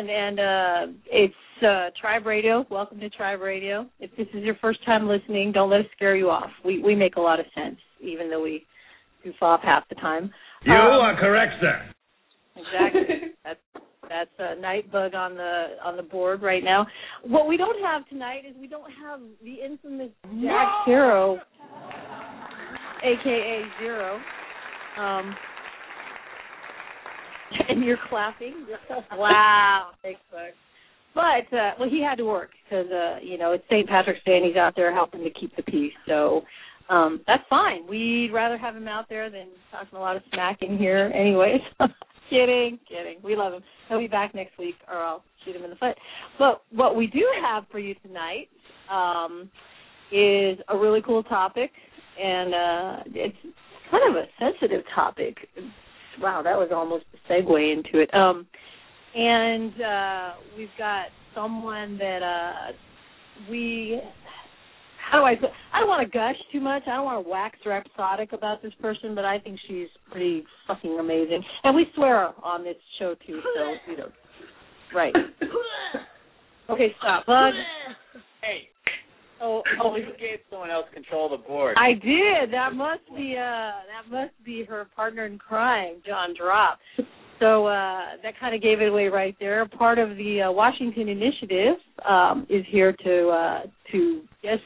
[0.00, 2.64] again and uh it's uh Tribe Radio.
[2.70, 3.86] Welcome to Tribe Radio.
[3.98, 6.50] If this is your first time listening, don't let us scare you off.
[6.64, 8.64] We we make a lot of sense even though we
[9.22, 10.30] goof off half the time.
[10.64, 11.90] You Um, are correct, sir.
[12.56, 13.32] Exactly.
[13.44, 13.60] that's
[14.08, 16.86] that's a night bug on the on the board right now.
[17.24, 20.10] What we don't have tonight is we don't have the infamous
[20.42, 21.38] Jack Hero,
[23.02, 24.20] aka Zero.
[24.98, 25.34] Um,
[27.68, 28.66] and you're clapping.
[29.12, 30.52] wow, thanks, bud.
[31.14, 33.88] But uh, well, he had to work because uh, you know it's St.
[33.88, 35.92] Patrick's Day and he's out there helping to keep the peace.
[36.06, 36.42] So
[36.88, 37.86] um, that's fine.
[37.88, 41.60] We'd rather have him out there than talking a lot of smack in here, anyways.
[42.30, 43.18] kidding, kidding.
[43.22, 43.62] We love him.
[43.88, 45.96] He'll be back next week, or I'll shoot him in the foot.
[46.38, 48.48] But what we do have for you tonight
[48.90, 49.50] um,
[50.12, 51.70] is a really cool topic,
[52.20, 53.36] and uh, it's
[53.90, 55.36] kind of a sensitive topic.
[56.20, 58.12] Wow, that was almost a segue into it.
[58.14, 58.46] Um,
[59.14, 62.72] and uh, we've got someone that uh,
[63.50, 64.00] we
[65.10, 66.82] how do I put I don't want to gush too much.
[66.86, 70.98] I don't want to wax rhapsodic about this person, but I think she's pretty fucking
[71.00, 71.42] amazing.
[71.64, 74.08] And we swear on this show too, so you know.
[74.94, 75.14] Right.
[76.70, 77.26] Okay, stop.
[77.26, 77.52] Bug.
[78.42, 78.68] Hey,
[79.42, 81.76] Oh, oh, you gave someone else control of the board.
[81.78, 82.52] I did.
[82.52, 86.78] That must be uh that must be her partner in crime, John Drop.
[87.38, 89.66] So uh that kind of gave it away right there.
[89.66, 93.62] Part of the uh, Washington Initiative um is here to uh
[93.92, 94.60] to guest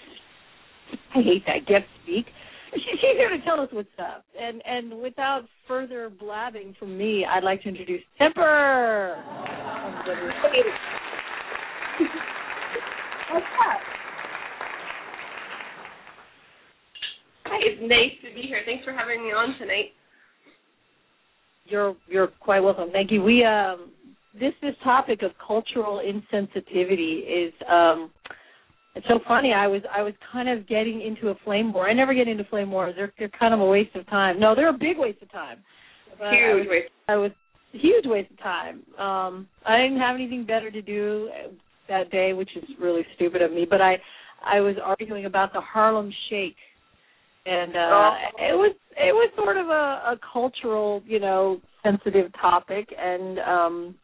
[1.15, 2.27] I hate that guest speak.
[2.75, 4.25] She's here to tell us what's up.
[4.41, 9.23] And and without further blabbing from me, I'd like to introduce Temper.
[13.31, 13.94] What's up?
[17.55, 18.61] Hi, it's nice to be here.
[18.65, 19.93] Thanks for having me on tonight.
[21.67, 22.91] You're you're quite welcome.
[22.93, 23.23] Thank you.
[23.23, 23.91] We um
[24.39, 28.11] this this topic of cultural insensitivity is um
[28.95, 29.53] it's so funny.
[29.53, 31.89] I was I was kind of getting into a flame war.
[31.89, 32.95] I never get into flame wars.
[32.97, 34.39] They're they're kind of a waste of time.
[34.39, 35.59] No, they're a big waste of time.
[36.19, 36.93] But Huge was, waste.
[37.09, 37.31] I was
[37.73, 38.83] huge waste of time.
[38.99, 41.31] Um I didn't have anything better to do
[41.89, 43.97] that day, which is really stupid of me, but I
[44.45, 46.57] I was arguing about the Harlem Shake
[47.47, 48.17] and uh Oh.
[48.39, 49.71] it was it was sort of a,
[50.15, 53.95] a cultural, you know, sensitive topic and um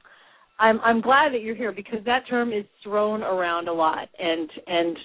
[0.59, 4.51] I'm I'm glad that you're here because that term is thrown around a lot and
[4.67, 4.97] and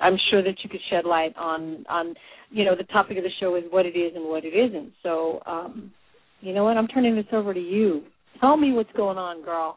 [0.00, 2.14] I'm sure that you could shed light on on
[2.50, 4.92] you know the topic of the show is what it is and what it isn't.
[5.02, 5.92] So um
[6.40, 6.76] you know what?
[6.76, 8.04] I'm turning this over to you.
[8.40, 9.76] Tell me what's going on, girl.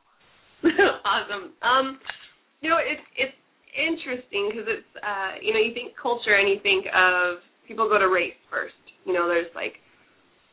[0.64, 1.54] awesome.
[1.64, 1.98] Um,
[2.62, 3.34] you know, it's it's
[3.74, 7.96] interesting because it's uh, you know, you think culture and you think of people go
[7.96, 8.76] to race first.
[9.08, 9.80] You know, there's like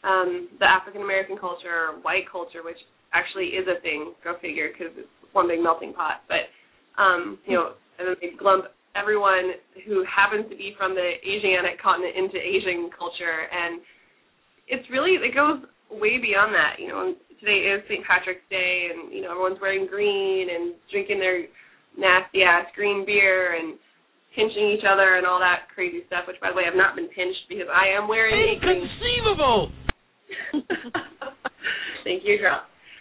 [0.06, 2.79] um the African American culture, or white culture, which
[3.11, 4.15] actually is a thing.
[4.23, 6.23] Go figure, because it's one big melting pot.
[6.31, 6.47] But
[6.95, 11.83] um, you know, and then they lump everyone who happens to be from the Asiatic
[11.83, 13.83] continent into Asian culture, and
[14.71, 15.59] it's really it goes
[15.91, 16.79] way beyond that.
[16.79, 18.06] You know, today is St.
[18.06, 21.50] Patrick's Day, and you know everyone's wearing green and drinking their
[21.99, 23.75] nasty ass green beer and
[24.34, 26.25] pinching each other and all that crazy stuff.
[26.27, 28.34] Which, by the way, I've not been pinched because I am wearing.
[28.56, 29.72] Inconceivable.
[32.05, 32.61] Thank you, girl.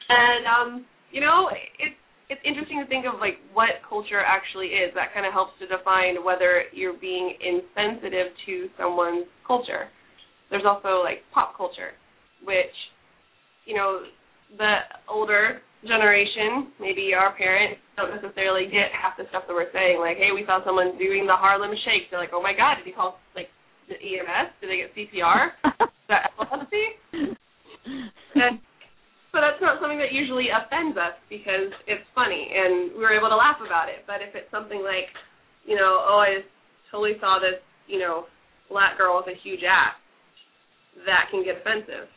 [0.10, 1.50] And um, you know,
[1.80, 1.96] it's
[2.30, 4.92] it's interesting to think of like what culture actually is.
[4.96, 9.88] That kind of helps to define whether you're being insensitive to someone's culture.
[10.50, 11.96] There's also like pop culture,
[12.44, 12.76] which
[13.66, 14.04] you know
[14.58, 19.98] the older generation, maybe our parents, don't necessarily get half the stuff that we're saying.
[19.98, 22.12] Like, hey, we saw someone doing the Harlem Shake.
[22.12, 23.50] They're like, oh my god, did he call like
[23.90, 24.54] the EMS?
[24.62, 25.56] Did they get CPR?
[25.88, 26.88] Is that epilepsy?
[28.38, 28.60] And,
[29.34, 33.30] but that's not something that usually offends us because it's funny and we were able
[33.30, 34.04] to laugh about it.
[34.06, 35.10] But if it's something like,
[35.66, 36.46] you know, oh, I
[36.92, 38.30] totally saw this, you know,
[38.70, 39.96] black girl with a huge ass,
[41.06, 42.10] that can get offensive.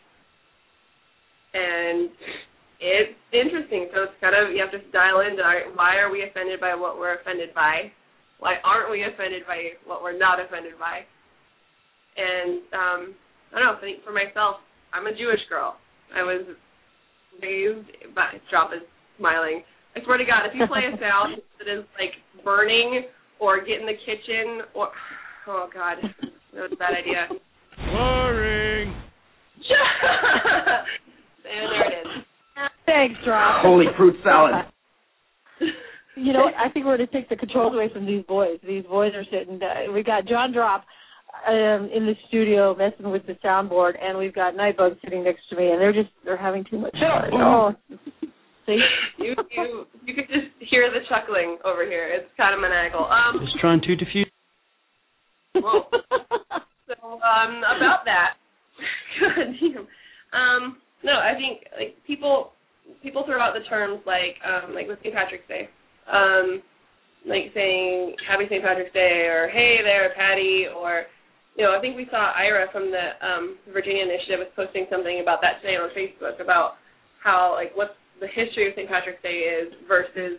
[1.53, 2.11] And
[2.81, 3.93] it's interesting.
[3.93, 6.75] So it's kind of you have to dial into right, why are we offended by
[6.75, 7.93] what we're offended by?
[8.41, 11.05] Why aren't we offended by what we're not offended by?
[12.17, 13.01] And um
[13.53, 14.65] I don't know, I think for myself,
[14.97, 15.77] I'm a Jewish girl.
[16.17, 16.49] I was
[17.43, 18.83] raised by Drop is
[19.19, 19.63] smiling.
[19.95, 23.05] I swear to God, if you play a sound that is like burning
[23.39, 24.89] or get in the kitchen or
[25.53, 27.29] oh God, that was a bad idea.
[27.93, 28.95] Boring.
[31.45, 32.25] and there it is.
[33.01, 33.63] Thanks, Drop.
[33.65, 34.55] Holy fruit salad.
[36.17, 36.51] You know.
[36.59, 38.59] I think we're going to take the controls away from these boys.
[38.67, 39.59] These boys are sitting.
[39.63, 40.85] Uh, we got John Drop.
[41.49, 45.57] um, in the studio messing with the soundboard, and we've got Nightbug sitting next to
[45.57, 47.31] me, and they're just they're having too much fun.
[47.33, 47.73] Oh,
[48.67, 48.79] see,
[49.19, 52.09] You you you could just hear the chuckling over here.
[52.13, 53.07] It's kind of maniacal.
[53.07, 54.29] Um, Just trying to diffuse.
[55.55, 55.85] Whoa.
[55.91, 58.35] so um about that.
[59.21, 59.87] God damn.
[60.39, 62.53] Um, no, I think like people
[63.03, 65.15] people throw out the terms like um like with St.
[65.15, 65.69] Patrick's Day.
[66.11, 66.63] Um
[67.27, 68.63] like saying Happy St.
[68.65, 71.05] Patrick's Day or Hey there, Patty or
[71.59, 75.21] you know, I think we saw Ira from the um Virginia Initiative was posting something
[75.21, 76.81] about that today on Facebook about
[77.23, 78.89] how like what the history of St.
[78.89, 80.39] Patrick's Day is versus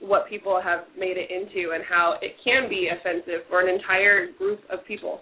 [0.00, 4.30] what people have made it into and how it can be offensive for an entire
[4.38, 5.20] group of people.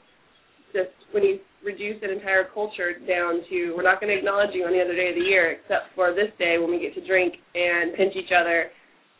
[0.73, 4.65] Just when you reduce an entire culture down to we're not going to acknowledge you
[4.65, 7.35] any other day of the year except for this day when we get to drink
[7.55, 8.71] and pinch each other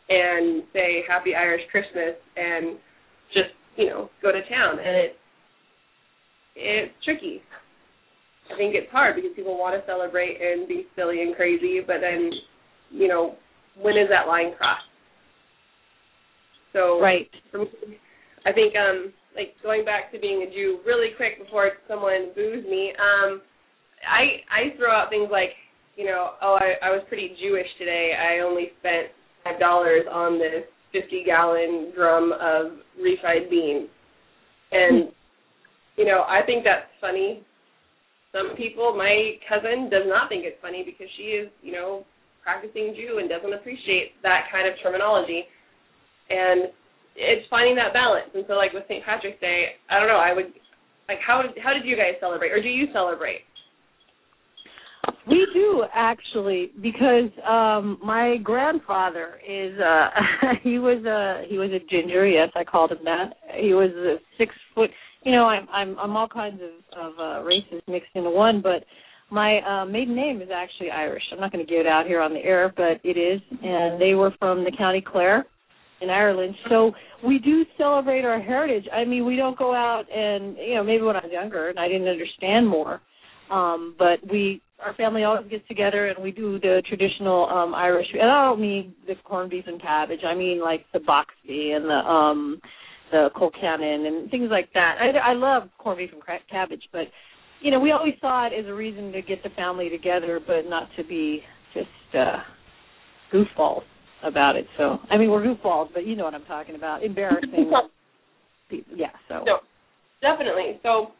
[0.07, 2.79] and say happy Irish Christmas and
[3.35, 5.19] just, you know, go to town and it
[6.55, 7.43] it's tricky.
[8.51, 11.97] I think it's hard because people want to celebrate and be silly and crazy, but
[12.01, 12.31] then,
[12.89, 13.35] you know,
[13.79, 14.87] when is that line crossed?
[16.73, 17.29] So right.
[17.51, 17.67] for me,
[18.45, 22.65] I think um like going back to being a Jew really quick before someone boos
[22.65, 23.41] me, um
[24.01, 25.53] I I throw out things like,
[25.95, 28.13] you know, oh I, I was pretty Jewish today.
[28.17, 29.13] I only spent
[29.43, 33.87] five dollars on this fifty gallon drum of refried beans.
[34.71, 35.13] And
[35.95, 37.45] you know, I think that's funny.
[38.33, 42.05] Some people, my cousin does not think it's funny because she is, you know,
[42.43, 45.45] practicing Jew and doesn't appreciate that kind of terminology
[46.29, 46.69] and
[47.17, 48.29] it's finding that balance.
[48.33, 49.03] And so, like with St.
[49.03, 50.21] Patrick's Day, I don't know.
[50.21, 50.53] I would
[51.09, 53.41] like how how did you guys celebrate, or do you celebrate?
[55.27, 60.09] We do actually because um my grandfather is uh
[60.63, 63.33] he was a he was a ginger, yes, I called him that.
[63.59, 64.89] He was a six foot
[65.23, 68.85] you know, I'm I'm I'm all kinds of, of uh races mixed into one, but
[69.29, 71.23] my uh maiden name is actually Irish.
[71.31, 73.41] I'm not gonna get it out here on the air, but it is.
[73.63, 75.45] And they were from the County Clare
[76.01, 76.55] in Ireland.
[76.69, 76.91] So
[77.25, 78.85] we do celebrate our heritage.
[78.93, 81.79] I mean, we don't go out and you know maybe when I was younger and
[81.79, 83.01] I didn't understand more,
[83.51, 88.07] um, but we our family always gets together and we do the traditional um Irish.
[88.13, 90.21] And I don't mean the corned beef and cabbage.
[90.25, 92.61] I mean like the boxty and the um
[93.11, 94.97] the colcannon and things like that.
[94.99, 97.07] I, I love corned beef and cabbage, but
[97.61, 100.69] you know we always saw it as a reason to get the family together, but
[100.69, 101.41] not to be
[101.73, 102.37] just uh
[103.33, 103.83] goofballs
[104.23, 104.65] about it.
[104.77, 107.03] So I mean, we're goofballs, but you know what I'm talking about.
[107.03, 107.71] Embarrassing.
[108.69, 109.15] Yeah.
[109.29, 109.47] So.
[109.47, 109.63] No,
[110.19, 110.75] definitely.
[110.83, 111.15] So,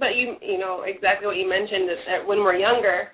[0.00, 3.12] but you you know exactly what you mentioned is that when we're younger,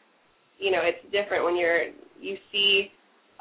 [0.62, 1.91] you know it's different when you're
[2.23, 2.87] you see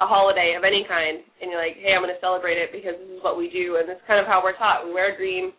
[0.01, 2.97] a holiday of any kind and you're like, hey, I'm going to celebrate it because
[2.97, 4.85] this is what we do, and it's kind of how we're taught.
[4.85, 5.53] We wear green,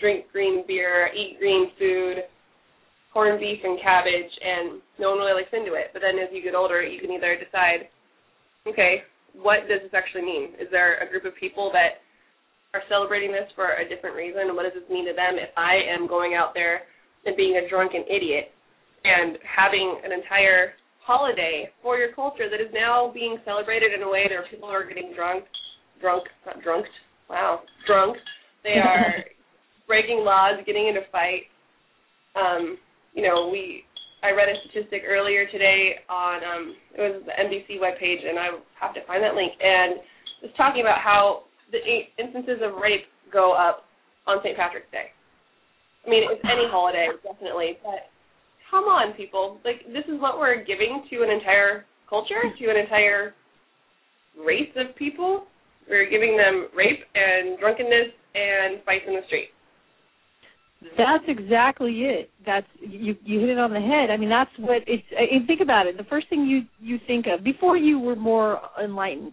[0.00, 2.26] drink green beer, eat green food,
[3.14, 5.94] corned beef and cabbage, and no one really looks into it.
[5.94, 7.88] But then as you get older, you can either decide,
[8.66, 9.06] okay,
[9.40, 10.44] what does this actually mean?
[10.60, 12.00] Is there a group of people that
[12.74, 14.48] are celebrating this for a different reason?
[14.48, 16.88] And what does this mean to them if I am going out there
[17.24, 18.52] and being a drunken idiot
[19.04, 20.74] and having an entire
[21.06, 24.86] holiday for your culture that is now being celebrated in a way that people are
[24.86, 25.44] getting drunk,
[26.00, 26.90] drunk, not drunked,
[27.30, 28.16] wow, drunk.
[28.64, 29.24] They are
[29.86, 31.46] breaking laws, getting into fights.
[32.34, 32.76] Um,
[33.14, 33.85] you know, we
[34.22, 36.64] I read a statistic earlier today on um
[36.96, 40.00] it was the NBC webpage and I have to find that link and
[40.42, 41.80] it was talking about how the
[42.22, 43.84] instances of rape go up
[44.26, 44.56] on St.
[44.56, 45.10] Patrick's Day.
[46.06, 48.06] I mean, it's any holiday definitely, but
[48.70, 49.58] come on people.
[49.64, 53.34] Like this is what we're giving to an entire culture, to an entire
[54.38, 55.46] race of people.
[55.88, 59.50] We're giving them rape and drunkenness and fights in the street.
[60.96, 62.30] That's exactly it.
[62.44, 63.16] That's you.
[63.24, 64.10] You hit it on the head.
[64.10, 65.04] I mean, that's what it's.
[65.16, 65.96] And think about it.
[65.96, 69.32] The first thing you you think of before you were more enlightened,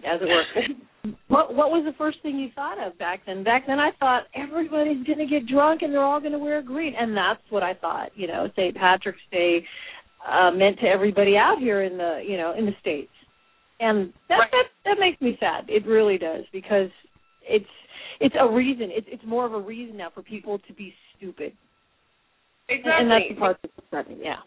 [0.00, 1.12] as it were.
[1.28, 3.44] what what was the first thing you thought of back then?
[3.44, 6.62] Back then, I thought everybody's going to get drunk and they're all going to wear
[6.62, 8.10] green, and that's what I thought.
[8.14, 8.74] You know, St.
[8.74, 9.64] Patrick's Day
[10.26, 13.12] uh, meant to everybody out here in the you know in the states,
[13.80, 14.50] and that Right.
[14.50, 15.64] that that makes me sad.
[15.68, 16.90] It really does because
[17.42, 17.66] it's
[18.20, 18.88] it's a reason.
[18.90, 21.52] It's it's more of a reason now for people to be stupid.
[22.68, 22.92] Exactly.
[22.98, 24.18] And that's the part that's upsetting.
[24.22, 24.40] Yeah.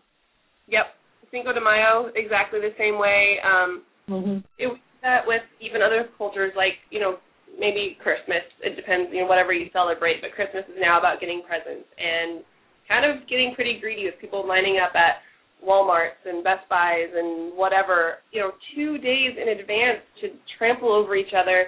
[0.68, 0.86] Yep.
[1.32, 3.38] Cinco de Mayo, exactly the same way.
[3.44, 4.40] Um, Mm-hmm.
[4.56, 7.20] it was that with even other cultures, like you know
[7.60, 8.44] maybe Christmas.
[8.64, 10.22] It depends, you know, whatever you celebrate.
[10.22, 12.40] But Christmas is now about getting presents and
[12.88, 15.20] kind of getting pretty greedy with people lining up at
[15.60, 21.16] WalMarts and Best Buys and whatever, you know, two days in advance to trample over
[21.16, 21.68] each other,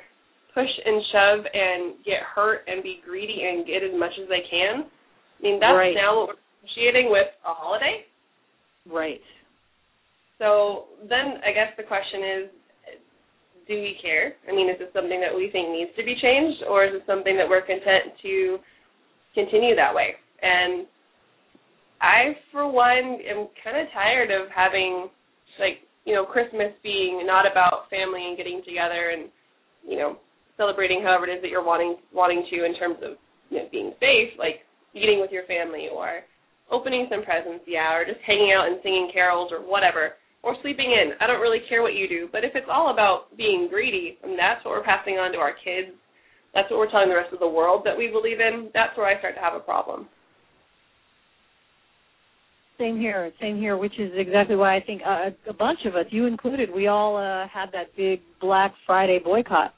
[0.53, 4.41] push and shove and get hurt and be greedy and get as much as they
[4.49, 4.85] can.
[4.85, 5.95] I mean, that's Right.
[5.95, 8.05] now what we're associating with a holiday.
[8.85, 9.21] Right.
[10.39, 12.49] So then I guess the question is,
[13.67, 14.33] do we care?
[14.49, 17.03] I mean, is this something that we think needs to be changed, or is it
[17.05, 18.57] something that we're content to
[19.35, 20.15] continue that way?
[20.41, 20.87] And
[22.01, 25.09] I, for one, am kind of tired of having,
[25.59, 29.29] like, you know, Christmas being not about family and getting together and,
[29.85, 30.17] you know,
[30.59, 33.15] celebrating however it is that you're wanting wanting to in terms of
[33.49, 36.27] you know, being safe, like eating with your family or
[36.67, 40.91] opening some presents, yeah, or just hanging out and singing carols or whatever, or sleeping
[40.91, 41.15] in.
[41.23, 44.37] I don't really care what you do, but if it's all about being greedy and
[44.37, 45.95] that's what we're passing on to our kids,
[46.53, 49.07] that's what we're telling the rest of the world that we believe in, that's where
[49.07, 50.07] I start to have a problem.
[52.79, 53.31] Same here.
[53.41, 53.77] Same here.
[53.77, 57.17] Which is exactly why I think uh, a bunch of us, you included, we all
[57.17, 59.73] uh, had that big Black Friday boycott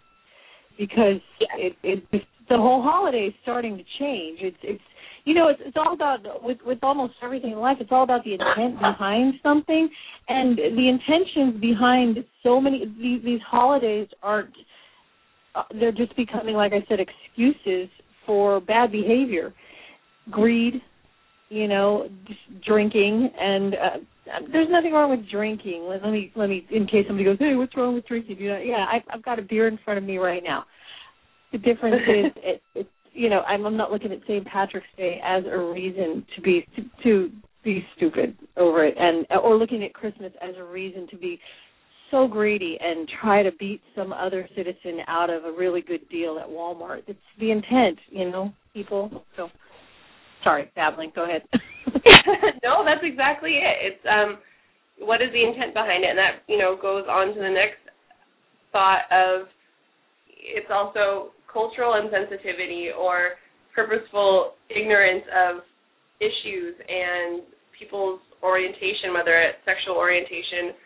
[0.78, 1.22] because
[1.58, 2.04] it, it
[2.50, 4.40] the whole holiday is starting to change.
[4.42, 4.84] It's it's
[5.26, 7.78] you know it's it's all about with with almost everything in life.
[7.80, 9.90] It's all about the intent behind something,
[10.28, 14.54] and the intentions behind so many these, these holidays aren't.
[15.54, 17.90] Uh, they're just becoming, like I said, excuses
[18.26, 19.54] for bad behavior,
[20.30, 20.76] greed,
[21.50, 22.08] you know,
[22.66, 23.78] drinking, and uh,
[24.52, 25.86] there's nothing wrong with drinking.
[25.88, 28.38] Let, let me let me, in case somebody goes, hey, what's wrong with drinking?
[28.40, 30.66] You know, yeah, I've, I've got a beer in front of me right now.
[31.52, 34.46] The difference is, it, it's you know, I'm, I'm not looking at St.
[34.46, 37.32] Patrick's Day as a reason to be to, to
[37.64, 41.40] be stupid over it, and or looking at Christmas as a reason to be
[42.10, 46.38] so greedy and try to beat some other citizen out of a really good deal
[46.40, 47.04] at Walmart.
[47.08, 49.24] It's the intent, you know, people.
[49.38, 49.50] So
[50.44, 51.12] sorry, babbling.
[51.16, 51.44] Go ahead.
[52.64, 53.94] no, that's exactly it.
[53.94, 54.38] It's um
[55.00, 56.12] what is the intent behind it?
[56.12, 57.82] And that, you know, goes on to the next
[58.72, 59.48] thought of
[60.28, 63.42] it's also cultural insensitivity or
[63.76, 65.62] purposeful ignorance of
[66.20, 67.42] issues and
[67.78, 70.78] people's orientation, whether it's sexual orientation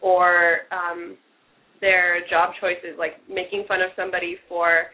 [0.00, 1.16] or um,
[1.80, 4.86] their job choices, like making fun of somebody for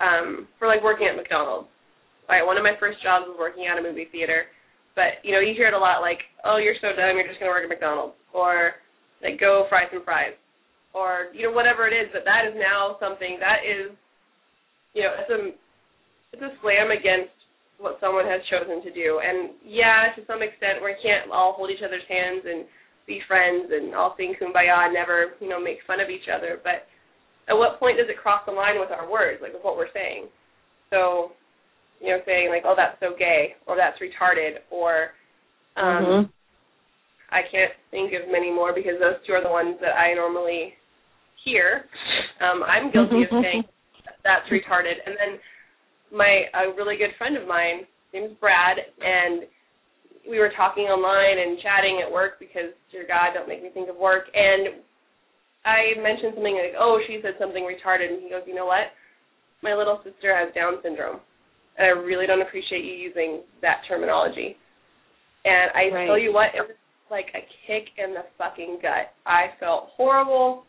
[0.00, 1.68] um, for like working at McDonald's.
[2.28, 4.48] Right, one of my first jobs was working at a movie theater,
[4.96, 7.38] but you know you hear it a lot, like, "Oh, you're so dumb, you're just
[7.38, 8.80] gonna work at McDonald's," or
[9.22, 10.34] like, "Go fry some fries,"
[10.94, 12.08] or you know whatever it is.
[12.12, 13.92] But that is now something that is,
[14.94, 15.52] you know, it's a
[16.32, 17.30] it's a slam against
[17.78, 19.20] what someone has chosen to do.
[19.20, 22.64] And yeah, to some extent, we can't all hold each other's hands and
[23.06, 26.60] be friends and all sing kumbaya and never, you know, make fun of each other.
[26.62, 26.88] But
[27.48, 29.92] at what point does it cross the line with our words, like with what we're
[29.92, 30.28] saying?
[30.90, 31.32] So,
[32.04, 35.14] you know, saying like, "Oh, that's so gay," or "That's retarded," or
[35.76, 36.30] um, Mhm.
[37.30, 40.76] I can't think of many more because those two are the ones that I normally
[41.42, 41.88] hear.
[42.40, 43.64] Um, I'm guilty of saying
[44.22, 45.00] that's retarded.
[45.04, 45.40] And then
[46.12, 49.48] my a really good friend of mine, his name's Brad, and
[50.28, 53.88] we were talking online and chatting at work because dear God, don't make me think
[53.88, 54.24] of work.
[54.32, 54.80] And
[55.64, 58.92] I mentioned something like, "Oh, she said something retarded," and he goes, "You know what?
[59.62, 61.20] My little sister has Down syndrome,
[61.76, 64.56] and I really don't appreciate you using that terminology."
[65.44, 66.06] And I Right.
[66.06, 66.76] tell you what, it was
[67.10, 69.12] like a kick in the fucking gut.
[69.26, 70.64] I felt horrible.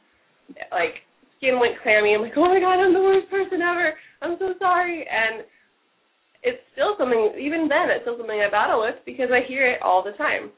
[0.71, 1.01] Like
[1.37, 2.13] skin went clammy.
[2.13, 3.97] I'm like, oh my god, I'm the worst person ever.
[4.21, 5.07] I'm so sorry.
[5.07, 5.45] And
[6.43, 7.33] it's still something.
[7.39, 10.51] Even then, it's still something I battle with because I hear it all the time.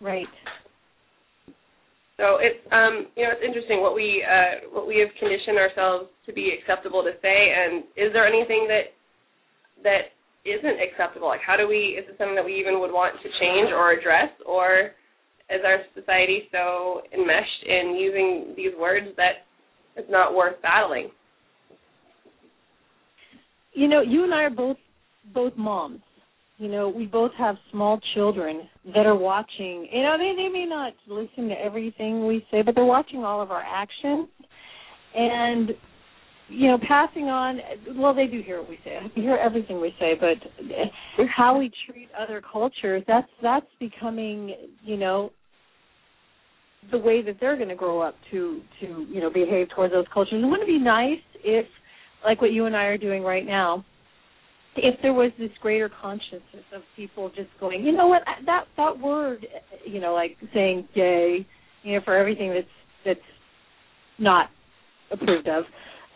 [0.00, 0.28] Right.
[2.16, 6.12] So it's um you know it's interesting what we uh what we have conditioned ourselves
[6.26, 8.92] to be acceptable to say and is there anything that
[9.82, 10.12] that
[10.44, 11.28] isn't acceptable?
[11.28, 13.92] Like how do we is it something that we even would want to change or
[13.92, 14.30] address?
[14.44, 14.92] Or
[15.50, 19.48] is our society so enmeshed in using these words that
[19.96, 21.10] it's not worth battling?
[23.72, 24.76] You know, you and I are both
[25.32, 26.00] both moms.
[26.62, 29.88] You know, we both have small children that are watching.
[29.90, 33.42] You know, they they may not listen to everything we say, but they're watching all
[33.42, 34.28] of our actions.
[35.12, 35.70] And
[36.48, 37.58] you know, passing on
[37.96, 38.96] well, they do hear what we say.
[39.16, 44.54] They hear everything we say, but how we treat other cultures, that's that's becoming,
[44.84, 45.30] you know,
[46.92, 50.06] the way that they're going to grow up to to you know behave towards those
[50.14, 50.34] cultures.
[50.34, 51.66] And wouldn't it be nice if,
[52.24, 53.84] like what you and I are doing right now,
[54.76, 58.98] if there was this greater consciousness of people just going, you know what, that that
[58.98, 59.46] word,
[59.84, 61.46] you know, like saying gay,
[61.82, 62.66] you know, for everything that's
[63.04, 63.26] that's
[64.18, 64.48] not
[65.10, 65.64] approved of.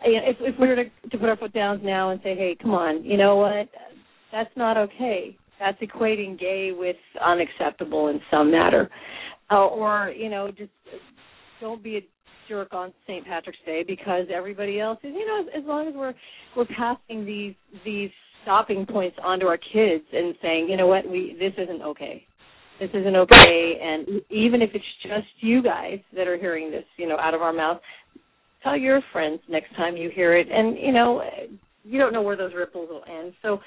[0.03, 2.71] If if we were to to put our foot down now and say, hey, come
[2.71, 3.69] on, you know what,
[4.31, 5.37] that's not okay.
[5.59, 8.89] That's equating gay with unacceptable in some matter,
[9.51, 10.71] uh, or you know, just
[11.59, 12.01] don't be a
[12.47, 13.25] jerk on St.
[13.25, 15.13] Patrick's Day because everybody else is.
[15.13, 16.13] You know, as, as long as we're
[16.55, 18.11] we're passing these these
[18.43, 22.25] stopping points onto our kids and saying, you know what, we this isn't okay.
[22.79, 23.79] This isn't okay.
[23.81, 27.41] And even if it's just you guys that are hearing this, you know, out of
[27.41, 27.79] our mouth,
[28.63, 30.47] tell your friends next time you hear it.
[30.51, 31.21] And you know,
[31.83, 33.33] you don't know where those ripples will end.
[33.41, 33.59] So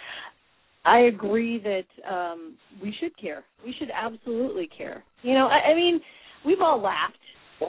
[0.85, 3.45] I agree that um we should care.
[3.65, 5.05] We should absolutely care.
[5.23, 6.00] You know, I, I mean,
[6.47, 7.15] we've all laughed,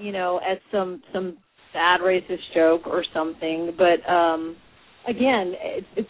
[0.02, 1.38] you know, at some some
[1.74, 4.56] bad racist joke or something, but um
[5.08, 6.10] again, it's it's,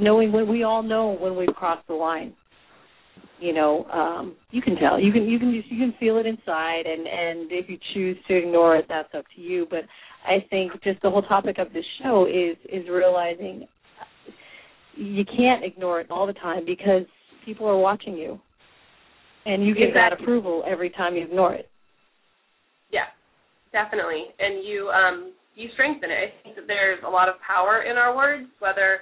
[0.00, 2.34] knowing when we all know when we've crossed the line.
[3.38, 5.00] You know, um you can tell.
[5.00, 8.16] You can you can just you can feel it inside and and if you choose
[8.28, 9.80] to ignore it, that's up to you, but
[10.26, 13.66] I think just the whole topic of this show is is realizing
[14.94, 17.06] you can't ignore it all the time because
[17.44, 18.38] people are watching you,
[19.46, 20.16] and you get exactly.
[20.16, 21.70] that approval every time you ignore it.
[22.90, 23.08] Yeah,
[23.72, 26.14] definitely, and you um, you strengthen it.
[26.14, 29.00] I think that there's a lot of power in our words, whether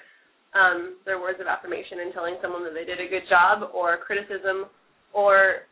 [0.58, 3.96] um, they're words of affirmation and telling someone that they did a good job, or
[4.02, 4.66] criticism,
[5.14, 5.70] or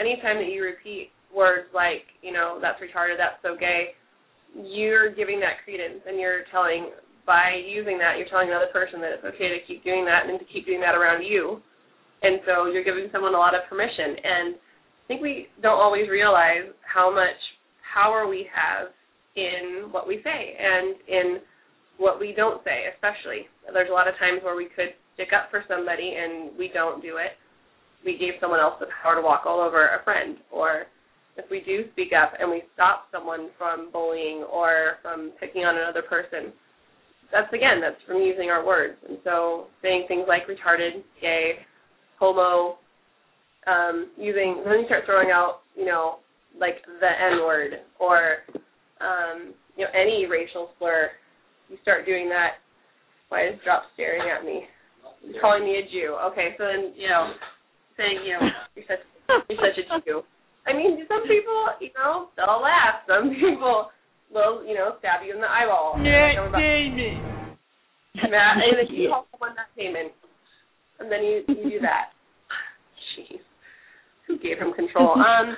[0.00, 3.92] anytime that you repeat words like, you know, that's retarded, that's so gay,
[4.56, 6.92] you're giving that credence and you're telling
[7.24, 10.40] by using that, you're telling another person that it's okay to keep doing that and
[10.40, 11.62] to keep doing that around you.
[12.22, 14.18] And so you're giving someone a lot of permission.
[14.18, 17.38] And I think we don't always realize how much
[17.94, 18.90] power we have
[19.36, 21.26] in what we say and in
[22.02, 23.46] what we don't say, especially.
[23.72, 27.00] There's a lot of times where we could stick up for somebody and we don't
[27.00, 27.38] do it.
[28.04, 30.36] We gave someone else the power to walk all over a friend.
[30.50, 30.90] Or
[31.36, 35.78] if we do speak up and we stop someone from bullying or from picking on
[35.78, 36.52] another person,
[37.32, 41.52] that's again that's from using our words and so saying things like retarded gay
[42.20, 42.76] homo
[43.66, 46.18] um using then you start throwing out you know
[46.60, 48.44] like the n word or
[49.00, 51.08] um you know any racial slur
[51.72, 52.60] you start doing that
[53.32, 54.68] why is drop staring at me
[55.24, 57.32] He's calling me a jew okay so then you know
[57.96, 58.44] saying you know
[58.76, 59.00] you're such
[59.48, 60.20] you're such a jew
[60.68, 63.88] i mean some people you know they'll laugh some people
[64.32, 65.96] will, you know, stab you in the eyeball.
[65.98, 67.56] Matt Damon.
[68.30, 70.10] Matt, and then you call someone Matt Damon,
[71.00, 72.10] and then you you do that.
[73.16, 73.40] Jeez,
[74.26, 75.16] who gave him control?
[75.22, 75.56] Um,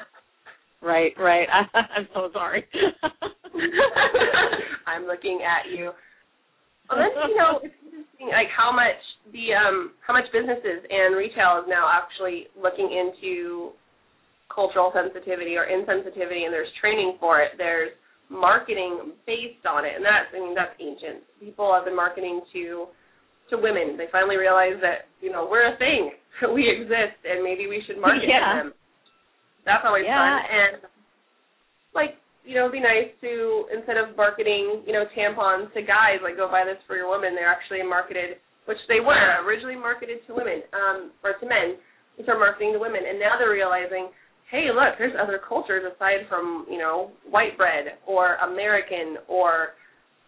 [0.82, 1.48] right, right.
[1.50, 2.66] I, I'm so sorry.
[4.86, 5.92] I'm looking at you.
[6.88, 9.00] Well, that's you know, it's interesting, like how much
[9.32, 13.72] the um how much businesses and retail is now actually looking into
[14.52, 17.56] cultural sensitivity or insensitivity, and there's training for it.
[17.56, 17.90] There's
[18.28, 21.24] marketing based on it, and that's I mean that's ancient.
[21.40, 22.86] People have been marketing to
[23.50, 23.96] to women.
[23.96, 26.12] They finally realize that you know we're a thing,
[26.54, 28.60] we exist, and maybe we should market yeah.
[28.60, 28.70] to them.
[29.64, 30.20] That's always yeah.
[30.20, 30.74] fun, and
[31.96, 36.20] like you know, it'd be nice to instead of marketing you know tampons to guys,
[36.22, 37.34] like go buy this for your woman.
[37.34, 41.80] They're actually marketed, which they were originally marketed to women um, or to men.
[42.16, 44.12] They start marketing to women, and now they're realizing
[44.54, 49.74] hey, look, there's other cultures aside from, you know, white bread or American or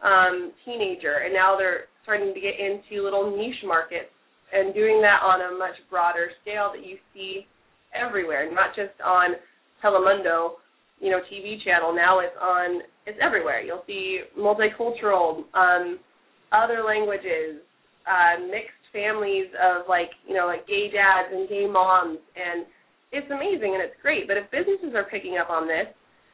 [0.02, 1.22] um, teenager.
[1.24, 4.10] And now they're starting to get into little niche markets
[4.52, 7.46] and doing that on a much broader scale that you see
[7.94, 9.34] everywhere, not just on
[9.82, 10.58] Telemundo,
[11.00, 11.94] you know, TV channel.
[11.94, 13.60] Now it's on, it's everywhere.
[13.60, 15.98] You'll see multicultural, um,
[16.52, 17.60] other languages,
[18.06, 22.66] uh, mixed families of like, you know, like gay dads and gay moms and
[23.12, 24.26] it's amazing and it's great.
[24.26, 25.86] But if businesses are picking up on this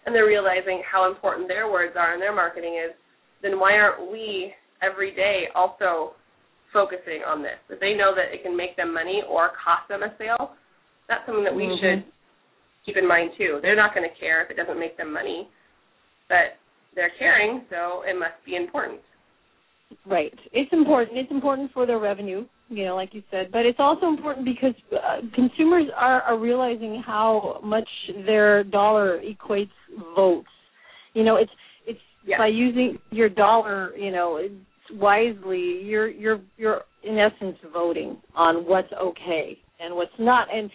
[0.07, 2.95] and they're realizing how important their words are and their marketing is,
[3.43, 6.15] then why aren't we every day also
[6.73, 7.59] focusing on this?
[7.69, 10.55] If they know that it can make them money or cost them a sale,
[11.09, 12.03] that's something that we mm-hmm.
[12.03, 12.13] should
[12.85, 13.59] keep in mind too.
[13.63, 15.49] They're not going to care if it doesn't make them money,
[16.29, 16.59] but
[16.95, 19.01] they're caring, so it must be important.
[20.07, 20.33] Right.
[20.53, 21.19] It's important.
[21.19, 23.53] It's important for their revenue you know, like you said.
[23.53, 27.89] But it's also important because uh, consumers are, are realizing how much
[28.27, 29.71] their dollar equates
[30.17, 30.49] votes.
[31.15, 31.51] You know, it's
[31.87, 32.39] it's yeah.
[32.39, 34.41] by using your dollar, you know,
[34.93, 40.49] wisely, you're you're you're in essence voting on what's okay and what's not.
[40.53, 40.71] And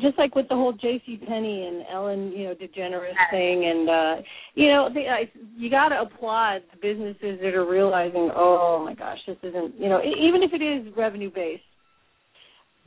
[0.00, 1.20] just like with the whole J.C.
[1.26, 4.22] Penney and Ellen, you know, DeGeneres thing, and uh,
[4.54, 8.94] you know, they, I, you got to applaud the businesses that are realizing, oh my
[8.94, 11.62] gosh, this isn't, you know, even if it is revenue based,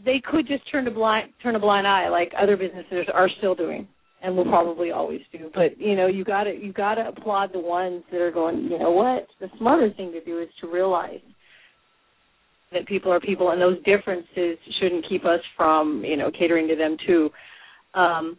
[0.04, 3.56] they could just turn a blind turn a blind eye, like other businesses are still
[3.56, 3.88] doing,
[4.22, 5.50] and will probably always do.
[5.54, 8.64] But you know, you got to you got to applaud the ones that are going,
[8.64, 11.20] you know what, the smarter thing to do is to realize
[12.72, 16.76] that people are people and those differences shouldn't keep us from you know catering to
[16.76, 17.30] them too
[17.94, 18.38] um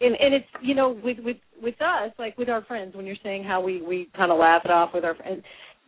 [0.00, 3.16] and and it's you know with with with us like with our friends when you're
[3.22, 5.42] saying how we we kind of laugh it off with our friends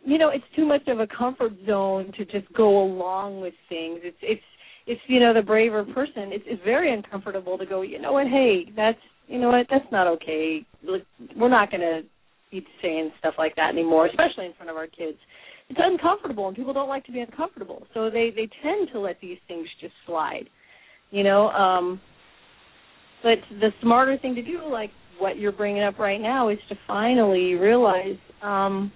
[0.04, 4.00] you know, it's too much of a comfort zone to just go along with things.
[4.02, 4.42] It's it's
[4.86, 6.32] it's you know the braver person.
[6.32, 7.82] It's it's very uncomfortable to go.
[7.82, 8.26] You know what?
[8.26, 9.66] Hey, that's you know what?
[9.70, 10.66] That's not okay.
[10.84, 12.00] We're not going to
[12.50, 15.18] be saying stuff like that anymore, especially in front of our kids.
[15.72, 19.16] It's uncomfortable, and people don't like to be uncomfortable, so they they tend to let
[19.22, 20.50] these things just slide.
[21.10, 21.98] You know, um,
[23.22, 26.74] but the smarter thing to do, like what you're bringing up right now, is to
[26.86, 28.92] finally realize um,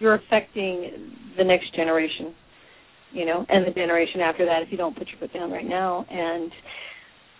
[0.00, 2.34] you're affecting the next generation,
[3.12, 5.68] you know, and the generation after that if you don't put your foot down right
[5.68, 6.50] now and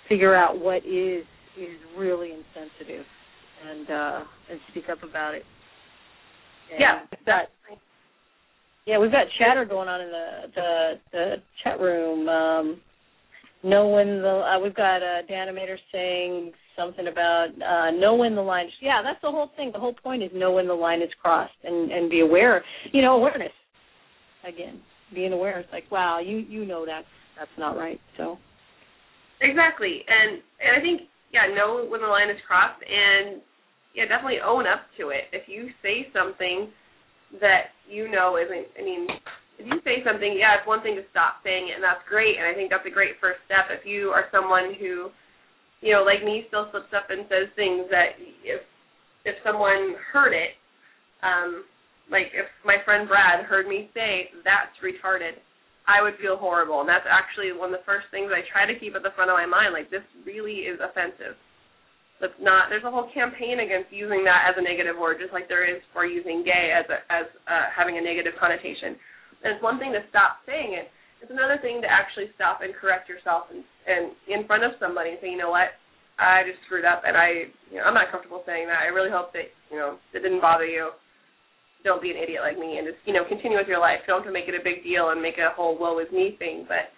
[0.08, 1.24] figure out what is
[1.58, 3.04] is really insensitive
[3.68, 5.42] and uh and speak up about it.
[6.70, 7.46] And yeah, that
[8.88, 12.26] yeah, we've got chatter going on in the the the chat room.
[12.26, 12.80] Um
[13.62, 18.40] know when the uh, we've got uh Danimator saying something about uh know when the
[18.40, 18.68] line.
[18.80, 19.72] Yeah that's the whole thing.
[19.74, 23.02] The whole point is know when the line is crossed and and be aware you
[23.02, 23.52] know awareness.
[24.48, 24.80] Again
[25.14, 27.06] being aware it's like wow you you know that's
[27.38, 28.38] that's not right so.
[29.42, 30.00] Exactly.
[30.08, 33.42] And and i think yeah know when the line is crossed and
[33.94, 35.28] yeah definitely own up to it.
[35.32, 36.70] If you say something
[37.42, 39.08] that you know isn't i mean
[39.58, 42.36] if you say something yeah it's one thing to stop saying it and that's great
[42.36, 45.10] and i think that's a great first step if you are someone who
[45.80, 48.62] you know, like me still slips up and says things that if
[49.26, 50.56] if someone heard it,
[51.22, 51.66] um,
[52.10, 55.38] like if my friend Brad heard me say that's retarded,
[55.86, 56.80] I would feel horrible.
[56.80, 59.30] And that's actually one of the first things I try to keep at the front
[59.30, 59.74] of my mind.
[59.74, 61.38] Like this really is offensive.
[62.18, 62.66] That's not.
[62.66, 65.78] There's a whole campaign against using that as a negative word, just like there is
[65.94, 68.98] for using gay as a, as uh, having a negative connotation.
[69.46, 70.90] And it's one thing to stop saying it,
[71.22, 75.14] it's another thing to actually stop and correct yourself and, and in front of somebody
[75.14, 75.74] and say, you know what,
[76.18, 78.82] I just screwed up, and I, you know, I'm not comfortable saying that.
[78.82, 80.90] I really hope that, you know, it didn't bother you.
[81.86, 84.02] Don't be an idiot like me, and just, you know, continue with your life.
[84.10, 86.66] Don't make it a big deal and make it a whole woe is me thing,
[86.66, 86.90] but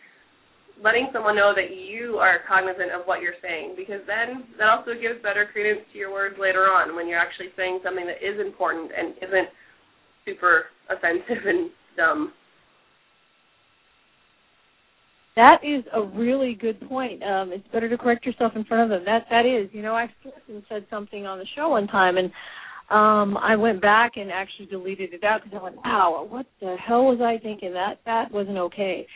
[0.82, 4.92] letting someone know that you are cognizant of what you're saying, because then that also
[4.94, 8.40] gives better credence to your words later on when you're actually saying something that is
[8.40, 9.48] important and isn't
[10.24, 12.32] super offensive and dumb.
[15.36, 17.22] That is a really good point.
[17.22, 19.04] Um, it's better to correct yourself in front of them.
[19.06, 20.08] That that is, you know, I
[20.68, 22.30] said something on the show one time, and
[22.90, 26.76] um, I went back and actually deleted it out because I went, "Wow, what the
[26.84, 27.72] hell was I thinking?
[27.72, 29.06] That that wasn't okay."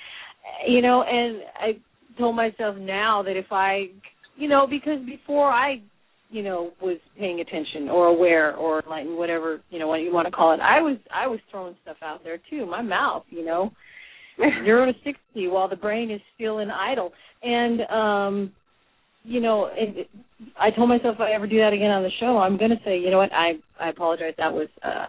[0.66, 3.86] You know, and I told myself now that if I,
[4.36, 5.82] you know, because before I,
[6.30, 10.26] you know, was paying attention or aware or like whatever you know what you want
[10.26, 12.66] to call it, I was I was throwing stuff out there too.
[12.66, 13.70] My mouth, you know
[14.64, 17.12] zero to sixty while the brain is still in idle.
[17.42, 18.52] And um
[19.26, 20.06] you know, it,
[20.60, 22.76] I told myself if I ever do that again on the show, I'm going to
[22.84, 24.34] say, you know what, I I apologize.
[24.38, 25.06] That was uh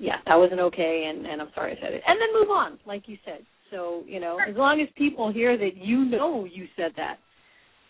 [0.00, 2.02] yeah, that wasn't okay and and I'm sorry I said it.
[2.06, 3.44] And then move on, like you said.
[3.74, 7.18] So, you know, as long as people hear that you know you said that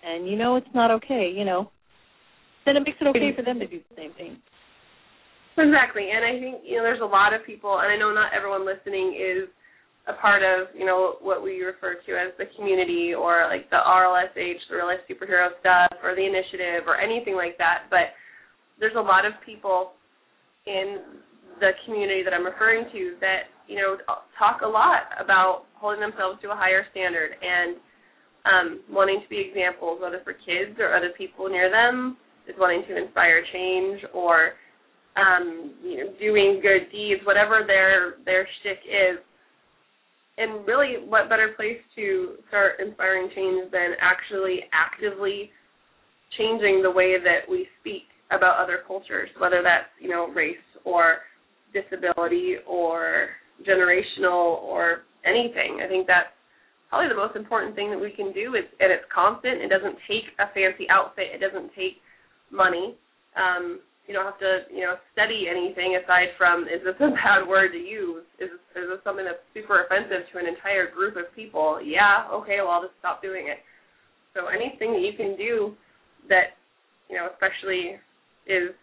[0.01, 1.69] and you know it's not okay, you know,
[2.65, 4.41] then it makes it okay for them to do the same thing.
[5.61, 6.09] Exactly.
[6.09, 8.65] And I think, you know, there's a lot of people and I know not everyone
[8.65, 9.53] listening is
[10.09, 13.77] a part of, you know, what we refer to as the community or like the
[13.77, 17.93] RLSH, the real life superhero stuff, or the initiative or anything like that.
[17.93, 18.17] But
[18.81, 19.93] there's a lot of people
[20.67, 21.21] in
[21.61, 23.97] the community that I'm referring to that, you know,
[24.39, 27.77] talk a lot about holding themselves to a higher standard and
[28.45, 32.83] um, wanting to be examples, whether for kids or other people near them, is wanting
[32.89, 34.53] to inspire change or
[35.17, 39.19] um, you know, doing good deeds, whatever their their shtick is.
[40.37, 45.51] And really, what better place to start inspiring change than actually actively
[46.37, 51.19] changing the way that we speak about other cultures, whether that's you know race or
[51.73, 53.29] disability or
[53.67, 55.81] generational or anything.
[55.85, 56.31] I think that's
[56.89, 58.55] probably the most important thing that we can do.
[58.55, 59.61] Is, and it's constant.
[59.61, 61.33] It doesn't take a fancy outfit.
[61.35, 61.99] It doesn't take
[62.53, 62.95] money.
[63.35, 67.49] Um, you don't have to you know study anything aside from is this a bad
[67.49, 71.25] word to use is is this something that's super offensive to an entire group of
[71.35, 73.65] people yeah okay well i'll just stop doing it
[74.37, 75.73] so anything that you can do
[76.29, 76.61] that
[77.09, 77.97] you know especially
[78.45, 78.77] is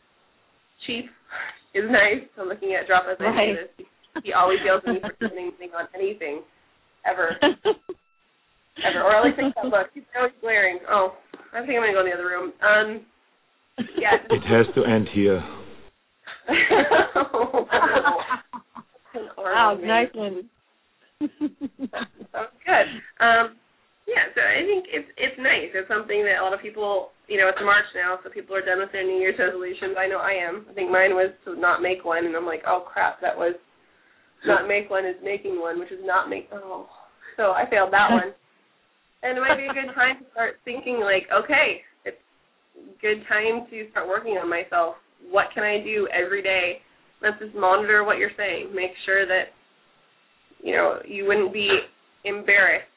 [0.89, 1.06] cheap
[1.78, 3.56] is nice i'm looking at drop as I right.
[3.78, 3.86] this
[4.24, 6.41] he always yells at me for doing anything on anything
[7.06, 7.36] ever
[8.88, 11.13] ever or at least think that look he's always glaring oh
[11.54, 13.06] i think i'm gonna go in the other room um
[13.97, 14.17] yeah.
[14.30, 15.43] It has to end here.
[19.38, 20.50] wow, nice one.
[21.19, 22.88] Sounds good.
[23.19, 23.56] Um,
[24.08, 25.69] yeah, so I think it's it's nice.
[25.74, 28.65] It's something that a lot of people, you know, it's March now, so people are
[28.65, 29.95] done with their New Year's resolutions.
[29.97, 30.65] I know I am.
[30.69, 33.56] I think mine was to not make one, and I'm like, oh crap, that was
[34.45, 36.49] not make one is making one, which is not make.
[36.51, 36.88] Oh,
[37.38, 38.34] so I failed that one.
[39.23, 42.17] And it might be a good time to start thinking like, okay, it's
[43.01, 44.95] good time to start working on myself.
[45.30, 46.82] What can I do every day?
[47.21, 48.73] Let's just monitor what you're saying.
[48.73, 49.54] Make sure that
[50.63, 51.69] you know you wouldn't be
[52.25, 52.89] embarrassed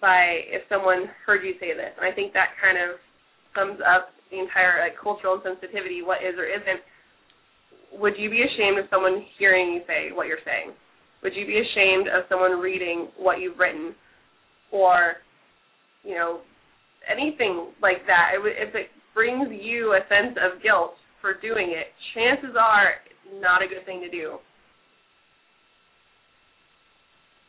[0.00, 1.96] by if someone heard you say this.
[1.96, 3.00] And I think that kind of
[3.56, 6.84] sums up the entire like cultural insensitivity, what is or isn't.
[7.98, 10.72] Would you be ashamed of someone hearing you say what you're saying?
[11.22, 13.94] Would you be ashamed of someone reading what you've written?
[14.72, 15.14] or
[16.02, 16.40] you know
[17.08, 18.32] anything like that.
[18.34, 23.62] if it brings you a sense of guilt for doing it, chances are it's not
[23.62, 24.38] a good thing to do.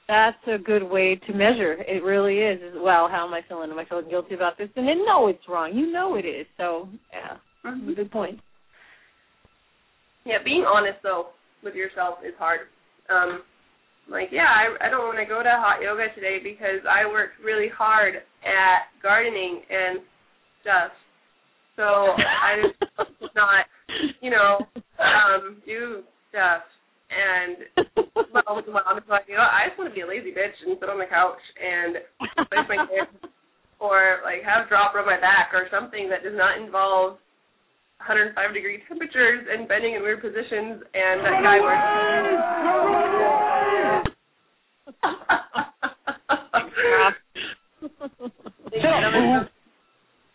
[0.07, 1.77] That's a good way to measure.
[1.87, 2.59] It really is.
[2.75, 3.71] Well, how am I feeling?
[3.71, 4.67] Am I feeling guilty about this?
[4.75, 5.71] And then no, it's wrong.
[5.73, 6.45] You know it is.
[6.57, 7.93] So yeah, mm-hmm.
[7.93, 8.39] good point.
[10.25, 11.27] Yeah, being honest though
[11.63, 12.67] with yourself is hard.
[13.09, 13.43] Um,
[14.09, 17.39] like, yeah, I, I don't want to go to hot yoga today because I worked
[17.39, 20.03] really hard at gardening and
[20.61, 20.91] stuff.
[21.75, 22.67] So I
[23.19, 23.65] just not,
[24.19, 24.59] you know,
[24.99, 26.67] um, do stuff.
[27.13, 27.87] And
[28.33, 30.75] well, mom is like, you know, I just want to be a lazy bitch and
[30.79, 32.01] sit on the couch and
[32.49, 33.31] play my kids,
[33.79, 37.22] or like have drop rub my back or something that does not involve
[38.03, 41.57] 105 degree temperatures and bending in weird positions and that guy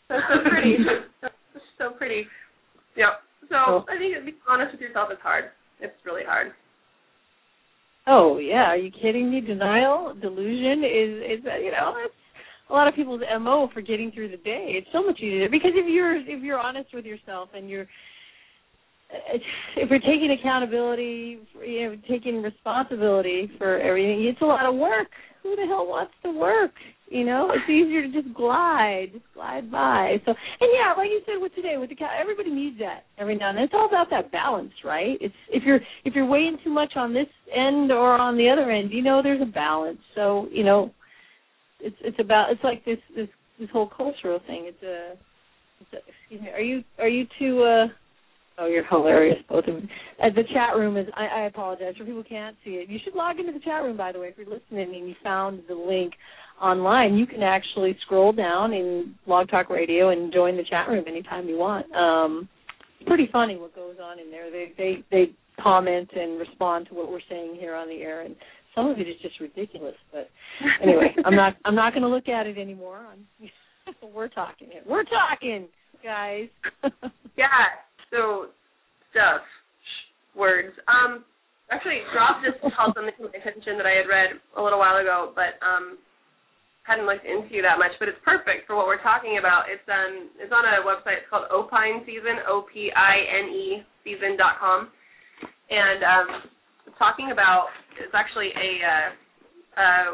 [0.09, 0.76] That's so pretty.
[1.78, 2.24] So pretty.
[2.96, 3.20] Yeah.
[3.48, 3.85] So oh.
[3.88, 5.44] I think being honest with yourself is hard.
[5.81, 6.52] It's really hard.
[8.07, 9.40] Oh yeah, are you kidding me?
[9.40, 12.14] Denial, delusion is is you know it's
[12.70, 14.74] a lot of people's mo for getting through the day.
[14.76, 17.87] It's so much easier because if you're if you're honest with yourself and you're
[19.11, 19.38] uh,
[19.76, 25.09] if you're taking accountability, you know, taking responsibility for everything, it's a lot of work.
[25.42, 26.72] Who the hell wants to work?
[27.11, 30.20] You know, it's easier to just glide, just glide by.
[30.26, 33.35] So, and yeah, like you said with today, with the cat, everybody needs that every
[33.35, 33.64] now and then.
[33.64, 35.16] It's all about that balance, right?
[35.20, 38.70] It's if you're if you're weighing too much on this end or on the other
[38.70, 40.00] end, you know, there's a balance.
[40.14, 40.92] So, you know,
[41.81, 44.64] it's it's about it's like this this this whole cultural thing.
[44.67, 45.12] It's a,
[45.81, 46.51] it's a excuse me.
[46.51, 47.62] Are you are you too?
[47.62, 47.87] uh
[48.61, 49.88] Oh, you're hilarious, both of you.
[50.21, 51.07] Uh, the chat room is.
[51.14, 52.88] I, I apologize for people can't see it.
[52.88, 55.14] You should log into the chat room, by the way, if you're listening and you
[55.23, 56.14] found the link
[56.61, 57.14] online.
[57.14, 61.49] You can actually scroll down in Blog Talk Radio and join the chat room anytime
[61.49, 61.87] you want.
[61.95, 62.49] Um,
[62.99, 64.51] it's pretty funny what goes on in there.
[64.51, 68.35] They they they comment and respond to what we're saying here on the air, and
[68.74, 69.96] some of it is just ridiculous.
[70.12, 70.31] But
[70.83, 73.07] anyway, I'm not I'm not going to look at it anymore.
[73.11, 73.50] I'm,
[74.14, 74.85] we're talking it.
[74.87, 75.68] We're talking,
[76.02, 76.48] guys.
[77.37, 78.52] yeah so
[79.12, 79.44] stuff
[80.37, 80.72] words.
[80.88, 81.24] Um,
[81.70, 84.96] actually, Drop just called something to my attention that I had read a little while
[85.00, 85.98] ago, but um,
[86.85, 87.92] hadn't looked into that much.
[88.00, 89.68] But it's perfect for what we're talking about.
[89.68, 93.66] It's um, it's on a website it's called Opine Season, O P I N E
[94.04, 94.88] Season dot com,
[95.70, 96.28] and um,
[96.96, 97.68] talking about
[98.01, 98.70] it's actually a,
[99.77, 100.09] uh,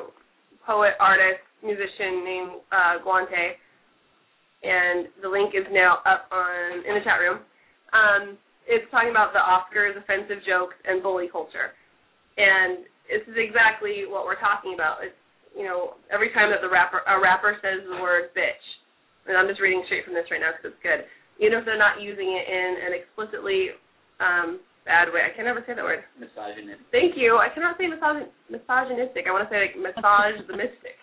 [0.66, 3.60] poet, artist, musician named uh, Guante,
[4.64, 7.44] and the link is now up on in the chat room
[7.94, 11.72] um, it's talking about the Oscars, offensive jokes, and bully culture.
[12.34, 15.06] And this is exactly what we're talking about.
[15.06, 15.16] It's
[15.54, 18.66] you know every time that the rapper a rapper says the word bitch,
[19.30, 21.06] and I'm just reading straight from this right now because it's good.
[21.38, 23.78] Even if they're not using it in an explicitly
[24.18, 26.04] um, bad way, I can never say that word.
[26.20, 26.86] Misogynistic.
[26.92, 27.40] Thank you.
[27.40, 29.24] I cannot say misogyn- misogynistic.
[29.26, 30.96] I want to say like massage the mystic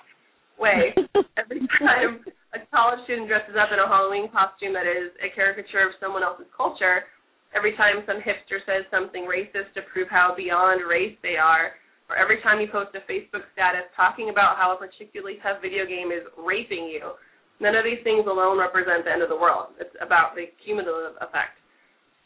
[0.61, 0.93] way.
[1.41, 2.21] Every time
[2.53, 6.21] a college student dresses up in a Halloween costume that is a caricature of someone
[6.21, 7.09] else's culture,
[7.55, 11.75] every time some hipster says something racist to prove how beyond race they are,
[12.11, 15.87] or every time you post a Facebook status talking about how a particularly tough video
[15.87, 17.15] game is raping you,
[17.63, 19.75] none of these things alone represent the end of the world.
[19.79, 21.55] It's about the cumulative effect.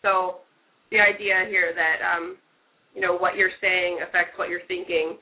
[0.02, 0.45] So
[0.92, 2.38] the idea here that um,
[2.94, 5.18] you know what you're saying affects what you're thinking,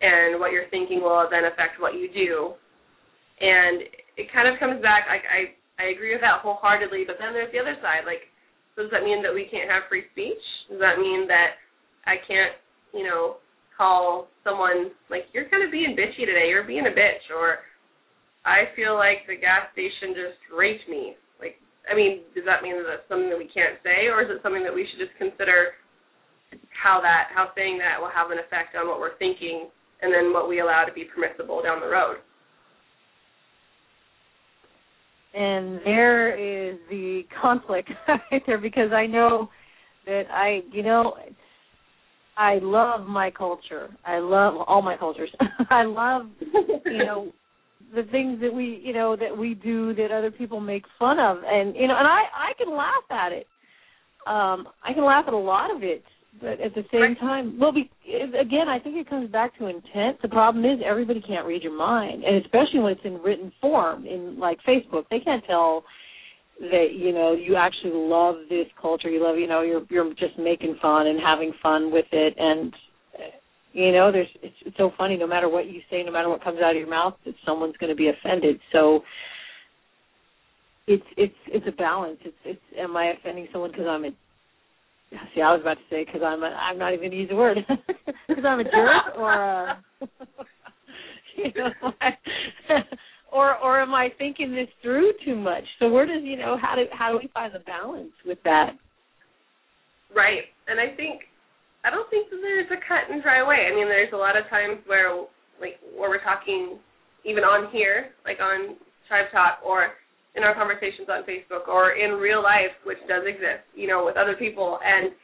[0.00, 2.54] and what you're thinking will then affect what you do.
[3.38, 3.86] And
[4.18, 5.06] it kind of comes back.
[5.06, 7.06] Like I I agree with that wholeheartedly.
[7.06, 8.02] But then there's the other side.
[8.02, 8.26] Like,
[8.74, 10.42] does that mean that we can't have free speech?
[10.70, 11.58] Does that mean that
[12.06, 12.54] I can't,
[12.92, 13.38] you know,
[13.78, 16.50] call someone like you're kind of being bitchy today?
[16.50, 17.62] You're being a bitch, or
[18.42, 21.14] I feel like the gas station just raped me.
[21.88, 24.44] I mean, does that mean that that's something that we can't say, or is it
[24.44, 25.74] something that we should just consider
[26.70, 29.68] how that how saying that will have an effect on what we're thinking,
[30.04, 32.20] and then what we allow to be permissible down the road?
[35.34, 39.48] and there is the conflict right there because I know
[40.06, 41.14] that I, you know,
[42.36, 43.90] I love my culture.
[44.06, 45.30] I love all my cultures.
[45.70, 46.22] I love,
[46.86, 47.32] you know,
[47.94, 51.38] the things that we, you know, that we do that other people make fun of,
[51.44, 53.46] and you know, and I I can laugh at it.
[54.26, 56.04] Um, I can laugh at a lot of it,
[56.40, 60.20] but at the same time, well, be, again, I think it comes back to intent.
[60.20, 64.06] The problem is everybody can't read your mind, and especially when it's in written form,
[64.06, 65.84] in like Facebook, they can't tell
[66.60, 69.08] that you know you actually love this culture.
[69.08, 72.72] You love, you know, you're you're just making fun and having fun with it, and
[73.72, 75.16] you know, there's it's, it's so funny.
[75.16, 77.76] No matter what you say, no matter what comes out of your mouth, that someone's
[77.76, 78.60] going to be offended.
[78.72, 79.00] So
[80.86, 82.18] it's it's it's a balance.
[82.24, 84.10] It's it's am I offending someone because I'm a
[85.34, 87.36] See, I was about to say because I'm a, I'm not even to use the
[87.36, 87.58] word
[88.28, 89.82] because I'm a jerk or a,
[91.36, 91.92] you know,
[93.32, 95.64] or or am I thinking this through too much?
[95.78, 98.72] So where does you know how do how do we find the balance with that?
[100.14, 100.42] Right.
[100.66, 101.22] And I think
[101.84, 103.70] I don't think that there's a cut and dry way.
[103.70, 105.14] I mean, there's a lot of times where
[105.60, 106.78] like where we're talking
[107.24, 109.94] even on here, like on Tribe Talk or
[110.34, 114.16] in our conversations on Facebook or in real life, which does exist, you know, with
[114.16, 115.14] other people and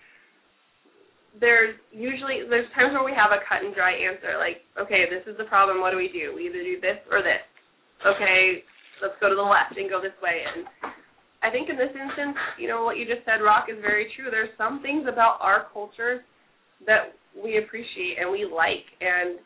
[1.43, 5.27] there's usually there's times where we have a cut and dry answer, like, okay, this
[5.27, 6.31] is the problem, what do we do?
[6.31, 7.43] We either do this or this.
[8.07, 8.63] Okay,
[9.03, 10.67] let's go to the left and go this way and
[11.45, 14.33] I think in this instance, you know, what you just said, Rock, is very true.
[14.33, 16.25] There's some things about our culture
[16.87, 19.39] that we appreciate and we like and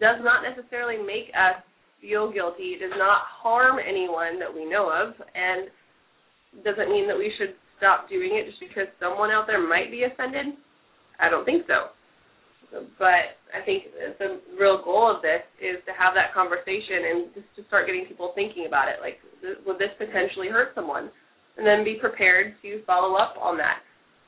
[0.00, 1.62] does not necessarily make us
[2.00, 5.70] feel guilty, does not harm anyone that we know of, and
[6.64, 10.04] doesn't mean that we should stop doing it just because someone out there might be
[10.04, 10.56] offended.
[11.20, 11.92] I don't think so.
[12.98, 13.84] But I think
[14.18, 18.04] the real goal of this is to have that conversation and just to start getting
[18.04, 19.00] people thinking about it.
[19.00, 19.22] Like,
[19.64, 21.08] would this potentially hurt someone?
[21.56, 23.80] And then be prepared to follow up on that.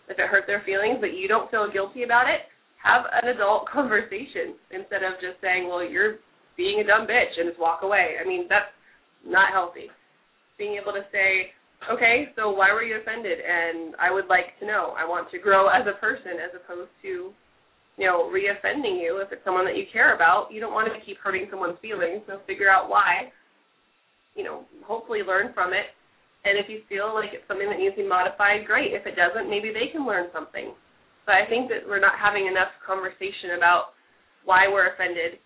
[0.09, 2.49] If it hurt their feelings, but you don't feel guilty about it,
[2.83, 6.19] have an adult conversation instead of just saying, "Well, you're
[6.57, 8.17] being a dumb bitch," and just walk away.
[8.21, 8.73] I mean, that's
[9.25, 9.91] not healthy.
[10.57, 11.53] Being able to say,
[11.93, 14.95] "Okay, so why were you offended?" and I would like to know.
[14.97, 17.33] I want to grow as a person, as opposed to,
[17.97, 19.19] you know, re-offending you.
[19.19, 22.23] If it's someone that you care about, you don't want to keep hurting someone's feelings.
[22.27, 23.33] So figure out why.
[24.35, 25.91] You know, hopefully learn from it.
[26.47, 28.95] And if you feel like it's something that needs to be modified, great.
[28.95, 30.71] If it doesn't, maybe they can learn something.
[31.27, 33.93] But I think that we're not having enough conversation about
[34.49, 35.43] why we're offended,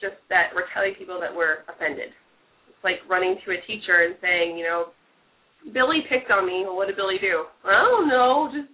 [0.00, 2.14] just that we're telling people that we're offended.
[2.70, 4.94] It's like running to a teacher and saying, you know,
[5.72, 6.64] Billy picked on me.
[6.64, 7.44] Well, what did Billy do?
[7.64, 8.48] I don't know.
[8.54, 8.72] Just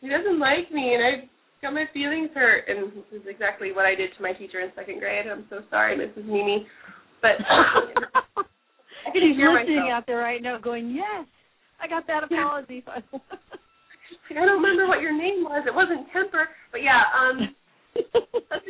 [0.00, 1.12] he doesn't like me, and I
[1.62, 2.66] got my feelings hurt.
[2.68, 5.26] And this is exactly what I did to my teacher in second grade.
[5.30, 6.26] I'm so sorry, Mrs.
[6.26, 6.66] Mimi.
[7.22, 7.38] But
[9.14, 10.02] I can He's hear listening myself.
[10.02, 11.26] out there right now, going, "Yes,
[11.78, 12.82] I got that apology."
[14.30, 15.64] Like, I don't remember what your name was.
[15.66, 17.52] It wasn't Temper, but yeah, um,
[18.48, 18.64] that's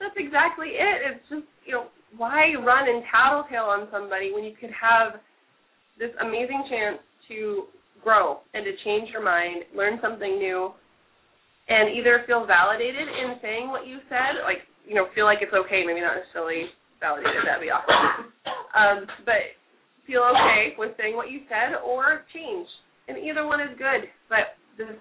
[0.00, 0.96] that's exactly it.
[1.06, 5.20] It's just you know why run and tattletale on somebody when you could have
[5.98, 6.98] this amazing chance
[7.28, 7.68] to
[8.02, 10.70] grow and to change your mind, learn something new,
[11.68, 15.54] and either feel validated in saying what you said, like you know feel like it's
[15.54, 16.70] okay, maybe not necessarily
[17.02, 17.44] validated.
[17.46, 18.30] That'd be awesome.
[18.74, 19.57] Um, but
[20.08, 22.66] feel okay with saying what you said or change.
[23.06, 24.08] And either one is good.
[24.28, 24.96] But this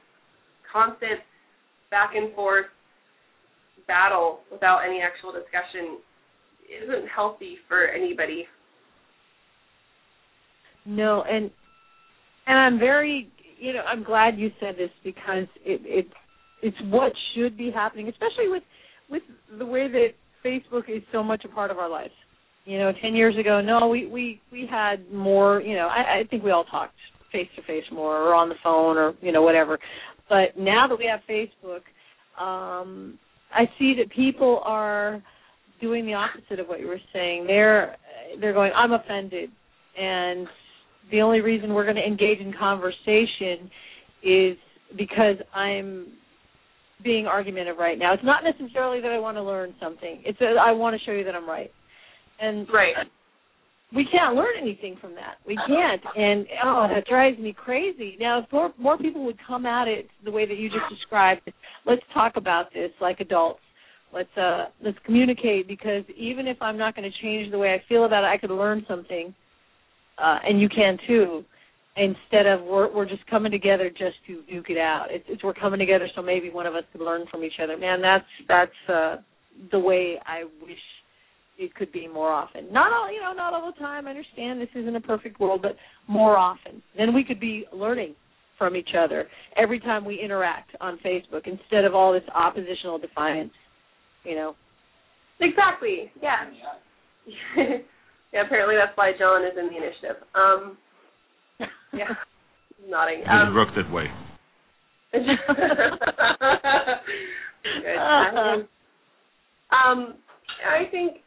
[0.72, 1.24] constant
[1.90, 2.68] back and forth
[3.88, 5.98] battle without any actual discussion
[6.68, 8.46] isn't healthy for anybody.
[10.86, 11.50] No, and
[12.46, 16.08] and I'm very, you know, I'm glad you said this because it it
[16.62, 18.64] it's what should be happening, especially with
[19.10, 19.24] with
[19.58, 20.10] the way that
[20.46, 22.14] Facebook is so much a part of our lives.
[22.68, 25.62] You know, ten years ago, no, we we we had more.
[25.62, 26.94] You know, I, I think we all talked
[27.32, 29.80] face to face more, or on the phone, or you know, whatever.
[30.28, 31.82] But now that we have Facebook,
[32.44, 33.18] um,
[33.54, 35.24] I see that people are
[35.80, 37.48] doing the opposite of what you were saying.
[37.48, 37.96] They're
[38.42, 39.50] they're going, I'm offended,
[39.98, 40.46] and
[41.10, 43.72] the only reason we're going to engage in conversation
[44.22, 44.58] is
[44.98, 46.08] because I'm
[47.02, 48.14] being argumentative right now.
[48.14, 50.22] It's not necessarily that I want to learn something.
[50.26, 51.72] It's that I want to show you that I'm right.
[52.40, 52.96] And Right.
[53.94, 55.38] we can't learn anything from that.
[55.46, 58.18] We can't, and oh, that drives me crazy.
[58.20, 61.42] Now, if more more people would come at it the way that you just described,
[61.86, 63.62] let's talk about this like adults.
[64.14, 67.84] Let's uh let's communicate because even if I'm not going to change the way I
[67.88, 69.34] feel about it, I could learn something,
[70.18, 71.44] uh, and you can too.
[71.96, 75.08] Instead of we're we're just coming together just to duke it out.
[75.10, 77.76] It's, it's we're coming together so maybe one of us could learn from each other.
[77.78, 79.16] Man, that's that's uh
[79.72, 80.78] the way I wish
[81.58, 82.72] it could be more often.
[82.72, 84.08] Not all, you know, not all the time.
[84.08, 85.76] I understand this isn't a perfect world, but
[86.08, 86.82] more often.
[86.98, 88.16] Then we could be learning
[88.58, 93.52] from each other every time we interact on Facebook instead of all this oppositional defiance.
[94.24, 94.56] You know.
[95.40, 96.12] Exactly.
[96.22, 96.46] Yeah.
[98.34, 98.42] yeah.
[98.46, 100.24] Apparently, that's why John is in the initiative.
[100.36, 100.78] Um.
[101.94, 102.10] Yeah.
[102.88, 103.22] Nodding.
[103.22, 104.08] It Um, doesn't work that way.
[105.14, 105.24] Good.
[109.72, 110.16] Um,
[110.66, 111.18] I think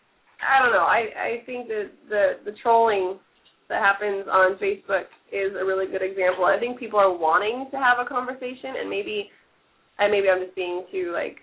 [0.41, 0.85] I don't know.
[0.85, 3.19] I I think that the the trolling
[3.69, 6.45] that happens on Facebook is a really good example.
[6.45, 9.31] I think people are wanting to have a conversation, and maybe
[9.99, 11.39] and maybe I'm just being too like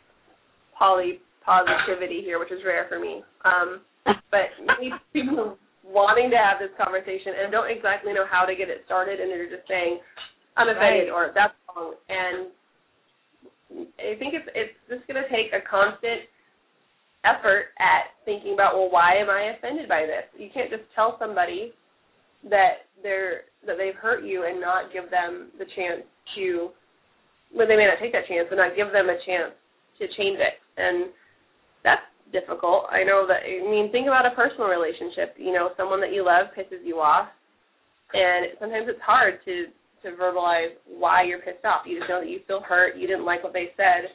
[0.77, 3.23] poly positivity here, which is rare for me.
[3.45, 3.81] Um,
[4.29, 5.55] but maybe people are
[5.87, 9.31] wanting to have this conversation and don't exactly know how to get it started, and
[9.31, 9.99] they're just saying,
[10.57, 11.15] "I'm offended" Right.
[11.15, 12.51] or "That's wrong," and
[13.99, 16.27] I think it's it's just going to take a constant
[17.27, 20.23] effort at thinking about well why am I offended by this?
[20.39, 21.73] You can't just tell somebody
[22.49, 26.69] that they're that they've hurt you and not give them the chance to
[27.55, 29.51] well they may not take that chance but not give them a chance
[29.99, 30.55] to change it.
[30.77, 31.11] And
[31.83, 32.87] that's difficult.
[32.91, 36.23] I know that I mean think about a personal relationship, you know, someone that you
[36.23, 37.27] love pisses you off
[38.13, 39.67] and sometimes it's hard to
[40.03, 41.81] to verbalize why you're pissed off.
[41.85, 44.13] You just know that you feel hurt, you didn't like what they said,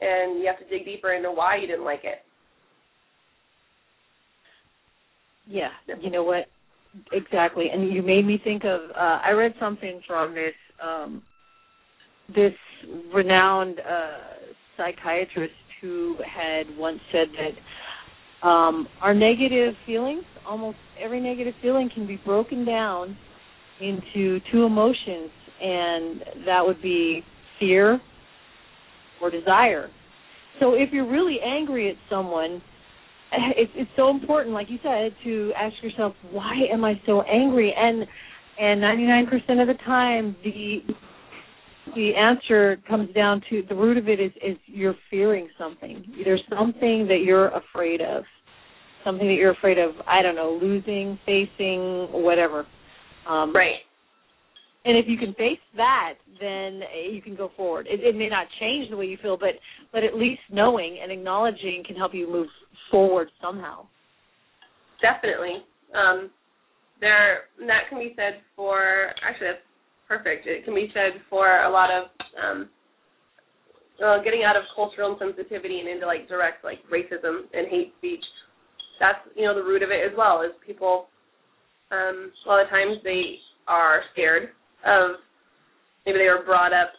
[0.00, 2.18] and you have to dig deeper into why you didn't like it.
[5.46, 5.70] Yeah,
[6.00, 6.46] you know what?
[7.12, 7.66] Exactly.
[7.72, 11.22] And you made me think of uh I read something from this um
[12.34, 12.52] this
[13.14, 14.18] renowned uh
[14.76, 22.06] psychiatrist who had once said that um our negative feelings, almost every negative feeling can
[22.06, 23.16] be broken down
[23.80, 25.30] into two emotions
[25.60, 27.22] and that would be
[27.58, 28.00] fear
[29.20, 29.90] or desire.
[30.60, 32.62] So if you're really angry at someone,
[33.56, 37.74] it's it's so important, like you said, to ask yourself, why am I so angry?
[37.76, 38.06] And
[38.58, 40.78] and 99% of the time, the
[41.94, 46.04] the answer comes down to the root of it is is you're fearing something.
[46.24, 48.24] There's something that you're afraid of,
[49.04, 49.92] something that you're afraid of.
[50.06, 52.66] I don't know, losing, facing, whatever.
[53.28, 53.80] Um, Right.
[54.84, 57.86] And if you can face that, then you can go forward.
[57.88, 59.54] It, it may not change the way you feel, but
[59.92, 62.48] but at least knowing and acknowledging can help you move
[62.90, 63.86] forward somehow.
[65.02, 65.64] Definitely.
[65.94, 66.30] Um,
[67.00, 69.62] there that can be said for actually that's
[70.06, 70.46] perfect.
[70.46, 72.04] It can be said for a lot of
[72.42, 72.68] um,
[74.04, 78.24] uh, getting out of cultural insensitivity and into like direct like racism and hate speech.
[79.00, 80.42] That's you know the root of it as well.
[80.42, 81.06] Is people
[81.90, 84.50] um, a lot of times they are scared
[84.86, 85.16] of
[86.06, 86.92] maybe they were brought up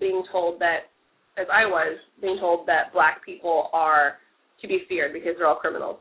[0.00, 0.90] being told that
[1.38, 4.18] as I was being told that black people are
[4.60, 5.98] to be feared because they're all criminals.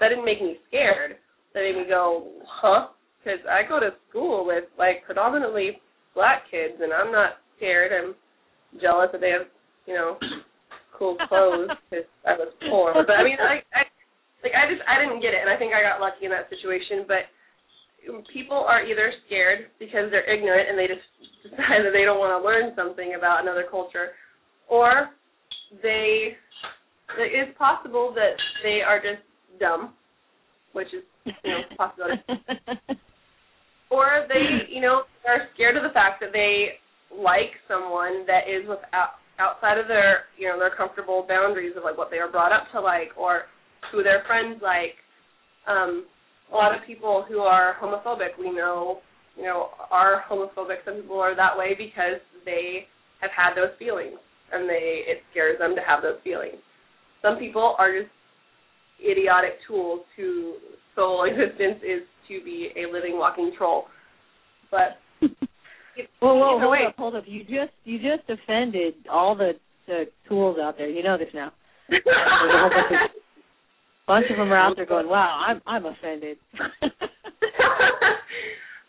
[0.00, 1.16] That didn't make me scared.
[1.54, 2.88] That made me go, huh?
[3.18, 5.82] Because I go to school with like predominantly
[6.14, 7.90] black kids, and I'm not scared.
[7.90, 8.14] I'm
[8.80, 9.48] jealous that they have,
[9.86, 10.18] you know,
[10.94, 12.94] cool clothes because I was poor.
[12.94, 13.82] But I mean, I, I,
[14.44, 16.46] like I just I didn't get it, and I think I got lucky in that
[16.52, 17.08] situation.
[17.08, 17.26] But
[18.32, 21.06] people are either scared because they're ignorant and they just
[21.42, 24.10] decide that they don't want to learn something about another culture,
[24.68, 25.10] or
[25.82, 26.36] they
[27.18, 29.22] it is possible that they are just
[29.60, 29.94] dumb,
[30.72, 32.22] which is you know possibility,
[33.90, 36.78] or they you know are scared of the fact that they
[37.14, 41.96] like someone that is without outside of their you know their comfortable boundaries of like
[41.96, 43.42] what they are brought up to like or
[43.92, 44.98] who their friends like.
[45.66, 46.06] Um,
[46.52, 49.00] a lot of people who are homophobic, we know,
[49.36, 50.84] you know, are homophobic.
[50.84, 52.86] Some people are that way because they
[53.20, 54.18] have had those feelings,
[54.52, 56.56] and they it scares them to have those feelings.
[57.22, 58.10] Some people are just
[59.04, 60.56] idiotic tools whose
[60.94, 63.84] sole existence is to be a living, walking troll.
[64.70, 64.98] But
[66.20, 67.24] Whoa, whoa, hold way, up, hold up.
[67.26, 69.52] You just you just offended all the
[69.86, 70.88] the tools out there.
[70.88, 71.52] You know this now.
[71.88, 73.10] There's a whole bunch of,
[74.06, 76.36] bunch of them are out there going, "Wow, I'm I'm offended."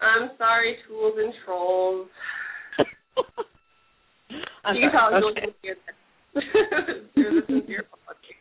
[0.02, 2.08] I'm sorry, tools and trolls.
[4.64, 5.22] I'm you can sorry.
[5.22, 5.54] tell Okay.
[5.64, 8.36] you're the sincere apology.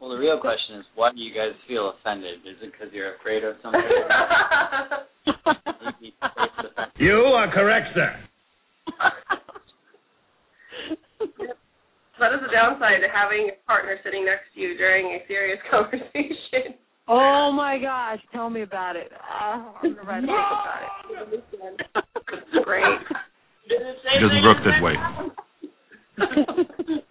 [0.00, 2.40] Well, the real question is, why do you guys feel offended?
[2.46, 3.80] Is it because you're afraid of something?
[5.26, 8.14] Maybe it's the fact- You are correct, sir.
[12.20, 15.58] That is the downside to having a partner sitting next to you during a serious
[15.70, 16.74] conversation.
[17.06, 19.12] oh my gosh, tell me about it.
[19.14, 22.64] Uh, I'm gonna write a book about it.
[22.64, 22.84] Great.
[23.70, 24.94] It doesn't work that way.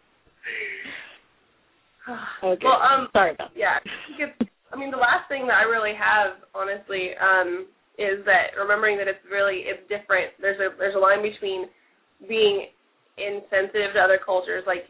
[2.44, 2.66] okay.
[2.66, 3.60] Well, um, sorry about that.
[3.60, 7.68] yeah, I I mean, the last thing that I really have, honestly, um,
[7.98, 10.34] is that remembering that it's really it's different.
[10.42, 11.66] There's a there's a line between
[12.28, 12.68] being
[13.18, 14.86] insensitive to other cultures, like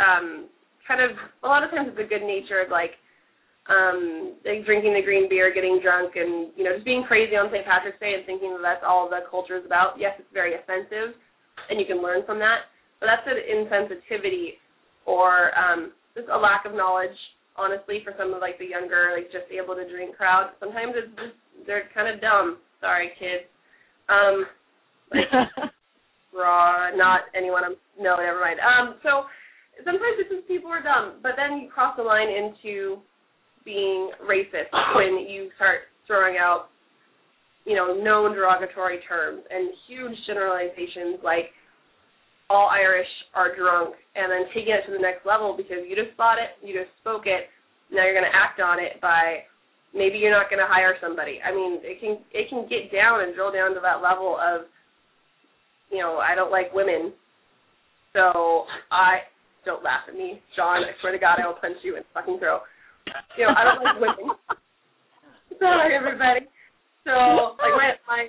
[0.00, 0.48] um,
[0.88, 1.12] kind of
[1.44, 2.96] a lot of times it's a good natured like
[3.68, 7.52] um like drinking the green beer, getting drunk, and you know just being crazy on
[7.52, 7.64] St.
[7.68, 10.00] Patrick's Day and thinking that that's all the culture is about.
[10.00, 11.12] Yes, it's very offensive,
[11.68, 14.56] and you can learn from that, but that's an insensitivity
[15.06, 17.16] or um just a lack of knowledge
[17.56, 21.12] honestly for some of like the younger like just able to drink crowd sometimes it's
[21.16, 21.36] just
[21.66, 23.48] they're kind of dumb sorry kids
[24.08, 24.44] um
[25.12, 25.30] like
[26.34, 29.26] raw not anyone i'm no never mind um so
[29.84, 32.98] sometimes it's just people are dumb but then you cross the line into
[33.64, 36.68] being racist when you start throwing out
[37.64, 41.52] you know known derogatory terms and huge generalizations like
[42.50, 46.10] all Irish are drunk, and then taking it to the next level because you just
[46.18, 47.46] thought it, you just spoke it,
[47.94, 49.46] now you're going to act on it by
[49.94, 51.38] maybe you're not going to hire somebody.
[51.38, 54.66] I mean, it can it can get down and drill down to that level of,
[55.94, 57.14] you know, I don't like women,
[58.12, 59.30] so I
[59.64, 60.82] don't laugh at me, John.
[60.82, 62.62] I swear to God, I will punch you in the fucking throat.
[63.36, 64.36] You know, I don't like women.
[65.58, 66.46] Sorry, everybody.
[67.04, 67.12] So,
[67.58, 68.22] like my my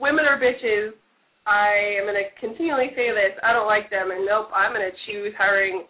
[0.00, 0.92] women are bitches
[1.46, 3.38] I am going to continually say this.
[3.42, 5.86] I don't like them, and nope, I'm going to choose hiring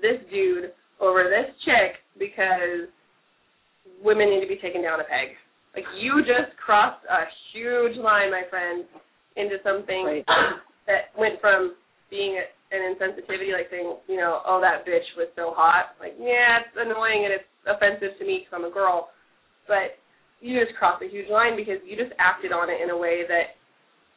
[0.00, 2.88] this dude over this chick because
[4.00, 5.36] women need to be taken down a peg.
[5.76, 8.88] Like you just crossed a huge line, my friend,
[9.36, 10.24] into something right.
[10.88, 11.76] that went from
[12.08, 12.40] being
[12.72, 15.94] an insensitivity, like saying, you know, oh that bitch was so hot.
[16.00, 19.10] Like, yeah, it's annoying and it's offensive to me because I'm a girl,
[19.68, 19.98] but
[20.40, 23.22] you just crossed a huge line because you just acted on it in a way
[23.28, 23.56] that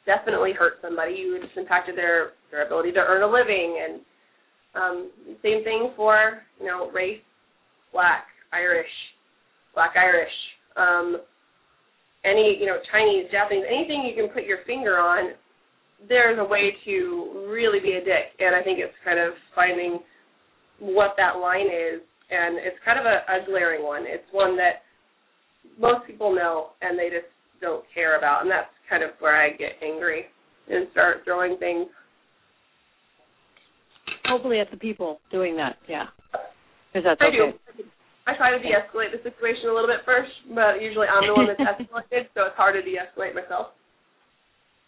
[0.05, 1.13] definitely hurt somebody.
[1.13, 4.01] You just impacted their their ability to earn a living, and
[4.75, 5.11] um,
[5.43, 7.21] same thing for you know race,
[7.93, 8.91] black, Irish,
[9.73, 10.33] black Irish,
[10.77, 11.21] um,
[12.25, 15.33] any you know Chinese, Japanese, anything you can put your finger on.
[16.07, 19.99] There's a way to really be a dick, and I think it's kind of finding
[20.79, 21.99] what that line is,
[22.31, 24.03] and it's kind of a, a glaring one.
[24.07, 24.87] It's one that
[25.77, 27.27] most people know, and they just
[27.61, 30.25] don't care about, and that's kind of where I get angry
[30.69, 31.87] and start throwing things.
[34.25, 36.07] Hopefully, at the people doing that, yeah,
[36.93, 37.57] because that's I okay.
[37.57, 37.83] do.
[38.27, 41.49] I try to de-escalate the situation a little bit first, but usually I'm the one
[41.49, 43.73] that's escalated, so it's hard to de-escalate myself.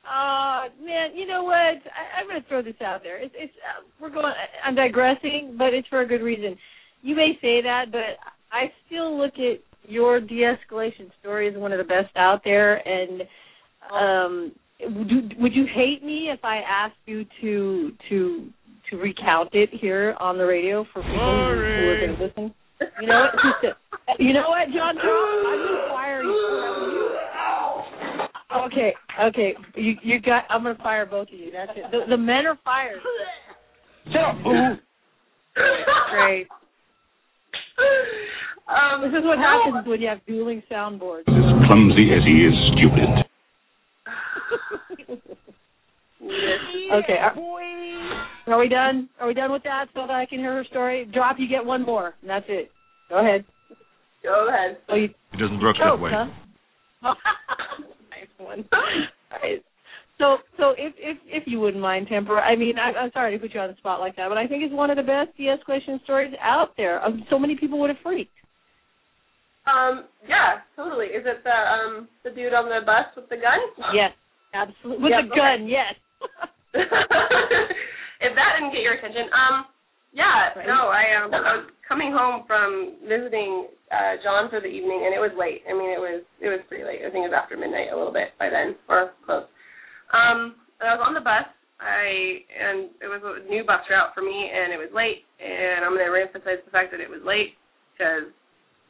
[0.04, 1.54] Uh man, you know what?
[1.54, 3.22] I, I'm going to throw this out there.
[3.22, 4.34] It's, it's uh, we're going.
[4.66, 6.58] I'm digressing, but it's for a good reason.
[7.02, 8.18] You may say that, but
[8.52, 13.22] I still look at your de-escalation story is one of the best out there, and
[13.92, 18.48] um, would you, would you hate me if I asked you to to
[18.90, 22.54] to recount it here on the radio for people who, who are going to listen?
[23.02, 24.20] You know what?
[24.20, 24.98] you know what, John?
[25.02, 26.91] I'm going to fire you.
[28.56, 28.94] Okay,
[29.24, 29.54] okay.
[29.76, 30.44] You you got.
[30.50, 31.52] I'm going to fire both of you.
[31.52, 31.86] That's it.
[31.92, 33.00] The, the men are fired.
[34.12, 34.44] Shut up.
[34.44, 34.76] boo.
[36.12, 36.48] Great.
[38.68, 41.28] Um, this is what happens when you have dueling soundboards.
[41.28, 43.10] As clumsy as he is stupid.
[46.94, 47.18] okay.
[47.20, 47.36] Are,
[48.48, 49.10] are, we done?
[49.20, 51.06] Are we done with that so that I can hear her story?
[51.14, 52.72] Drop, you get one more, and that's it.
[53.10, 53.44] Go ahead.
[54.24, 54.78] Go ahead.
[54.90, 56.12] Oh, you it doesn't work that way.
[56.14, 57.14] Huh?
[58.44, 58.66] one.
[58.72, 58.84] All
[59.42, 59.64] right.
[60.18, 63.40] So, so if if if you wouldn't mind, Temper, I mean, I, I'm sorry to
[63.42, 65.36] put you on the spot like that, but I think it's one of the best
[65.36, 67.04] de-escalation stories out there.
[67.04, 68.36] Um, so many people would have freaked.
[69.66, 71.08] Um, yeah, totally.
[71.08, 73.60] Is it the um the dude on the bus with the gun?
[73.94, 74.12] Yes,
[74.54, 75.04] absolutely.
[75.04, 75.94] With Yep, the gun, yes.
[76.74, 79.66] if that didn't get your attention, um,
[80.14, 80.68] yeah, Right.
[80.68, 85.12] no, I um I was coming home from visiting uh John for the evening and
[85.12, 85.68] it was late.
[85.68, 87.04] I mean it was it was pretty late.
[87.04, 89.44] I think it was after midnight a little bit by then or close.
[90.16, 91.44] Um and I was on the bus.
[91.84, 95.84] I and it was a new bus route for me and it was late and
[95.84, 97.60] I'm gonna reemphasize the fact that it was late
[97.92, 98.32] because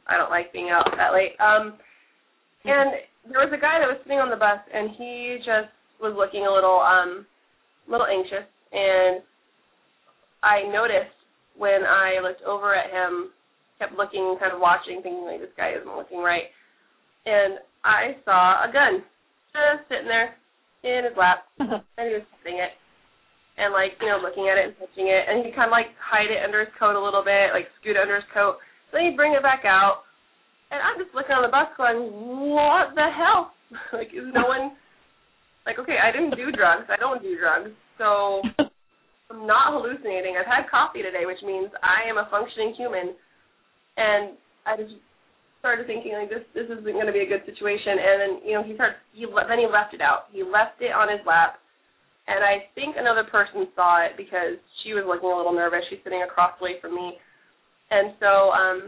[0.06, 1.34] I don't like being out that late.
[1.42, 1.74] Um
[2.62, 6.14] and there was a guy that was sitting on the bus and he just was
[6.14, 7.26] looking a little um
[7.90, 9.26] little anxious and
[10.46, 11.18] I noticed
[11.56, 13.30] when I looked over at him,
[13.78, 16.46] kept looking, kind of watching, thinking like this guy isn't looking right.
[17.26, 19.02] And I saw a gun
[19.52, 20.38] just sitting there
[20.82, 22.74] in his lap, and he was holding it,
[23.58, 25.94] and like you know looking at it and touching it, and he kind of like
[25.98, 28.58] hide it under his coat a little bit, like scoot it under his coat.
[28.90, 30.06] Then he'd bring it back out,
[30.70, 32.10] and I'm just looking on the bus going,
[32.50, 33.54] what the hell?
[33.92, 34.74] like is no one
[35.64, 38.42] like okay, I didn't do drugs, I don't do drugs, so
[39.32, 40.36] I'm not hallucinating.
[40.36, 43.16] I've had coffee today, which means I am a functioning human,
[43.96, 44.36] and
[44.68, 44.92] I just
[45.56, 48.52] started thinking like this this isn't going to be a good situation, and then you
[48.52, 50.28] know he starts he then he left it out.
[50.28, 51.56] He left it on his lap,
[52.28, 55.80] and I think another person saw it because she was looking a little nervous.
[55.88, 57.16] She's sitting across the way from me,
[57.88, 58.78] and so um,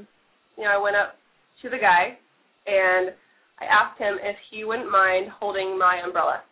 [0.61, 1.17] you know I went up
[1.65, 2.21] to the guy
[2.69, 3.17] and
[3.61, 6.43] I asked him if he wouldn't mind holding my umbrella.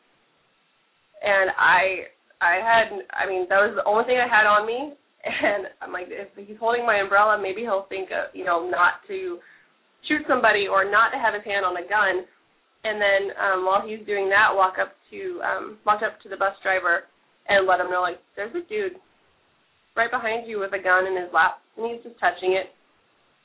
[1.22, 2.11] And I
[2.42, 5.94] I had I mean that was the only thing I had on me and I'm
[5.94, 9.38] like if he's holding my umbrella maybe he'll think of, you know not to
[10.10, 12.26] shoot somebody or not to have his hand on a gun.
[12.82, 16.36] And then um while he's doing that walk up to um walk up to the
[16.36, 17.06] bus driver
[17.46, 18.98] and let him know like there's a dude
[19.94, 22.74] right behind you with a gun in his lap and he's just touching it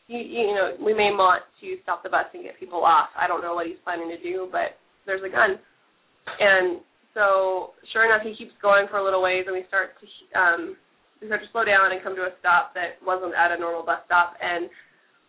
[0.08, 3.10] you, you know, we may want to stop the bus and get people off.
[3.20, 5.60] I don't know what he's planning to do, but there's a gun.
[6.40, 6.80] And
[7.18, 10.06] so, sure enough, he keeps going for a little ways, and we start to
[10.38, 10.78] um,
[11.18, 13.82] we start to slow down and come to a stop that wasn't at a normal
[13.82, 14.70] bus stop, and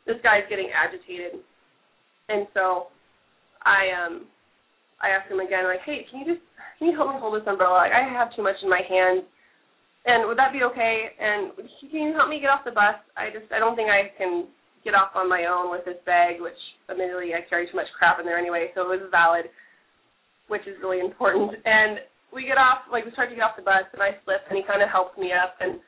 [0.04, 1.40] this guy's getting agitated.
[2.28, 2.92] And so,
[3.64, 4.28] I um,
[5.00, 6.44] I asked him again, like, hey, can you just
[6.76, 7.88] can you help me hold this umbrella?
[7.88, 9.24] Like, I have too much in my hands
[10.08, 11.12] and would that be okay?
[11.20, 11.52] And
[11.90, 12.96] can you help me get off the bus?
[13.12, 14.48] I just I don't think I can
[14.80, 16.56] get off on my own with this bag, which
[16.88, 19.52] admittedly I carry too much crap in there anyway, so it was valid,
[20.48, 21.54] which is really important.
[21.64, 22.02] And
[22.34, 24.56] we get off, like we start to get off the bus, and I slip, and
[24.56, 25.80] he kind of helps me up, and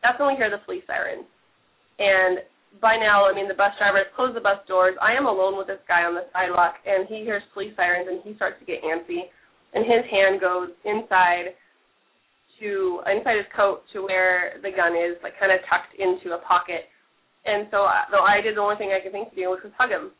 [0.00, 1.24] that's when we hear the police siren.
[1.98, 2.40] And
[2.80, 4.96] by now, I mean the bus driver has closed the bus doors.
[5.00, 8.24] I am alone with this guy on the sidewalk, and he hears police sirens, and
[8.24, 9.28] he starts to get antsy,
[9.76, 11.52] and his hand goes inside
[12.60, 16.40] to inside his coat to where the gun is, like kind of tucked into a
[16.46, 16.88] pocket
[17.44, 19.66] and so, uh, though I did the only thing I could think to do, which
[19.66, 20.14] was hug him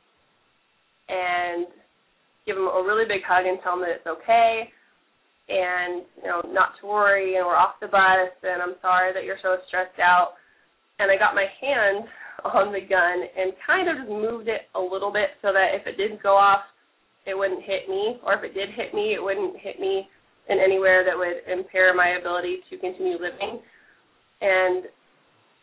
[1.08, 1.66] and
[2.46, 4.70] give him a really big hug and tell him that it's okay
[5.48, 9.24] and you know not to worry and we're off the bus and I'm sorry that
[9.24, 10.38] you're so stressed out.
[10.98, 12.06] And I got my hand
[12.44, 15.86] on the gun and kind of just moved it a little bit so that if
[15.86, 16.62] it didn't go off,
[17.26, 20.08] it wouldn't hit me, or if it did hit me, it wouldn't hit me
[20.50, 23.62] in anywhere that would impair my ability to continue living.
[24.42, 24.90] And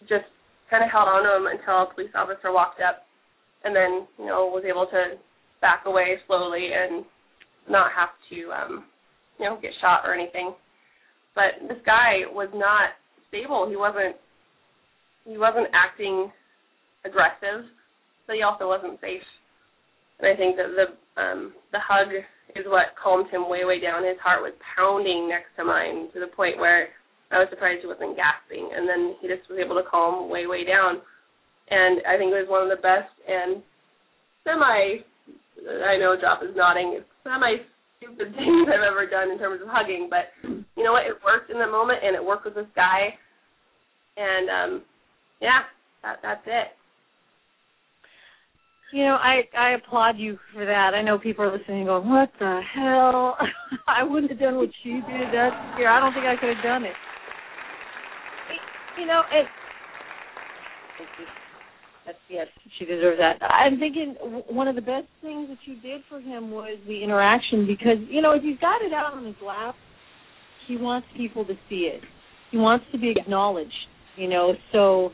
[0.08, 0.24] just
[0.70, 3.04] kind of held on to him until a police officer walked up,
[3.66, 5.20] and then you know was able to
[5.62, 7.06] back away slowly and
[7.70, 8.86] not have to um,
[9.40, 10.54] you know get shot or anything.
[11.36, 12.98] But this guy was not
[13.30, 13.68] stable.
[13.70, 14.16] He wasn't
[15.26, 16.32] he wasn't acting
[17.06, 17.70] aggressive,
[18.28, 19.26] but he also wasn't safe.
[20.20, 20.88] And I think that the
[21.22, 22.12] um, the hug
[22.56, 24.04] is what calmed him way way down.
[24.04, 26.90] His heart was pounding next to mine to the point where
[27.32, 30.50] I was surprised he wasn't gasping, and then he just was able to calm way,
[30.50, 30.98] way down.
[31.70, 33.62] And I think it was one of the best and
[34.42, 35.06] semi,
[35.68, 37.64] I know Joff is nodding, It's semi
[37.98, 41.06] stupid things I've ever done in terms of hugging, but you know what?
[41.06, 43.14] It worked in the moment, and it worked with this guy.
[44.18, 44.84] And um
[45.42, 45.64] yeah,
[46.04, 46.76] that that's it.
[48.92, 50.94] You know, I I applaud you for that.
[50.96, 53.38] I know people are listening going, "What the hell?
[53.88, 55.30] I wouldn't have done what she did.
[55.32, 56.96] That's yeah, I don't think I could have done it."
[59.00, 59.46] you know, it.
[61.00, 61.30] That's,
[62.30, 62.48] yes,
[62.78, 63.42] she deserves that.
[63.44, 64.16] I'm thinking
[64.48, 68.22] one of the best things that you did for him was the interaction because you
[68.22, 69.76] know if he's got it out on his lap,
[70.68, 72.02] he wants people to see it.
[72.52, 73.74] He wants to be acknowledged.
[74.16, 75.12] You know, so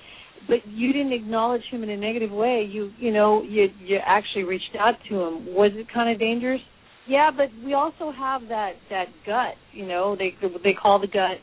[0.47, 2.67] but you didn't acknowledge him in a negative way.
[2.69, 5.53] You you know you you actually reached out to him.
[5.53, 6.61] Was it kind of dangerous?
[7.07, 9.55] Yeah, but we also have that that gut.
[9.73, 11.37] You know, they they call the gut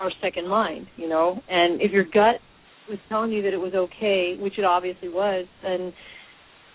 [0.00, 1.40] our second mind, you know.
[1.48, 2.40] And if your gut
[2.88, 5.92] was telling you that it was okay, which it obviously was, and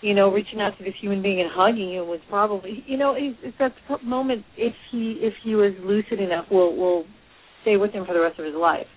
[0.01, 3.13] you know, reaching out to this human being and hugging you was probably, you know,
[3.15, 4.43] it's, it's that moment.
[4.57, 7.05] If he if he was lucid enough, will will
[7.61, 8.87] stay with him for the rest of his life.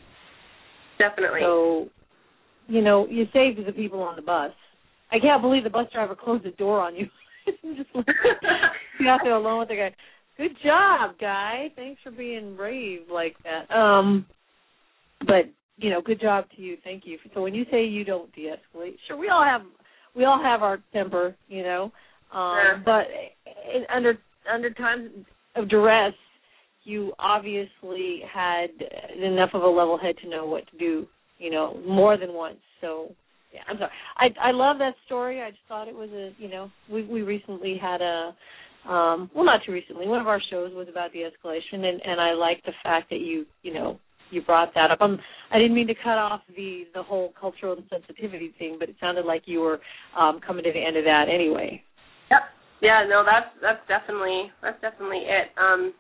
[0.98, 1.40] Definitely.
[1.42, 1.88] So,
[2.68, 4.52] you know, you saved the people on the bus.
[5.12, 7.06] I can't believe the bus driver closed the door on you.
[7.76, 8.06] just like,
[8.98, 9.94] you out there alone with the guy.
[10.38, 11.68] Good job, guy.
[11.76, 13.72] Thanks for being brave like that.
[13.72, 14.26] Um,
[15.20, 16.76] but you know, good job to you.
[16.84, 17.18] Thank you.
[17.34, 19.62] So when you say you don't de-escalate, sure, we all have
[20.14, 21.90] we all have our temper, you know.
[22.32, 22.82] Um, sure.
[22.84, 23.06] But
[23.74, 24.18] in, under
[24.52, 25.10] under times
[25.56, 26.14] of duress,
[26.84, 28.70] you obviously had
[29.20, 31.06] enough of a level head to know what to do,
[31.38, 32.58] you know, more than once.
[32.80, 33.10] So
[33.52, 33.90] yeah, I'm sorry.
[34.16, 35.42] I I love that story.
[35.42, 38.34] I just thought it was a you know we we recently had a
[38.88, 42.34] um well not too recently one of our shows was about de-escalation and and i
[42.34, 43.98] like the fact that you you know
[44.30, 45.00] you brought that up.
[45.00, 45.18] Um
[45.50, 49.24] i didn't mean to cut off the the whole cultural insensitivity thing but it sounded
[49.24, 49.80] like you were
[50.18, 51.82] um coming to the end of that anyway.
[52.30, 52.42] Yep.
[52.82, 55.50] Yeah no that's that's definitely that's definitely it.
[55.56, 55.92] Um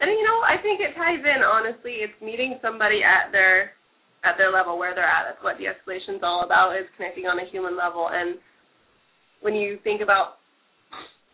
[0.00, 2.04] and you know i think it ties in honestly.
[2.04, 3.76] It's meeting somebody at their
[4.24, 5.24] at their level where they're at.
[5.28, 8.08] That's what de-escalation is all about is connecting on a human level.
[8.10, 8.38] And
[9.40, 10.42] when you think about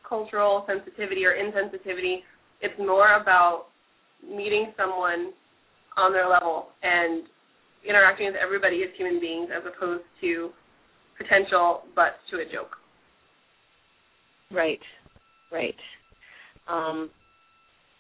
[0.07, 2.21] cultural sensitivity or insensitivity,
[2.61, 3.73] it's more about
[4.23, 5.33] meeting someone
[5.97, 7.25] on their level and
[7.89, 10.51] interacting with everybody as human beings as opposed to
[11.19, 12.77] potential butts to a joke.
[14.51, 14.81] Right,
[15.51, 15.75] right.
[16.69, 17.11] Um,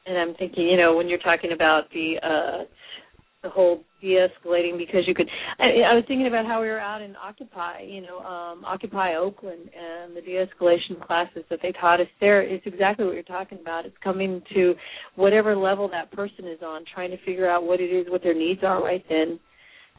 [0.07, 2.65] and I'm thinking, you know, when you're talking about the uh,
[3.43, 5.29] the whole de-escalating, because you could.
[5.59, 9.17] I, I was thinking about how we were out in Occupy, you know, um, Occupy
[9.17, 12.43] Oakland, and the de-escalation classes that they taught us there.
[12.43, 13.85] It's exactly what you're talking about.
[13.85, 14.75] It's coming to
[15.17, 18.35] whatever level that person is on, trying to figure out what it is, what their
[18.35, 19.41] needs are right then,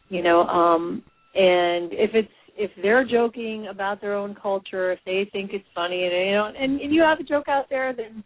[0.10, 0.44] you know.
[0.44, 1.04] Um,
[1.36, 6.04] and if it's if they're joking about their own culture, if they think it's funny,
[6.04, 8.24] and you know, and, and you have a joke out there, then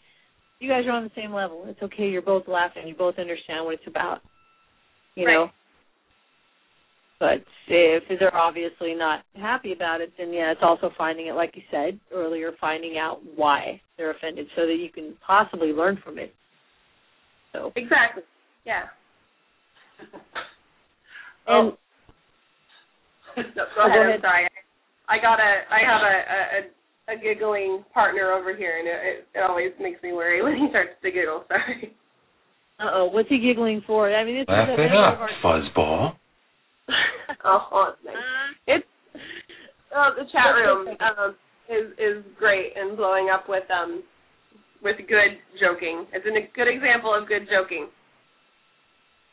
[0.60, 1.64] you guys are on the same level.
[1.68, 2.10] It's okay.
[2.10, 2.88] You're both laughing.
[2.88, 4.22] You both understand what it's about.
[5.18, 5.34] You right.
[5.34, 5.50] know.
[7.20, 11.54] But if they're obviously not happy about it, then yeah, it's also finding it, like
[11.56, 16.20] you said earlier, finding out why they're offended, so that you can possibly learn from
[16.20, 16.34] it.
[17.54, 18.24] So exactly,
[18.66, 18.84] yeah.
[21.50, 21.72] Oh.
[23.38, 23.52] and oh.
[23.56, 24.16] no, go, oh, ahead, go ahead.
[24.16, 24.48] I'm sorry.
[25.08, 25.64] I got a.
[25.72, 26.16] I have a,
[26.58, 30.68] a a giggling partner over here, and it, it always makes me worry when he
[30.70, 31.46] starts to giggle.
[31.48, 31.96] Sorry.
[32.80, 34.14] Uh oh, what's he giggling for?
[34.14, 36.14] I mean, it's Laugh it up, fuzzball.
[37.44, 38.84] oh, it's nice.
[39.96, 41.36] Uh, the chat room um,
[41.70, 44.04] is is great and blowing up with um
[44.84, 46.06] with good joking.
[46.14, 47.88] It's a good example of good joking.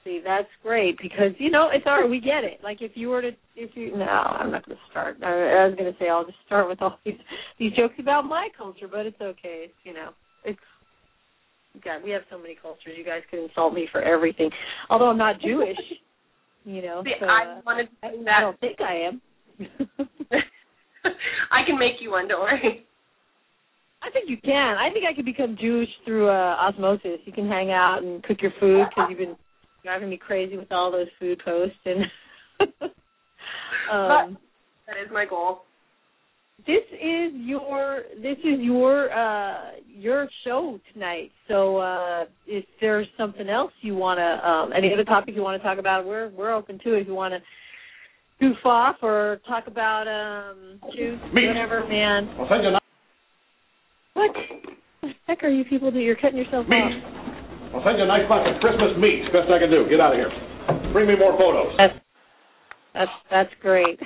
[0.04, 2.10] See, that's great because you know it's all right.
[2.10, 2.60] We get it.
[2.62, 5.16] Like if you were to, if you no, I'm not going to start.
[5.22, 7.14] I, I was going to say I'll just start with all these
[7.58, 9.66] these jokes about my culture, but it's okay.
[9.68, 10.10] It's, you know,
[10.44, 10.58] it's
[11.82, 12.04] God.
[12.04, 12.94] We have so many cultures.
[12.96, 14.50] You guys could insult me for everything.
[14.90, 15.76] Although I'm not Jewish,
[16.64, 17.02] you know.
[17.04, 18.38] See, so, I wanted to I, that.
[18.38, 19.20] I don't think I am.
[21.50, 22.28] I can make you one.
[22.28, 22.86] Don't worry.
[24.02, 24.76] I think you can.
[24.76, 27.20] I think I could become Jewish through uh, osmosis.
[27.24, 29.36] You can hang out and cook your food because you've been
[29.82, 32.04] driving me crazy with all those food posts and
[33.92, 34.38] um,
[34.86, 35.62] that is my goal.
[36.66, 41.30] This is your this is your uh your show tonight.
[41.48, 45.60] So uh if there's something else you want to um any other topic you want
[45.60, 47.40] to talk about, we're we're open to it if you want to
[48.40, 52.28] goof off or talk about um juice, whatever, man.
[52.38, 52.70] I'll send you
[54.14, 54.30] What?
[54.30, 54.32] What
[55.02, 56.04] the heck are you people doing?
[56.06, 56.76] You're cutting yourself Meat.
[56.76, 57.74] off.
[57.74, 59.26] I'll send you a nice box of Christmas meat.
[59.34, 59.84] Best I can do.
[59.90, 60.30] Get out of here.
[60.94, 61.74] Bring me more photos.
[61.76, 61.94] That's
[62.94, 63.98] that's that's great.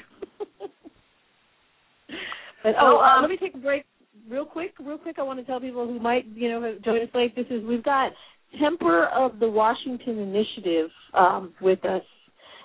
[2.62, 3.84] But oh, uh, let me take a break
[4.28, 4.74] real quick.
[4.80, 7.34] Real quick, I want to tell people who might you know join us late.
[7.36, 8.12] This is we've got
[8.60, 12.02] Temper of the Washington Initiative um, with us.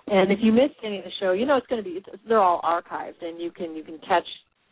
[0.08, 2.08] And if you missed any of the show, you know it's going to be it's,
[2.28, 4.26] they're all archived, and you can you can catch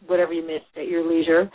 [0.07, 1.49] whatever you missed at your leisure.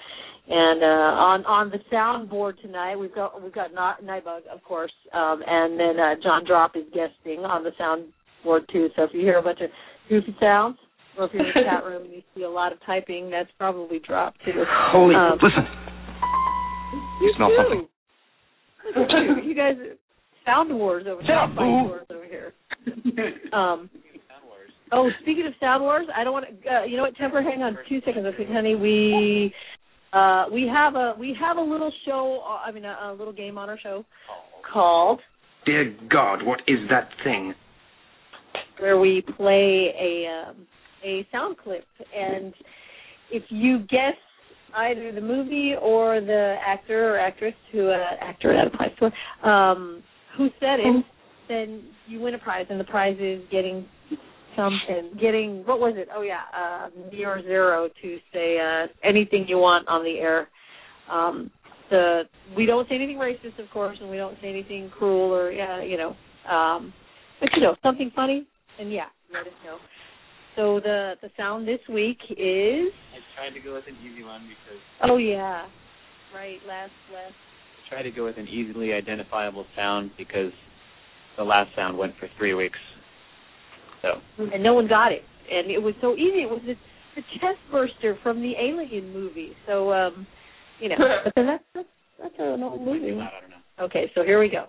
[0.48, 5.42] And uh, on on the soundboard tonight, we've got we've got Nybug, of course, um,
[5.46, 8.88] and then uh, John Drop is guesting on the soundboard too.
[8.96, 9.70] So if you hear a bunch of
[10.08, 10.78] goofy sounds,
[11.24, 14.00] if you're in the chat room and you see a lot of typing, that's probably
[14.06, 14.64] Drop too.
[14.92, 15.66] Holy, um, listen.
[17.20, 17.56] You smell too.
[17.56, 19.38] something.
[19.42, 19.74] you, you guys,
[20.44, 21.34] sound wars over here.
[21.34, 22.52] Sound wars over here.
[23.52, 23.90] Um,
[24.92, 26.70] Oh, speaking of Sound Wars, I don't want to.
[26.70, 27.42] Uh, you know what, Temper?
[27.42, 28.76] Hang on two seconds, okay, honey.
[28.76, 29.52] We
[30.12, 32.40] uh, we have a we have a little show.
[32.44, 34.04] Uh, I mean, a, a little game on our show
[34.72, 35.20] called.
[35.64, 37.54] Dear God, what is that thing?
[38.78, 40.66] Where we play a um,
[41.04, 41.84] a sound clip,
[42.16, 42.54] and
[43.30, 44.14] if you guess
[44.74, 50.02] either the movie or the actor or actress who uh, actor that applies to um,
[50.36, 51.04] who said it,
[51.48, 53.86] then you win a prize, and the prize is getting
[54.56, 56.08] something, getting what was it?
[56.14, 60.48] Oh yeah, uh, near zero to say uh, anything you want on the air.
[61.10, 61.50] Um,
[61.90, 62.22] the
[62.56, 65.82] we don't say anything racist, of course, and we don't say anything cruel or yeah,
[65.82, 66.16] you know,
[66.52, 66.92] um,
[67.40, 68.46] but you know something funny,
[68.80, 69.78] and yeah, let us know.
[70.56, 72.90] So the the sound this week is.
[73.12, 74.80] I tried to go with an easy one because.
[75.02, 75.66] Oh yeah,
[76.34, 76.58] right.
[76.66, 77.34] Last last.
[77.86, 80.52] I tried to go with an easily identifiable sound because
[81.36, 82.78] the last sound went for three weeks
[84.02, 84.20] so
[84.52, 86.42] and no one got it, and it was so easy.
[86.42, 86.74] It was the,
[87.14, 89.52] the chest burster from the Alien movie.
[89.66, 90.26] So um,
[90.80, 91.88] you know, but then that's that's,
[92.20, 93.18] that's an old movie.
[93.80, 94.66] Okay, so here we go.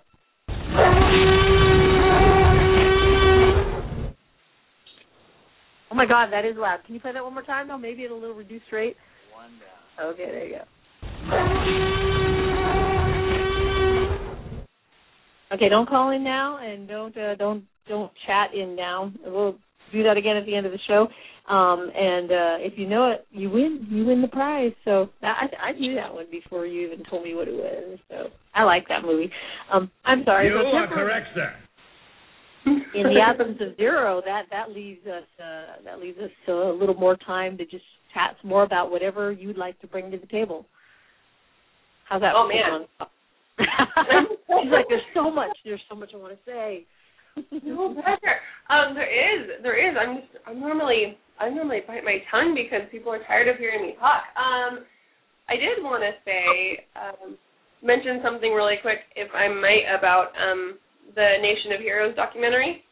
[5.89, 6.79] Oh my God, that is loud.
[6.85, 7.67] Can you play that one more time?
[7.67, 8.97] No, maybe at a little reduced rate.
[9.33, 9.51] One
[9.97, 10.13] down.
[10.13, 10.63] Okay, there you go.
[15.53, 19.11] Okay, don't call in now, and don't uh, don't don't chat in now.
[19.25, 19.55] We'll
[19.93, 21.07] do that again at the end of the show.
[21.49, 23.87] Um, and uh, if you know it, you win.
[23.89, 24.73] You win the prize.
[24.83, 27.97] So I, I knew that one before you even told me what it was.
[28.09, 29.31] So I like that movie.
[29.71, 30.47] Um, I'm sorry.
[30.47, 31.53] You are Temper- correct, sir.
[32.93, 36.95] In the absence of zero, that that leaves us uh, that leaves us a little
[36.95, 37.83] more time to just
[38.13, 40.65] chat some more about whatever you'd like to bring to the table.
[42.09, 42.33] How's that?
[42.35, 42.87] Oh, man.
[44.49, 45.55] Like, there's so much.
[45.63, 46.85] There's so much I want to say.
[47.63, 48.41] no pressure.
[48.69, 49.95] Um, there is, there is.
[49.99, 53.81] I'm just, I'm normally, I normally bite my tongue because people are tired of hearing
[53.81, 54.23] me talk.
[54.35, 54.83] Um,
[55.47, 57.37] I did want to say, um,
[57.83, 60.77] mention something really quick, if I might, about um
[61.15, 62.83] the Nation of Heroes documentary.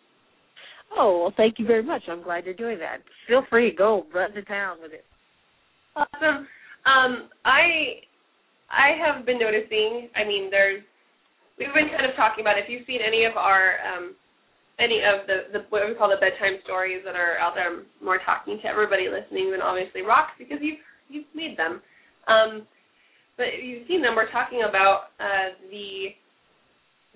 [0.98, 2.04] Oh well, thank you very much.
[2.08, 3.02] I'm glad you're doing that.
[3.28, 5.06] Feel free, go run to town with it.
[5.96, 6.48] Awesome.
[6.86, 8.04] Um, I
[8.70, 10.10] I have been noticing.
[10.16, 10.84] I mean, there's
[11.58, 14.16] we've been kind of talking about if you've seen any of our um,
[14.80, 17.72] any of the, the what we call the bedtime stories that are out there.
[17.72, 21.82] I'm more talking to everybody listening than obviously rocks because you've you've made them.
[22.28, 22.68] Um,
[23.38, 24.16] but you've seen them.
[24.16, 26.16] We're talking about uh, the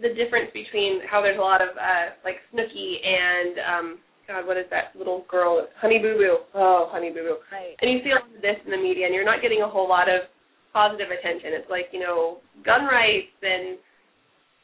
[0.02, 3.88] the difference between how there's a lot of uh, like Snooki and um,
[4.30, 5.68] God, what is that little girl?
[5.82, 6.38] Honey Boo Boo.
[6.54, 7.38] Oh, Honey Boo Boo.
[7.52, 7.76] Right.
[7.82, 9.68] And you see a lot of this in the media, and you're not getting a
[9.68, 10.30] whole lot of
[10.72, 11.58] positive attention.
[11.58, 13.78] It's like you know gun rights and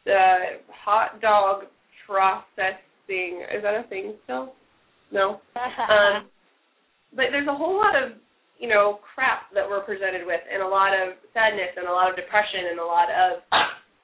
[0.06, 1.66] the hot dog
[2.06, 3.42] processing.
[3.50, 4.54] Is that a thing still?
[5.12, 5.42] No.
[5.86, 6.30] Um,
[7.16, 8.20] but there's a whole lot of
[8.60, 12.10] you know crap that we're presented with, and a lot of sadness, and a lot
[12.10, 13.42] of depression, and a lot of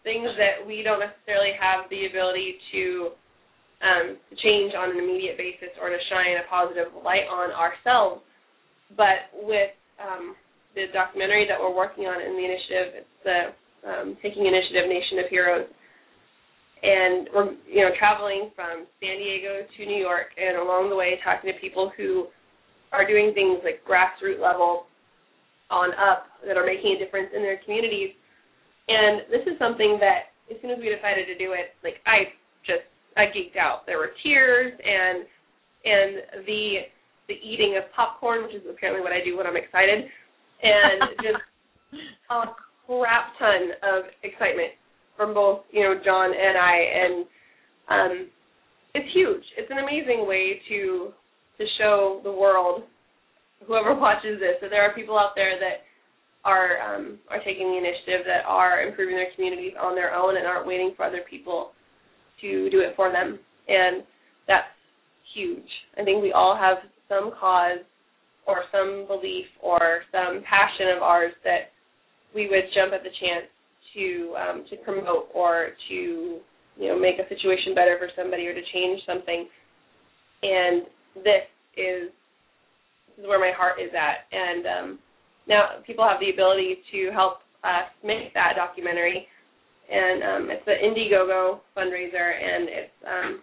[0.03, 3.13] things that we don't necessarily have the ability to
[3.81, 8.21] um, change on an immediate basis or to shine a positive light on ourselves.
[8.97, 10.35] But with um,
[10.75, 13.39] the documentary that we're working on in the initiative, it's the
[13.81, 15.67] um, Taking Initiative Nation of Heroes,
[16.81, 21.17] and we're you know traveling from San Diego to New York, and along the way
[21.23, 22.27] talking to people who
[22.91, 24.85] are doing things like grassroots level
[25.71, 28.11] on up that are making a difference in their communities
[28.91, 32.35] and this is something that as soon as we decided to do it, like I
[32.67, 32.83] just
[33.15, 33.87] I geeked out.
[33.87, 35.23] There were tears and
[35.83, 36.91] and the
[37.27, 41.43] the eating of popcorn, which is apparently what I do when I'm excited, and just
[42.29, 42.51] a
[42.85, 44.75] crap ton of excitement
[45.15, 47.15] from both you know John and I, and
[47.87, 48.13] um,
[48.93, 49.43] it's huge.
[49.57, 51.11] It's an amazing way to
[51.57, 52.83] to show the world,
[53.65, 55.87] whoever watches this, that there are people out there that
[56.43, 60.45] are um, are taking the initiative, that are improving their communities on their own, and
[60.45, 61.71] aren't waiting for other people
[62.41, 63.39] to do it for them.
[63.67, 64.03] And
[64.47, 64.67] that's
[65.35, 65.69] huge.
[65.97, 66.77] I think we all have
[67.07, 67.85] some cause
[68.47, 71.71] or some belief or some passion of ours that
[72.33, 73.45] we would jump at the chance
[73.93, 78.53] to um, to promote or to you know make a situation better for somebody or
[78.53, 79.47] to change something.
[80.43, 80.83] And
[81.15, 81.45] this
[81.77, 82.09] is
[83.07, 84.25] this is where my heart is at.
[84.31, 84.99] And um,
[85.47, 89.27] now people have the ability to help us make that documentary,
[89.89, 93.41] and um, it's the Indiegogo fundraiser, and it's um,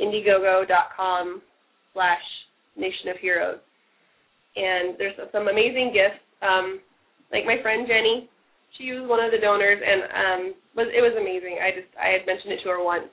[0.00, 1.42] Indiegogo.com
[1.92, 2.22] slash
[2.76, 3.58] Nation of Heroes,
[4.56, 6.22] and there's some amazing gifts.
[6.42, 6.80] Um,
[7.32, 8.28] like my friend Jenny,
[8.78, 10.42] she was one of the donors, and um,
[10.76, 11.58] was it was amazing.
[11.60, 13.10] I just I had mentioned it to her once,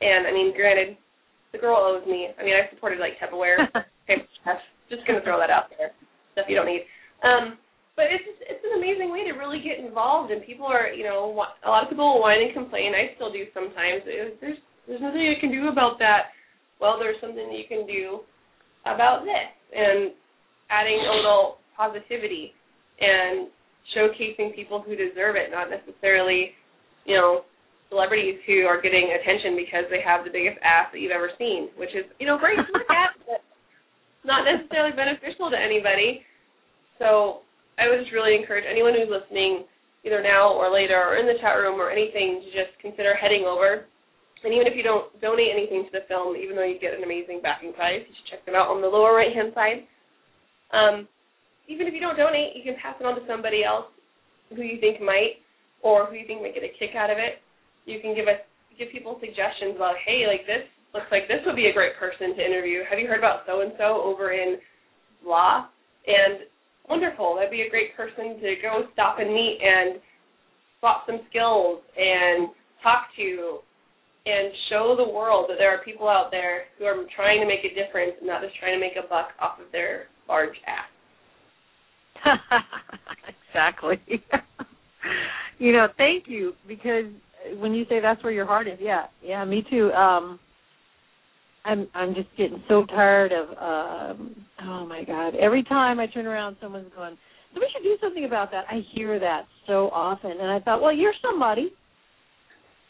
[0.00, 0.96] and I mean, granted,
[1.52, 2.28] the girl owes me.
[2.38, 3.58] I mean, I supported like Tupperware,
[4.42, 4.60] stuff.
[4.88, 5.90] Just gonna throw that out there,
[6.36, 6.84] stuff you don't need.
[7.22, 7.58] Um,
[7.94, 11.04] but it's just, it's an amazing way to really get involved, and people are, you
[11.04, 11.30] know,
[11.64, 12.96] a lot of people whine and complain.
[12.96, 14.02] I still do sometimes.
[14.08, 14.58] It, there's
[14.88, 16.34] there's nothing you can do about that.
[16.80, 18.26] Well, there's something you can do
[18.88, 20.10] about this, and
[20.70, 22.56] adding a little positivity
[22.98, 23.46] and
[23.94, 26.56] showcasing people who deserve it, not necessarily,
[27.04, 27.44] you know,
[27.92, 31.68] celebrities who are getting attention because they have the biggest ass that you've ever seen,
[31.76, 33.44] which is, you know, great to look at, but
[34.24, 36.24] not necessarily beneficial to anybody.
[37.02, 37.42] So
[37.82, 39.66] I would just really encourage anyone who's listening,
[40.06, 43.42] either now or later, or in the chat room or anything, to just consider heading
[43.42, 43.90] over.
[44.46, 47.02] And even if you don't donate anything to the film, even though you get an
[47.02, 49.86] amazing backing prize, you should check them out on the lower right hand side.
[50.70, 51.06] Um,
[51.66, 53.86] even if you don't donate, you can pass it on to somebody else
[54.50, 55.42] who you think might,
[55.82, 57.38] or who you think might get a kick out of it.
[57.86, 58.38] You can give us
[58.78, 62.34] give people suggestions about, hey, like this looks like this would be a great person
[62.34, 62.82] to interview.
[62.88, 64.58] Have you heard about so and so over in
[65.22, 65.68] blah?
[66.06, 66.50] And
[66.88, 67.36] wonderful.
[67.36, 70.00] That'd be a great person to go stop and meet and
[70.80, 72.48] swap some skills and
[72.82, 73.58] talk to
[74.24, 77.64] and show the world that there are people out there who are trying to make
[77.64, 80.88] a difference and not just trying to make a buck off of their large ass.
[83.48, 84.00] exactly.
[85.58, 87.06] you know, thank you because
[87.58, 89.90] when you say that's where your heart is, yeah, yeah, me too.
[89.92, 90.38] Um
[91.64, 95.34] I'm I'm just getting so tired of um oh my god.
[95.36, 97.16] Every time I turn around someone's going,
[97.54, 98.64] So we should do something about that.
[98.68, 101.72] I hear that so often and I thought, Well, you're somebody.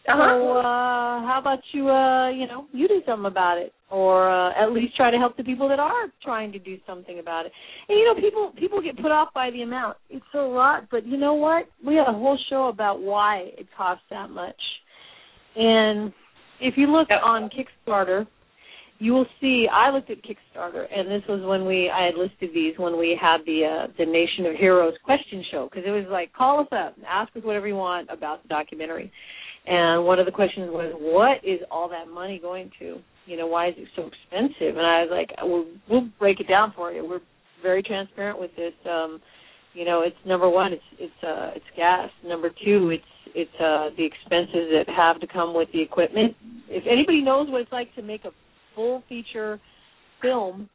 [0.09, 0.17] Uh-huh.
[0.17, 3.73] So uh how about you uh, you know, you do something about it.
[3.91, 7.19] Or uh, at least try to help the people that are trying to do something
[7.19, 7.53] about it.
[7.91, 9.99] And you know, people people get put off by the amount.
[10.09, 11.67] It's a lot, but you know what?
[11.87, 14.57] We had a whole show about why it costs that much.
[15.57, 16.11] And
[16.61, 18.27] if you look on Kickstarter,
[18.99, 22.51] you will see I looked at Kickstarter, and this was when we I had listed
[22.55, 26.07] these when we had the uh, the Nation of Heroes question show because it was
[26.11, 29.11] like call us up, ask us whatever you want about the documentary,
[29.67, 32.99] and one of the questions was what is all that money going to?
[33.27, 34.77] You know why is it so expensive?
[34.77, 37.07] And I was like we'll, we'll break it down for you.
[37.07, 37.21] We're
[37.63, 38.73] very transparent with this.
[38.89, 39.21] Um,
[39.75, 42.11] you know, it's number one, it's it's uh it's gas.
[42.25, 46.37] Number two, it's it's uh the expenses that have to come with the equipment.
[46.69, 48.31] If anybody knows what it's like to make a
[48.75, 49.61] full feature
[50.21, 50.69] film,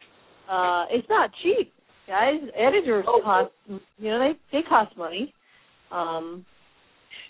[0.50, 1.74] uh it's not cheap.
[2.08, 5.34] Guys, editors cost you know, they they cost money.
[5.92, 6.46] Um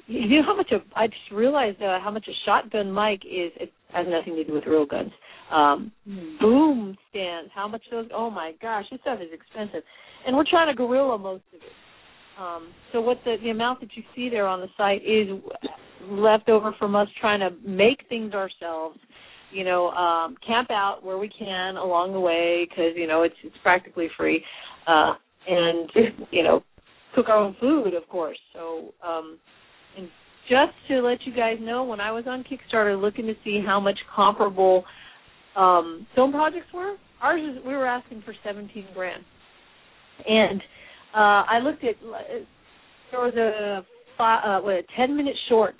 [0.07, 3.51] you know how much a I just realized uh, how much a shotgun mic is
[3.59, 5.11] it has nothing to do with real guns.
[5.51, 5.91] Um
[6.39, 9.83] boom stands, how much those oh my gosh, this stuff is expensive.
[10.25, 11.71] And we're trying to guerrilla most of it.
[12.39, 15.27] Um, so what the the amount that you see there on the site is
[16.09, 18.99] left over from us trying to make things ourselves.
[19.51, 23.35] You know, um, camp out where we can along the way because you know it's
[23.43, 24.43] it's practically free,
[24.87, 25.13] uh,
[25.47, 25.89] and
[26.31, 26.63] you know
[27.15, 28.37] cook our own food, of course.
[28.53, 29.39] So um,
[29.97, 30.09] and
[30.49, 33.79] just to let you guys know, when I was on Kickstarter looking to see how
[33.79, 34.83] much comparable
[35.55, 39.23] um, film projects were, ours is we were asking for seventeen grand,
[40.27, 40.61] and
[41.15, 41.95] uh, I looked at
[43.11, 43.85] there was a
[44.17, 45.75] fi- uh, what a ten minute short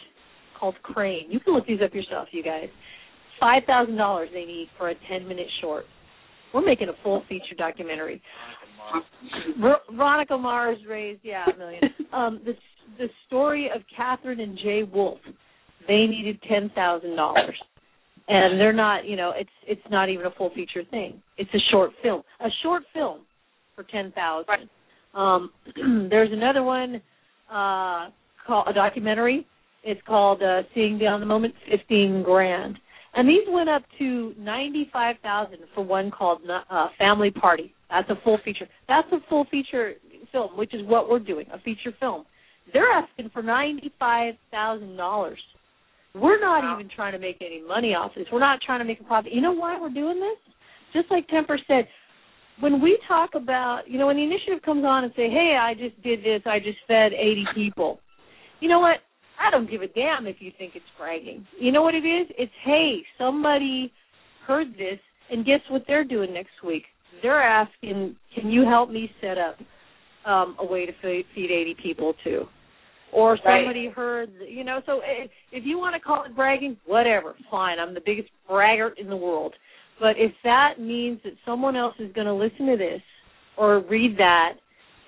[0.57, 1.29] called Crane.
[1.29, 2.69] You can look these up yourself, you guys.
[3.39, 5.85] Five thousand dollars they need for a ten minute short.
[6.53, 8.21] We're making a full feature documentary.
[9.59, 11.81] Ver- Veronica Mars raised yeah a million.
[12.13, 12.53] um, the
[12.97, 15.19] the story of Catherine and Jay Wolf.
[15.87, 17.57] They needed ten thousand dollars,
[18.27, 19.05] and they're not.
[19.05, 21.21] You know, it's it's not even a full feature thing.
[21.37, 22.23] It's a short film.
[22.39, 23.21] A short film
[23.75, 24.69] for ten thousand.
[25.13, 25.51] Um,
[26.09, 27.01] there's another one
[27.49, 28.09] uh,
[28.45, 29.45] called a documentary.
[29.83, 32.77] It's called uh, "Seeing Beyond the Moment." Fifteen grand,
[33.17, 38.15] and these went up to ninety-five thousand for one called uh, "Family Party." That's a
[38.23, 38.67] full feature.
[38.87, 39.93] That's a full feature
[40.31, 42.25] film, which is what we're doing, a feature film.
[42.73, 45.39] They're asking for ninety-five thousand dollars.
[46.15, 46.75] We're not Wow.
[46.75, 48.25] even trying to make any money off this.
[48.31, 49.33] We're not trying to make a profit.
[49.33, 50.53] You know why we're doing this?
[50.93, 51.87] Just like Temper said,
[52.59, 55.73] when we talk about, you know, when the initiative comes on and say, "Hey, I
[55.73, 56.41] just did this.
[56.45, 57.99] I just fed 80 people."
[58.59, 58.97] You know what?
[59.39, 61.45] I don't give a damn if you think it's bragging.
[61.59, 62.27] You know what it is?
[62.37, 63.91] It's, "Hey, somebody
[64.45, 66.85] heard this and guess what they're doing next week?
[67.21, 69.59] They're asking, "Can you help me set up
[70.25, 72.47] um a way to feed, feed 80 people too?"
[73.11, 73.43] Or Right.
[73.43, 77.79] somebody heard, you know, so if, if you want to call it bragging, whatever, fine.
[77.79, 79.55] I'm the biggest braggart in the world.
[79.99, 83.01] But if that means that someone else is going to listen to this
[83.55, 84.53] or read that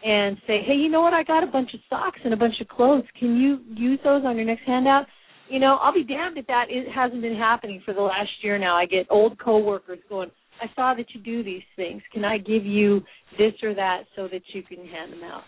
[0.06, 1.14] and say, hey, you know what?
[1.14, 3.04] I got a bunch of socks and a bunch of clothes.
[3.20, 5.06] Can you use those on your next handout?
[5.50, 8.58] You know, I'll be damned if that is, hasn't been happening for the last year
[8.58, 8.78] now.
[8.78, 10.30] I get old coworkers going,
[10.62, 12.02] I saw that you do these things.
[12.14, 13.02] Can I give you
[13.38, 15.44] this or that so that you can hand them out?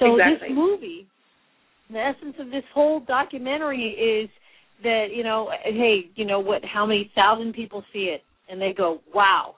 [0.00, 0.48] So Exactly.
[0.48, 1.06] this movie,
[1.90, 4.30] the essence of this whole documentary is
[4.82, 6.62] that you know, hey, you know what?
[6.64, 9.56] How many thousand people see it, and they go, "Wow,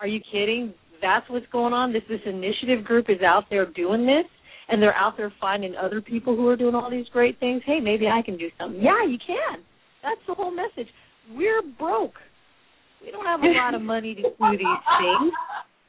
[0.00, 0.74] are you kidding?
[1.04, 4.24] That's what's going on." This this initiative group is out there doing this,
[4.68, 7.60] and they're out there finding other people who are doing all these great things.
[7.68, 8.80] Hey, maybe I can do something.
[8.80, 9.60] Yeah, you can.
[10.02, 10.88] That's the whole message.
[11.36, 12.16] We're broke.
[13.04, 15.32] We don't have a lot of money to do these things.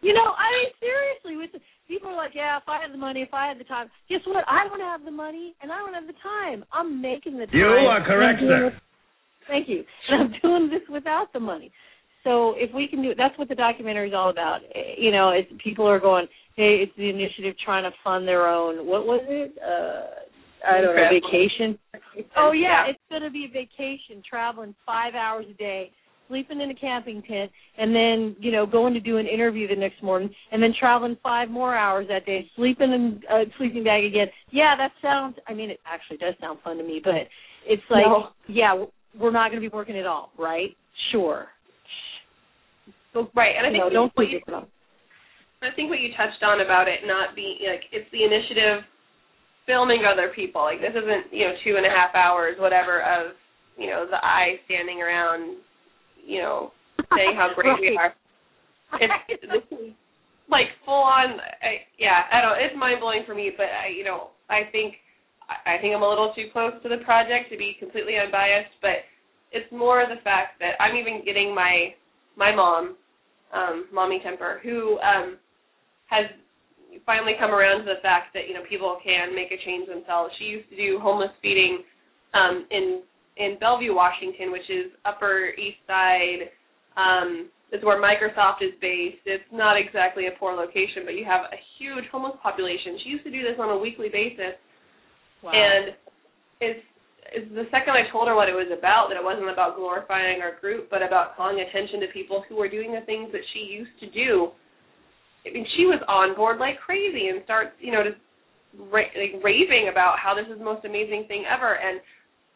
[0.04, 3.22] You know, I mean, seriously, with people are like, yeah, if I had the money,
[3.24, 3.88] if I had the time.
[4.10, 4.44] Guess what?
[4.48, 6.66] I don't have the money, and I don't have the time.
[6.72, 7.56] I'm making the time.
[7.56, 8.76] You are correct, sir.
[9.48, 9.84] Thank you.
[10.10, 11.72] And I'm doing this without the money.
[12.26, 14.60] So if we can do it, that's what the documentary is all about.
[14.98, 18.86] You know, it's people are going, hey, it's the initiative trying to fund their own.
[18.86, 19.56] What was it?
[19.62, 21.78] Uh, I don't know, vacation.
[22.36, 25.92] Oh yeah, it's going to be a vacation, traveling five hours a day,
[26.28, 29.76] sleeping in a camping tent, and then you know going to do an interview the
[29.76, 34.06] next morning, and then traveling five more hours that day, sleeping in a sleeping bag
[34.06, 34.28] again.
[34.50, 35.36] Yeah, that sounds.
[35.48, 37.14] I mean, it actually does sound fun to me, but
[37.68, 38.30] it's like, No.
[38.48, 38.86] yeah,
[39.20, 40.76] we're not going to be working at all, right?
[41.12, 41.48] Sure.
[43.16, 44.44] So, Right, and I think know, don't what you-
[45.64, 48.84] I think what you touched on about it not being like it's the initiative
[49.66, 50.62] filming other people.
[50.62, 53.32] Like this isn't you know two and a half hours whatever of
[53.80, 55.58] you know the eye standing around
[56.28, 56.72] you know
[57.16, 58.14] saying how great we are.
[59.00, 59.94] It's, this is
[60.52, 61.40] like full on.
[61.64, 62.60] I, yeah, I don't.
[62.60, 64.96] It's mind blowing for me, but I, you know, I think
[65.48, 69.08] I think I'm a little too close to the project to be completely unbiased, but
[69.52, 71.96] it's more the fact that I'm even getting my
[72.38, 72.98] my mom,
[73.56, 75.38] um, mommy temper, who um,
[76.08, 76.26] has
[77.06, 80.34] finally come around to the fact that you know people can make a change themselves.
[80.38, 81.84] She used to do homeless feeding
[82.34, 83.02] um, in
[83.38, 86.52] in Bellevue, Washington, which is Upper East Side.
[86.96, 89.26] Um, is where Microsoft is based.
[89.26, 93.00] It's not exactly a poor location, but you have a huge homeless population.
[93.04, 94.56] She used to do this on a weekly basis,
[95.44, 95.52] Wow.
[95.52, 95.96] and
[96.62, 96.86] it's it's
[97.36, 100.56] the second I told her what it was about, that it wasn't about glorifying our
[100.60, 103.96] group, but about calling attention to people who were doing the things that she used
[104.00, 104.52] to do.
[105.46, 108.18] I mean, she was on board like crazy and starts, you know, just
[108.90, 111.78] ra- like raving about how this is the most amazing thing ever.
[111.78, 112.02] And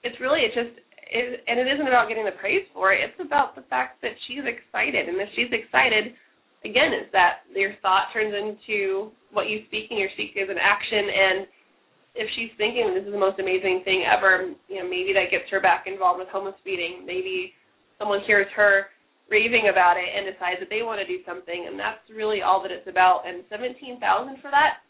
[0.01, 0.73] it's really, it just,
[1.11, 3.01] it, and it isn't about getting the praise for it.
[3.03, 6.13] It's about the fact that she's excited, and if she's excited,
[6.65, 10.61] again, is that your thought turns into what you speak, and your speak is an
[10.61, 11.37] action, and
[12.19, 15.47] if she's thinking this is the most amazing thing ever, you know, maybe that gets
[15.49, 17.07] her back involved with homeless feeding.
[17.07, 17.55] Maybe
[17.95, 18.91] someone hears her
[19.31, 22.59] raving about it and decides that they want to do something, and that's really all
[22.61, 23.23] that it's about.
[23.23, 24.83] And seventeen thousand for that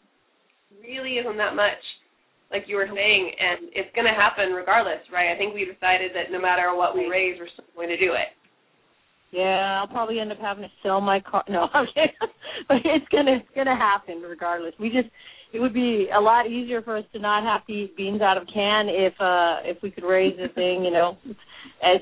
[0.82, 1.78] really isn't that much,
[2.50, 5.30] like you were saying, and it's going to happen regardless, right?
[5.30, 8.14] I think we decided that no matter what we raise, we're still going to do
[8.14, 8.34] it.
[9.30, 11.44] Yeah, I'll probably end up having to sell my car.
[11.48, 12.18] No, I'm kidding.
[12.66, 14.74] but it's gonna it's gonna happen regardless.
[14.78, 15.08] We just
[15.52, 18.36] it would be a lot easier for us to not have to eat beans out
[18.36, 21.16] of can if uh if we could raise the thing, you know.
[21.82, 22.00] As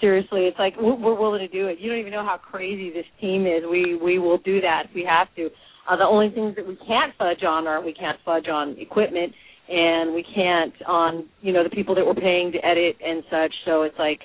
[0.00, 1.78] seriously, it's like we're, we're willing to do it.
[1.78, 3.62] You don't even know how crazy this team is.
[3.70, 5.50] We we will do that if we have to.
[5.88, 9.32] Uh, the only things that we can't fudge on are we can't fudge on equipment
[9.68, 13.54] and we can't on you know the people that we're paying to edit and such.
[13.64, 14.20] So it's like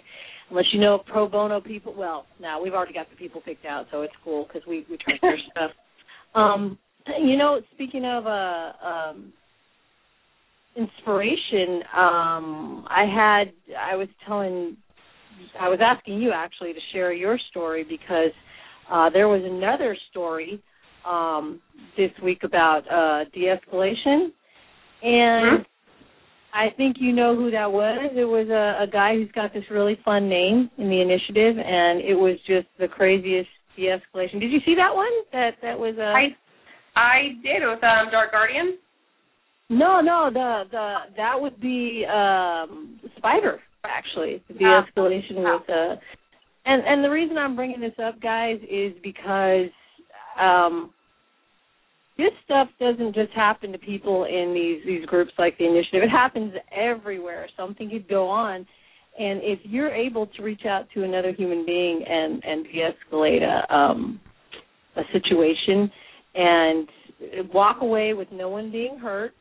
[0.49, 1.93] unless you know pro bono people.
[1.95, 4.97] Well, now we've already got the people picked out, so it's cool because we we
[4.97, 5.71] trust their stuff.
[6.33, 6.77] Um,
[7.21, 9.33] you know, speaking of uh, um,
[10.75, 14.77] inspiration, um, I had I was telling,
[15.59, 18.31] I was asking you actually to share your story because
[18.91, 20.61] uh, there was another story
[21.07, 21.61] um,
[21.97, 24.31] this week about uh, de-escalation,
[25.03, 25.59] and.
[25.59, 25.65] Mhm.
[26.57, 28.11] I think you know who that was.
[28.15, 31.99] It was a, a guy who's got this really fun name in the initiative, and
[31.99, 34.39] it was just the craziest de-escalation.
[34.39, 35.11] Did you see that one?
[35.33, 36.15] That that was a.
[36.15, 36.27] I
[36.95, 38.77] I did with um, Dark Guardian.
[39.69, 44.41] No, no, the the that would be um Spider actually.
[44.47, 44.81] The Oh.
[44.83, 45.95] de-escalation was uh
[46.65, 49.69] and and the reason I'm bringing this up guys is because
[50.39, 50.91] um
[52.17, 56.03] this stuff doesn't just happen to people in these these groups like the initiative.
[56.03, 57.47] It happens everywhere.
[57.57, 58.65] Something could go on
[59.17, 63.75] and if you're able to reach out to another human being and and de-escalate a
[63.75, 64.19] um
[64.95, 65.91] a situation
[66.35, 66.87] and
[67.53, 69.33] walk away with no one being hurt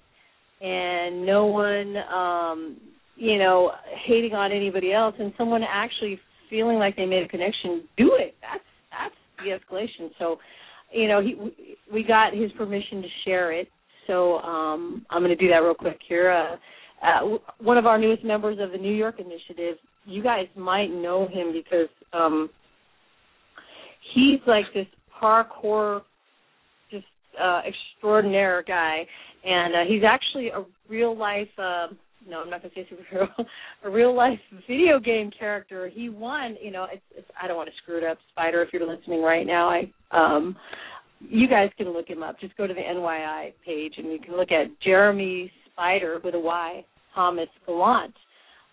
[0.60, 2.76] and no one um
[3.16, 3.72] you know
[4.06, 6.18] hating on anybody else and someone actually
[6.48, 8.34] feeling like they made a connection do it.
[8.40, 10.10] That's that's the escalation.
[10.18, 10.38] So
[10.92, 11.34] you know he
[11.92, 13.68] we got his permission to share it.
[14.06, 16.30] So um i'm going to do that real quick here.
[16.30, 16.56] Uh,
[17.04, 21.26] uh one of our newest members of the new york initiative you guys might know
[21.26, 22.48] him because um
[24.14, 24.86] he's like this
[25.20, 26.02] parkour
[27.42, 29.06] uh extraordinaire guy
[29.44, 31.88] and uh, he's actually a real life uh,
[32.28, 33.28] no i'm not going to say superhero
[33.84, 34.38] a real life
[34.68, 35.90] video game character.
[35.92, 38.72] He won you know it's, it's i don't want to screw it up spider if
[38.72, 40.56] you're listening right now i um
[41.30, 42.38] you guys can look him up.
[42.38, 46.38] Just go to the nyi page and you can look at jeremy spider with a
[46.38, 46.84] y
[47.14, 48.14] thomas gallant.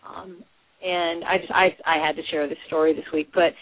[0.06, 0.44] Um
[0.84, 3.54] and i just i i had to share this story this week but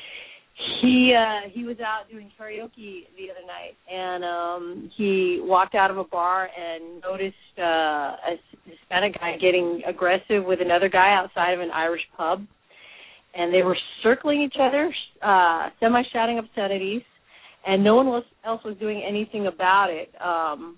[0.82, 5.90] he uh he was out doing karaoke the other night and um he walked out
[5.90, 11.54] of a bar and noticed uh a Hispanic guy getting aggressive with another guy outside
[11.54, 12.46] of an Irish pub.
[13.34, 17.04] And they were circling each other uh semi shouting obscenities
[17.66, 20.10] and no one else else was doing anything about it.
[20.22, 20.78] Um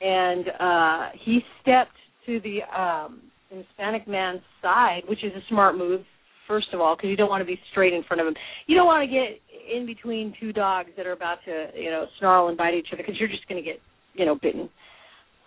[0.00, 1.96] and uh he stepped
[2.26, 3.20] to the um
[3.50, 6.00] Hispanic man's side which is a smart move
[6.48, 8.34] first of all, because you don't want to be straight in front of him.
[8.66, 9.38] You don't want to get
[9.72, 13.02] in between two dogs that are about to, you know, snarl and bite each other,
[13.04, 13.78] because you're just going to get,
[14.14, 14.68] you know, bitten.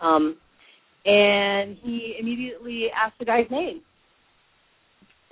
[0.00, 0.36] Um,
[1.04, 3.82] and he immediately asked the guy's name.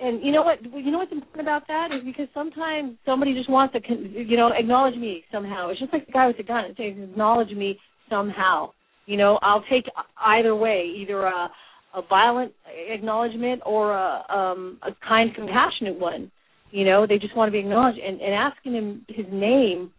[0.01, 0.57] And you know what?
[0.63, 4.49] You know what's important about that is because sometimes somebody just wants to, you know,
[4.57, 5.69] acknowledge me somehow.
[5.69, 6.63] It's just like the guy with the gun.
[6.69, 7.77] Says acknowledge me
[8.09, 8.71] somehow.
[9.05, 9.85] You know, I'll take
[10.17, 11.49] either way, either a
[11.95, 12.53] a violent
[12.89, 16.31] acknowledgement or a um a kind compassionate one
[16.71, 17.99] You know, they just want to be acknowledged.
[17.99, 19.91] And, and asking him his name,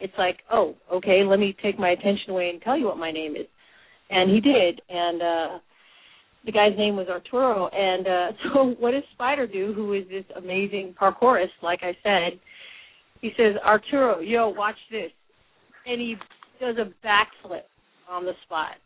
[0.00, 3.10] it's like, oh, okay, let me take my attention away and tell you what my
[3.10, 3.46] name is.
[4.10, 4.80] And he did.
[4.88, 5.58] And uh
[6.46, 7.68] the guy's name was Arturo.
[7.68, 12.40] And uh so what does Spider do, who is this amazing parkourist, like I said?
[13.20, 15.10] He says, Arturo, yo, watch this.
[15.86, 16.16] And he
[16.60, 17.66] does a backflip
[18.08, 18.76] on the spot.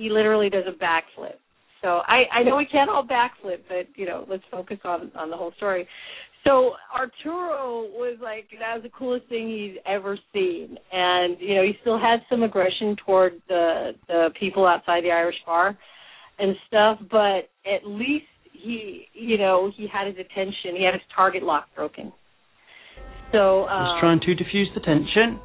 [0.00, 1.34] He literally does a backflip.
[1.82, 5.30] So I, I know we can't all backflip, but you know, let's focus on on
[5.30, 5.86] the whole story.
[6.44, 11.62] So Arturo was like that was the coolest thing he's ever seen, and you know
[11.62, 15.76] he still had some aggression toward the the people outside the Irish bar
[16.38, 21.02] and stuff, but at least he you know he had his attention, he had his
[21.14, 22.10] target lock broken.
[23.32, 25.40] So um, was trying to diffuse the tension.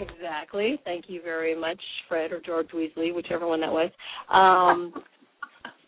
[0.00, 0.78] Exactly.
[0.84, 3.90] Thank you very much, Fred or George Weasley, whichever one that was.
[4.32, 4.92] Um,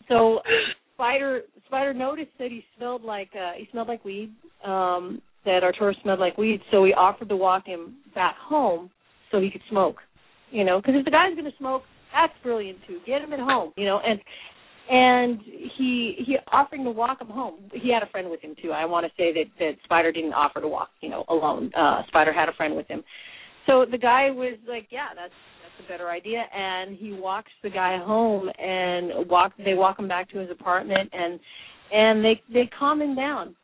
[0.07, 0.39] so
[0.95, 4.31] Spider Spider noticed that he smelled like uh, he smelled like weed.
[4.65, 8.89] Um, that Arturo smelled like weed, so he offered to walk him back home
[9.31, 9.97] so he could smoke.
[10.51, 12.99] You know, because if the guy's going to smoke, that's brilliant too.
[13.05, 13.73] Get him at home.
[13.75, 14.19] You know, and
[14.89, 15.39] and
[15.77, 17.55] he he offering to walk him home.
[17.73, 18.71] He had a friend with him too.
[18.71, 21.71] I want to say that that Spider didn't offer to walk, you know, alone.
[21.77, 23.03] Uh Spider had a friend with him.
[23.67, 25.33] So the guy was like, "Yeah, that's
[25.77, 26.45] that's a better idea.
[26.55, 31.09] And he walks the guy home and walk they walk him back to his apartment
[31.13, 31.39] and
[31.91, 33.55] and they they calm him down.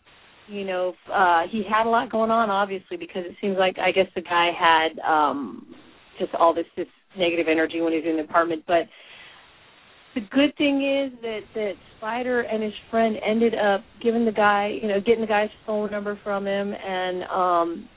[0.47, 3.91] You know uh he had a lot going on obviously because it seems like i
[3.91, 5.73] guess the guy had um
[6.19, 8.63] just all this this negative energy when he was in the apartment.
[8.67, 8.89] But
[10.15, 14.77] the good thing is that that spider and his friend ended up giving the guy
[14.81, 17.89] you know getting the guy's phone number from him and um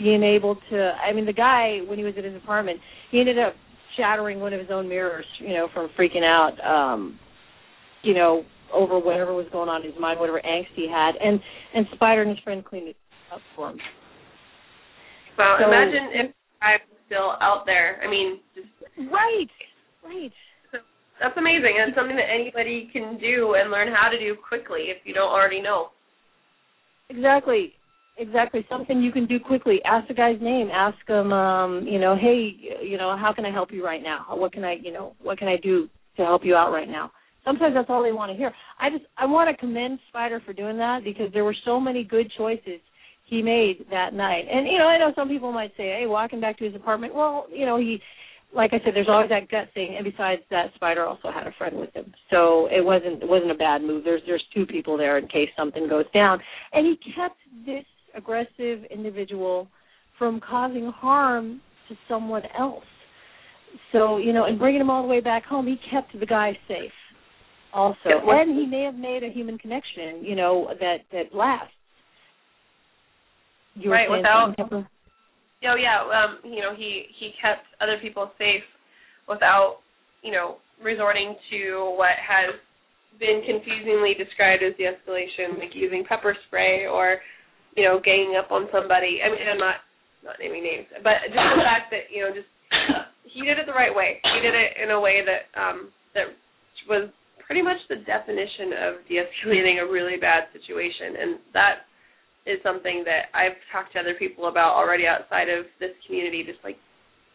[0.00, 3.38] being able to I mean the guy when he was at his apartment, he ended
[3.38, 3.54] up
[3.96, 7.18] shattering one of his own mirrors, you know, from freaking out um
[8.02, 11.12] you know, over whatever was going on in his mind, whatever angst he had.
[11.22, 11.38] And
[11.74, 12.96] and Spider and his friend cleaned it
[13.32, 13.78] up for him.
[15.38, 16.32] Well, So- imagine if
[16.62, 18.00] I was still out there.
[18.02, 18.68] I mean, just
[19.10, 19.50] Right.
[20.02, 20.32] Right.
[21.20, 25.04] that's amazing, and something that anybody can do and learn how to do quickly if
[25.04, 25.90] you don't already know.
[27.10, 27.74] Exactly.
[28.20, 28.66] Exactly.
[28.68, 29.80] Something you can do quickly.
[29.86, 30.68] Ask the guy's name.
[30.70, 34.26] Ask him, um, you know, hey, you know, how can I help you right now?
[34.28, 35.88] What can I, you know, what can I do
[36.18, 37.10] to help you out right now?
[37.46, 38.52] Sometimes that's all they want to hear.
[38.78, 42.04] I just I want to commend Spider for doing that because there were so many
[42.04, 42.80] good choices
[43.24, 44.44] he made that night.
[44.52, 47.14] And you know, I know some people might say, "Hey, walking back to his apartment."
[47.14, 48.02] Well, you know, he
[48.52, 51.52] like I said, there's always that gut thing, and besides that, Spider also had a
[51.56, 54.04] friend with him, so it wasn't it wasn't a bad move.
[54.04, 56.40] There's there's two people there in case something goes down,
[56.72, 57.84] and he kept this
[58.14, 59.68] aggressive individual
[60.18, 62.84] from causing harm to someone else.
[63.92, 66.58] So you know, and bringing him all the way back home, he kept the guy
[66.68, 66.92] safe.
[67.72, 71.72] Also, Yeah, and he may have made a human connection, you know, that that lasts.
[73.74, 74.86] You Right, without- something?
[75.62, 78.64] Oh yeah, um, you know, he he kept other people safe
[79.28, 79.78] without,
[80.22, 82.54] you know, resorting to what has
[83.18, 87.20] been confusingly described as de-escalation, like using pepper spray or,
[87.76, 89.20] you know, ganging up on somebody.
[89.22, 89.82] I mean, I'm not
[90.24, 92.50] not naming names, but just the fact that you know, just
[93.24, 94.18] he did it the right way.
[94.22, 96.34] He did it in a way that um that
[96.88, 97.08] was
[97.46, 101.86] pretty much the definition of de-escalating a really bad situation, and that
[102.46, 106.42] is something that I've talked to other people about already outside of this community.
[106.46, 106.78] Just like,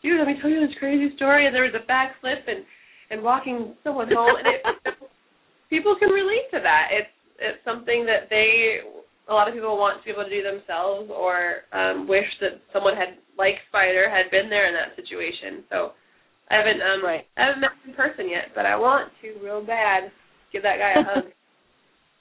[0.02, 1.45] dude, let me tell you this crazy story.
[1.45, 2.66] And there was a backflip and
[3.12, 4.62] and walking someone home, and it,
[5.70, 6.90] people can relate to that.
[6.91, 8.82] It's it's something that they
[9.28, 12.62] a lot of people want to be able to do themselves, or um, wish that
[12.72, 15.64] someone had like Spider had been there in that situation.
[15.70, 15.92] So
[16.50, 17.26] I haven't um Right.
[17.38, 20.12] I haven't met him in person yet, but I want to real bad.
[20.54, 21.24] Give that guy a hug.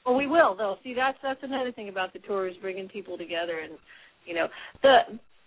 [0.07, 0.77] Well, we will though.
[0.85, 3.73] See, that's that's another thing about the tour is bringing people together, and
[4.27, 4.49] you know
[4.83, 4.99] the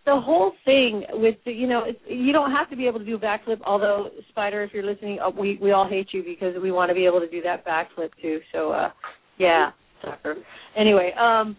[0.08, 3.06] the whole thing with the you know it's, you don't have to be able to
[3.06, 3.60] do a backflip.
[3.64, 6.96] Although Spider, if you're listening, uh, we we all hate you because we want to
[6.96, 8.40] be able to do that backflip too.
[8.52, 8.90] So uh
[9.38, 9.70] yeah,
[10.02, 10.36] sucker.
[10.76, 11.56] Anyway, um,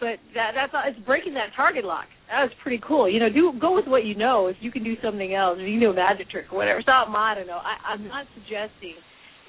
[0.00, 2.06] but that that's it's breaking that target lock.
[2.28, 3.08] That was pretty cool.
[3.08, 4.48] You know, do go with what you know.
[4.48, 7.14] If you can do something else, if you know a magic trick or whatever, something
[7.14, 7.60] I don't know.
[7.62, 8.94] I, I'm not suggesting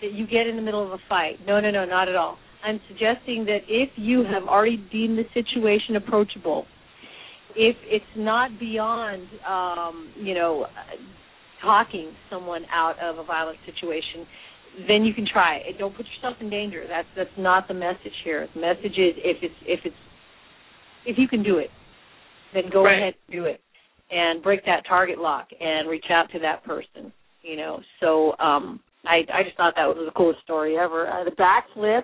[0.01, 1.39] that you get in the middle of a fight.
[1.45, 2.37] No, no, no, not at all.
[2.63, 6.65] I'm suggesting that if you have already deemed the situation approachable,
[7.55, 10.65] if it's not beyond, um, you know,
[11.61, 14.25] talking someone out of a violent situation,
[14.87, 15.77] then you can try it.
[15.77, 16.83] Don't put yourself in danger.
[16.87, 18.47] That's that's not the message here.
[18.53, 19.95] The message is if it's if it's
[21.05, 21.69] if you can do it,
[22.53, 22.97] then go Right.
[22.97, 23.61] ahead and do it
[24.11, 27.11] and break that target lock and reach out to that person.
[27.41, 31.07] You know, so um I I just thought that was the coolest story ever.
[31.07, 32.03] Uh, the backflip,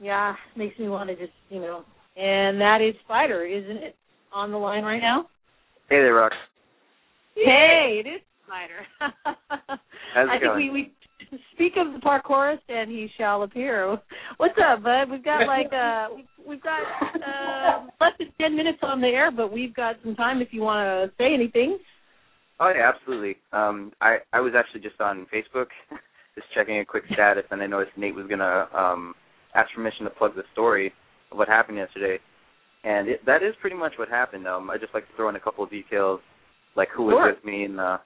[0.00, 1.84] yeah, makes me want to just you know
[2.16, 3.96] and that is Spider, isn't it?
[4.32, 5.26] On the line right now.
[5.88, 6.32] Hey there, Rock.
[7.34, 8.86] Hey, it is Spider.
[10.14, 10.56] How's it I think going?
[10.56, 10.92] we we
[11.52, 13.98] speak of the parkourist and he shall appear.
[14.36, 15.10] What's up, bud?
[15.10, 16.08] We've got like uh
[16.46, 20.40] we've, got uh less than ten minutes on the air, but we've got some time
[20.40, 21.78] if you want to say anything.
[22.60, 23.36] Oh yeah, absolutely.
[23.52, 25.66] Um, I I was actually just on Facebook,
[26.34, 29.14] just checking a quick status, and I noticed Nate was gonna um
[29.54, 30.92] ask permission to plug the story
[31.32, 32.18] of what happened yesterday,
[32.84, 34.46] and it, that is pretty much what happened.
[34.46, 36.20] Um, I just like to throw in a couple of details,
[36.76, 37.34] like who was Sure.
[37.34, 37.98] with me, and uh,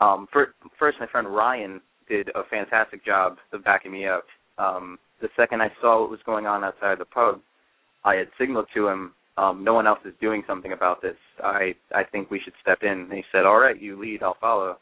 [0.00, 4.24] um, fir- first my friend Ryan did a fantastic job of backing me up.
[4.58, 7.40] Um, the second I saw what was going on outside the pub,
[8.04, 11.16] I had signaled to him um, no one else is doing something about this.
[11.42, 12.88] I I think we should step in.
[12.88, 14.78] And he said, "All right, you lead, I'll follow."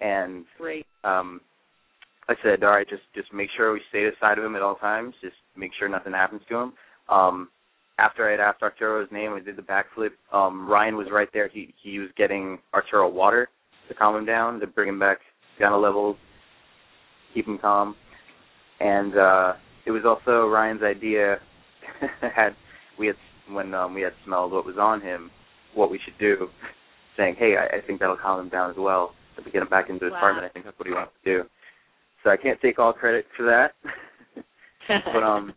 [0.00, 0.86] And Great.
[1.04, 1.42] um,
[2.28, 4.76] I said, "All right, just just make sure we stay aside of him at all
[4.76, 5.14] times.
[5.20, 6.72] Just make sure nothing happens to him."
[7.10, 7.50] Um,
[7.98, 10.12] after I had asked Arturo his name, I did the backflip.
[10.32, 11.48] Um, Ryan was right there.
[11.48, 13.50] He he was getting Arturo water
[13.88, 15.18] to calm him down, to bring him back
[15.60, 16.16] down a level,
[17.34, 17.94] keep him calm.
[18.80, 19.52] And uh,
[19.86, 21.38] it was also Ryan's idea.
[22.34, 22.50] had
[22.98, 23.16] we had
[23.50, 25.30] when um, we had smelled what was on him,
[25.74, 26.48] what we should do,
[27.16, 29.88] saying, "Hey, I, I think that'll calm him down as well to get him back
[29.88, 30.18] into his Wow.
[30.18, 30.46] apartment.
[30.46, 31.48] I think that's what he wants to do."
[32.22, 33.72] So I can't take all credit for that.
[35.12, 35.54] but um,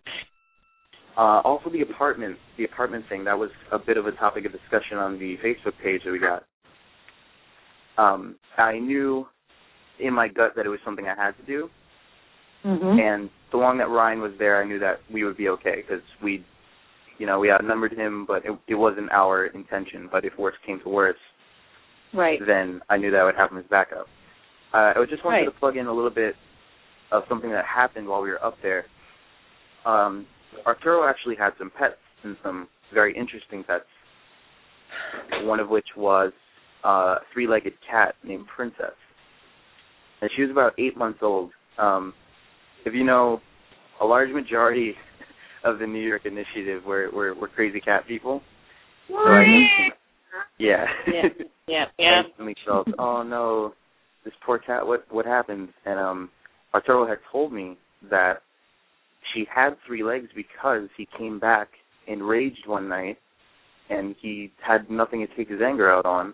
[1.17, 4.51] uh, also the apartment, the apartment thing, that was a bit of a topic of
[4.51, 6.45] discussion on the Facebook page that we got.
[7.97, 9.27] Um, I knew
[10.01, 11.69] in my gut that it was something I had to do,
[12.65, 12.99] mhm.
[12.99, 16.03] and so long that Ryan was there, I knew that we would be okay because
[16.23, 16.43] we,
[17.17, 20.07] you know, we outnumbered him, but it, it wasn't our intention.
[20.11, 21.17] But if worse came to worse,
[22.13, 22.39] Right.
[22.45, 24.07] then I knew that I would have him as backup.
[24.73, 25.45] Uh, I just wanted Right.
[25.45, 26.35] to plug in a little bit
[27.11, 28.85] of something that happened while we were up there.
[29.85, 30.25] Um,
[30.65, 33.85] Arturo actually had some pets and some very interesting pets.
[35.43, 36.31] One of which was
[36.83, 36.87] uh,
[37.19, 38.95] a three-legged cat named Princess,
[40.21, 41.51] and she was about eight months old.
[41.77, 42.13] Um,
[42.85, 43.41] if you know,
[44.01, 44.93] a large majority
[45.63, 48.41] of the New York initiative were were, were crazy cat people.
[49.07, 49.43] So I,
[50.57, 50.85] yeah.
[51.07, 51.23] Yeah.
[51.67, 51.85] Yeah.
[51.97, 52.21] Yeah.
[52.21, 53.73] I instantly felt, oh no,
[54.25, 54.85] this poor cat.
[54.85, 55.69] What what happened?
[55.85, 56.29] And um,
[56.73, 57.77] Arturo had told me
[58.09, 58.41] that
[59.33, 61.69] she had three legs because he came back
[62.07, 63.17] enraged one night,
[63.89, 66.33] and he had nothing to take his anger out on.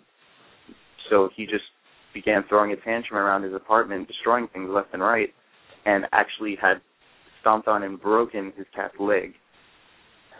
[1.10, 1.66] So he just
[2.18, 5.30] began throwing a tantrum around his apartment, destroying things left and right,
[5.86, 6.82] and actually had
[7.42, 9.34] stomped on and broken his cat's leg.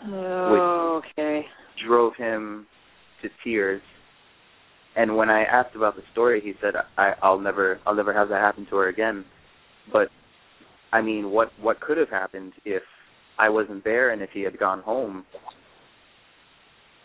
[0.06, 1.42] Oh, okay.
[1.86, 2.66] drove him
[3.22, 3.80] to tears.
[4.96, 8.28] And when I asked about the story, he said, I, "I'll never, I'll never have
[8.30, 9.24] that happen to her again."
[9.92, 10.08] But
[10.92, 12.82] I mean, what what could have happened if
[13.38, 15.24] I wasn't there and if he had gone home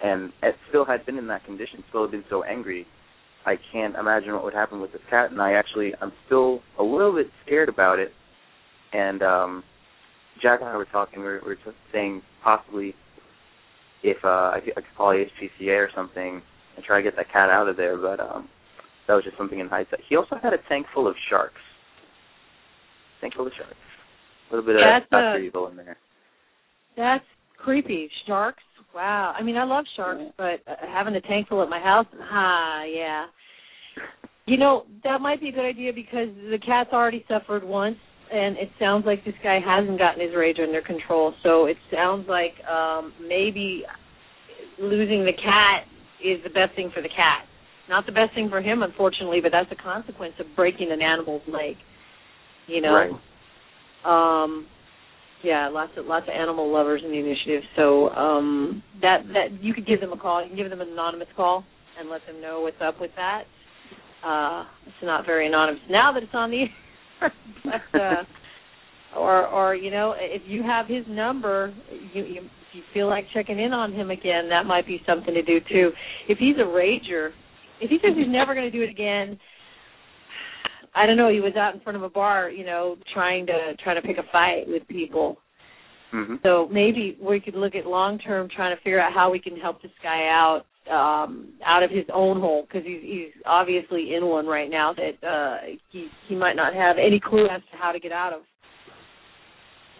[0.03, 2.87] and it still had been in that condition, still had been so angry?
[3.45, 5.31] I can't imagine what would happen with this cat.
[5.31, 8.11] And I actually, I'm still a little bit scared about it.
[8.93, 9.63] And um
[10.41, 11.19] Jack and I were talking.
[11.19, 12.95] We were, we were just saying possibly
[14.03, 16.41] if uh, I, could, I could call HPCA or something
[16.75, 18.49] and try to get that cat out of there, but um,
[19.07, 20.01] that was just something in hindsight.
[20.09, 21.61] He also had a tank full of sharks.
[23.21, 23.75] Tank full of sharks.
[24.51, 25.39] A little bit That's of Dr.
[25.39, 25.97] Evil in there.
[26.97, 27.23] That's
[27.57, 28.09] creepy.
[28.27, 28.63] Sharks.
[28.93, 29.33] Wow.
[29.37, 32.83] I mean, I love sharks, but uh, having a tank full at my house, ah,
[32.83, 33.25] yeah.
[34.45, 37.95] You know, that might be a good idea because the cat's already suffered once,
[38.31, 41.33] and it sounds like this guy hasn't gotten his rage under control.
[41.43, 43.83] So it sounds like um maybe
[44.79, 45.85] losing the cat
[46.23, 47.45] is the best thing for the cat.
[47.89, 51.43] Not the best thing for him, unfortunately, but that's a consequence of breaking an animal's
[51.47, 51.75] leg.
[52.67, 52.93] You know.
[54.05, 54.43] Right.
[54.43, 54.67] Um
[55.43, 57.63] yeah, lots of lots of animal lovers in the initiative.
[57.75, 60.41] So um that that you could give them a call.
[60.41, 61.65] You can give them an anonymous call
[61.99, 63.43] and let them know what's up with that.
[64.25, 66.65] Uh it's not very anonymous now that it's on the
[67.21, 67.33] air.
[67.63, 68.23] but uh
[69.17, 71.73] or or you know, if you have his number,
[72.13, 75.33] you, you if you feel like checking in on him again, that might be something
[75.33, 75.91] to do too.
[76.27, 77.29] If he's a rager,
[77.79, 79.37] if he says he's never going to do it again,
[80.95, 81.29] I don't know.
[81.31, 84.17] He was out in front of a bar, you know, trying to trying to pick
[84.17, 85.37] a fight with people.
[86.11, 89.39] hmm So maybe we could look at long term, trying to figure out how we
[89.39, 94.15] can help this guy out um out of his own hole because he's he's obviously
[94.15, 95.57] in one right now that uh
[95.91, 98.41] he he might not have any clue as to how to get out of.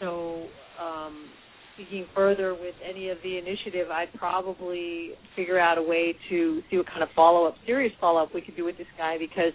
[0.01, 0.45] So
[0.83, 1.29] um
[1.75, 6.77] speaking further with any of the initiative, I'd probably figure out a way to see
[6.77, 9.53] what kind of follow up, serious follow up we could do with this guy because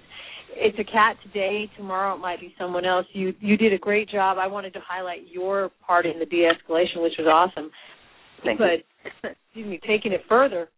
[0.50, 1.70] it's a cat today.
[1.76, 3.06] Tomorrow it might be someone else.
[3.12, 4.38] You you did a great job.
[4.38, 7.70] I wanted to highlight your part in the de-escalation, which was awesome.
[8.44, 8.84] Thank but
[9.24, 10.68] excuse me, taking it further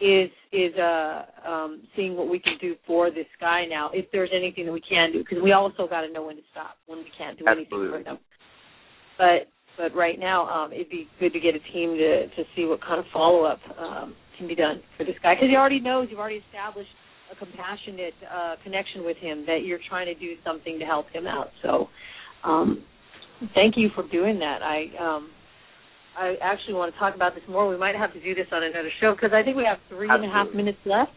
[0.00, 4.30] is is uh um seeing what we can do for this guy now if there's
[4.34, 6.98] anything that we can do because we also got to know when to stop when
[6.98, 7.98] we can't do anything Absolutely.
[7.98, 8.18] for them
[9.16, 9.48] but
[9.78, 12.80] but right now um it'd be good to get a team to to see what
[12.82, 16.08] kind of follow up um can be done for this guy because he already knows
[16.10, 16.90] you've already established
[17.32, 21.26] a compassionate uh connection with him that you're trying to do something to help him
[21.26, 21.88] out so
[22.44, 22.84] um
[23.54, 25.30] thank you for doing that i um
[26.18, 27.68] I actually want to talk about this more.
[27.68, 30.08] We might have to do this on another show because I think we have three
[30.08, 30.62] and a half Absolutely.
[30.62, 31.12] minutes left.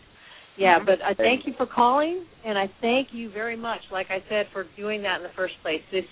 [0.57, 0.85] Yeah, Mhm.
[0.87, 4.49] but I thank you for calling, and I thank you very much, like I said,
[4.51, 5.81] for doing that in the first place.
[5.89, 6.03] This,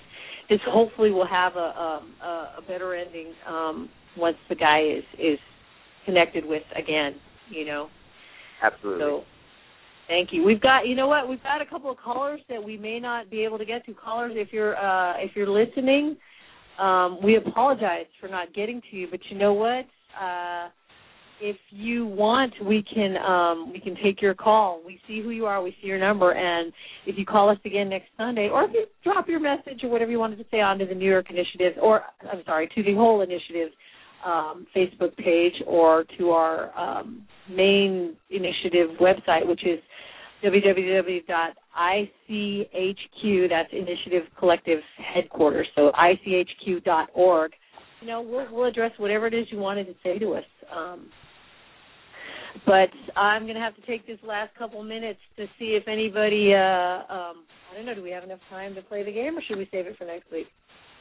[0.48, 5.04] this hopefully will have a um, a, a better ending um, once the guy is
[5.20, 5.40] is
[6.06, 7.20] connected with again.
[7.50, 7.90] You know,
[8.62, 9.02] Absolutely.
[9.04, 9.26] so
[10.08, 10.44] thank you.
[10.44, 13.30] We've got you know what we've got a couple of callers that we may not
[13.30, 13.94] be able to get to.
[13.94, 16.18] Callers, if you're uh, if you're listening,
[16.80, 19.08] um, we apologize for not getting to you.
[19.10, 19.86] But you know what?
[20.20, 20.70] Uh,
[21.40, 24.82] if you want, we can um, we can take your call.
[24.86, 25.62] We see who you are.
[25.62, 26.74] We see your number, and
[27.06, 30.12] if you call us again next Sunday, or if you drop your message or whatever
[30.12, 32.02] you wanted to say onto the New York Initiative, or
[32.32, 33.70] I'm sorry, to the whole initiative
[34.26, 39.80] um, Facebook page, or to our um, main initiative website, which is
[40.44, 41.24] www.ichq.
[43.50, 44.80] That's Initiative Collective
[45.14, 45.68] Headquarters.
[45.76, 47.52] So ichq.org.
[48.02, 50.44] You know, we'll, we'll address whatever it is you wanted to say to us.
[50.76, 51.10] Um,
[52.66, 56.54] but I'm going to have to take this last couple minutes to see if anybody.
[56.54, 57.96] Uh, um, I don't know.
[57.96, 60.06] Do we have enough time to play the game, or should we save it for
[60.06, 60.48] next week?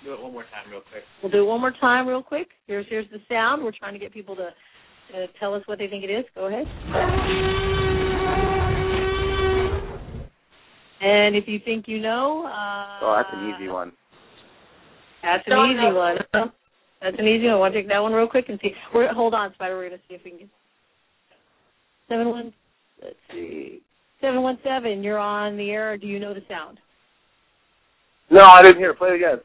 [0.05, 1.03] Do it one more time, real quick.
[1.23, 2.49] We'll do it one more time, real quick.
[2.67, 3.65] Here's here's the sound.
[3.65, 4.47] We're trying to get people to
[5.15, 6.25] uh, tell us what they think it is.
[6.35, 6.67] Go ahead.
[11.01, 13.93] And if you think you know, uh, oh, that's an easy one.
[15.23, 15.95] That's an Don't easy know.
[15.95, 16.17] one.
[16.33, 16.47] huh?
[17.03, 17.59] That's an easy one.
[17.59, 18.71] Want to take that one real quick and see?
[18.95, 19.77] We're, hold on, Spider.
[19.77, 20.49] We're going to see if we can get
[22.09, 22.53] seven one.
[23.03, 23.81] Let's see,
[24.21, 25.03] seven one seven.
[25.03, 25.99] You're on the air.
[25.99, 26.79] Do you know the sound?
[28.31, 28.91] No, I didn't hear.
[28.91, 28.99] it.
[28.99, 29.39] Play it again.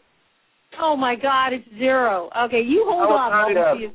[0.79, 2.29] Oh my God, it's zero.
[2.47, 3.31] Okay, you hold Oh, on.
[3.31, 3.93] kind see if-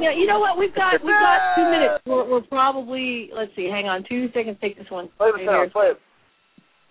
[0.00, 0.56] Yeah, you know what?
[0.58, 2.02] We've got we've got two minutes.
[2.06, 3.66] We're, we're probably let's see.
[3.66, 4.56] Hang on, two seconds.
[4.60, 5.08] Take this one.
[5.18, 5.72] Play the sound.
[5.72, 6.00] Play it.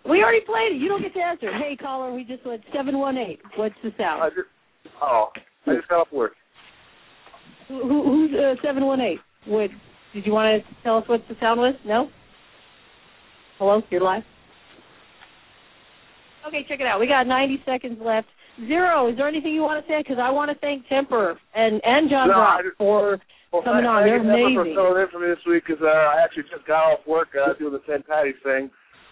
[0.08, 0.82] We already played it.
[0.82, 1.52] You don't get to answer.
[1.52, 3.40] Hey caller, we just went seven one eight.
[3.56, 4.32] What's the I sound?
[4.36, 4.48] just,
[5.02, 5.30] oh,
[5.66, 6.34] I just got off work.
[7.68, 9.20] Who, who, who's uh, seven one eight?
[9.46, 9.70] What?
[10.14, 11.76] Did you want to tell us what the sound was?
[11.86, 12.10] No.
[13.58, 14.24] Hello, you're live.
[16.48, 17.00] Okay, check it out.
[17.00, 18.28] We got 90 seconds left.
[18.68, 19.10] Zero.
[19.10, 20.00] Is there anything you want to say?
[20.04, 23.20] Because I want to thank Temper and and John No, Brock just- for
[23.52, 24.56] Well, Coming thank- on, thank they're amazing.
[24.56, 27.30] For filling in for me this week because uh, I actually just got off work
[27.34, 28.06] uh, doing the St.
[28.06, 28.70] Patty's thing.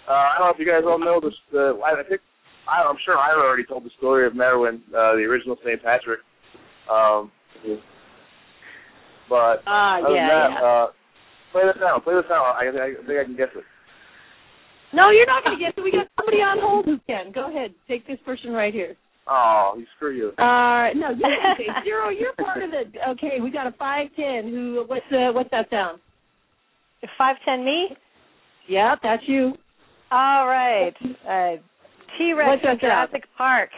[0.07, 1.34] Uh, I don't know if you guys all know this.
[1.53, 2.22] Uh, I I think
[2.69, 5.82] I, I'm sure Ira already told the story of Maewyn, uh, the original St.
[5.82, 6.19] Patrick.
[6.91, 7.32] Um,
[9.30, 10.64] but other yeah, than that, yeah.
[10.64, 10.86] uh,
[11.52, 12.03] play this out.
[12.03, 12.56] Play this out.
[12.56, 13.64] I, I think I can guess it.
[14.94, 15.82] No, you're not going to get it.
[15.84, 17.32] We got somebody on hold who can.
[17.34, 17.74] Go ahead.
[17.90, 18.95] Take this person right here.
[19.29, 20.27] Oh, you screw you.
[20.37, 22.09] Uh, no, you can say zero.
[22.09, 22.83] You're part of the.
[23.11, 24.49] Okay, we got a five ten.
[24.49, 24.83] Who?
[24.87, 25.99] What's uh, what's that sound?
[27.17, 27.89] Five ten me.
[28.67, 29.53] Yeah, that's you.
[30.11, 30.93] All right.
[31.03, 31.59] Uh,
[32.17, 32.79] T Rex What's from that sound?
[32.79, 33.69] Jurassic Park.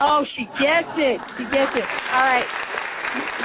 [0.00, 1.20] Oh, she gets it.
[1.38, 1.84] She gets it.
[2.12, 2.46] All right.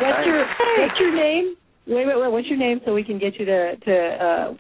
[0.01, 0.45] What's your
[0.87, 1.55] What's your name?
[1.87, 2.31] Wait, wait, wait.
[2.31, 3.95] What's your name so we can get you to to.
[3.95, 4.53] uh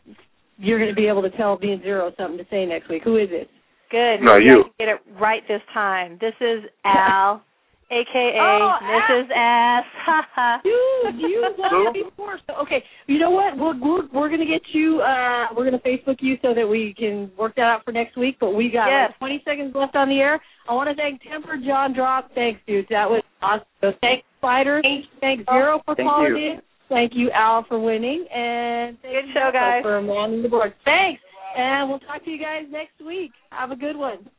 [0.57, 3.03] You're going to be able to tell me and zero something to say next week.
[3.03, 3.49] Who is it?
[3.91, 4.21] Good.
[4.21, 4.65] No, you.
[4.79, 6.17] Get it right this time.
[6.19, 7.41] This is Al,
[7.89, 9.23] aka Oh, Mrs.
[9.31, 9.85] S.
[10.05, 10.61] Ha ha.
[10.63, 12.39] Dude, you won before.
[12.47, 13.57] So okay, you know what?
[13.57, 15.01] We're we're, we're gonna get you.
[15.01, 18.37] uh We're gonna Facebook you so that we can work that out for next week.
[18.39, 19.11] But we got Yes.
[19.11, 20.39] like 20 seconds left on the air.
[20.69, 22.29] I want to thank Temper John Drop.
[22.35, 22.87] Thanks, dude.
[22.89, 23.65] That was awesome.
[23.81, 24.81] So thanks, Spider.
[24.83, 25.07] Thanks,
[25.49, 26.51] Zero for Thank calling you.
[26.53, 26.61] in.
[26.89, 29.81] Thank you, Al, for winning, and thank Good you, show, guys.
[29.83, 30.73] for manning the board.
[30.85, 31.19] Thanks,
[31.57, 33.31] and we'll talk to you guys next week.
[33.51, 34.29] Have a good one.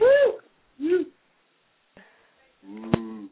[0.00, 1.04] Woo!
[2.66, 3.28] Mm.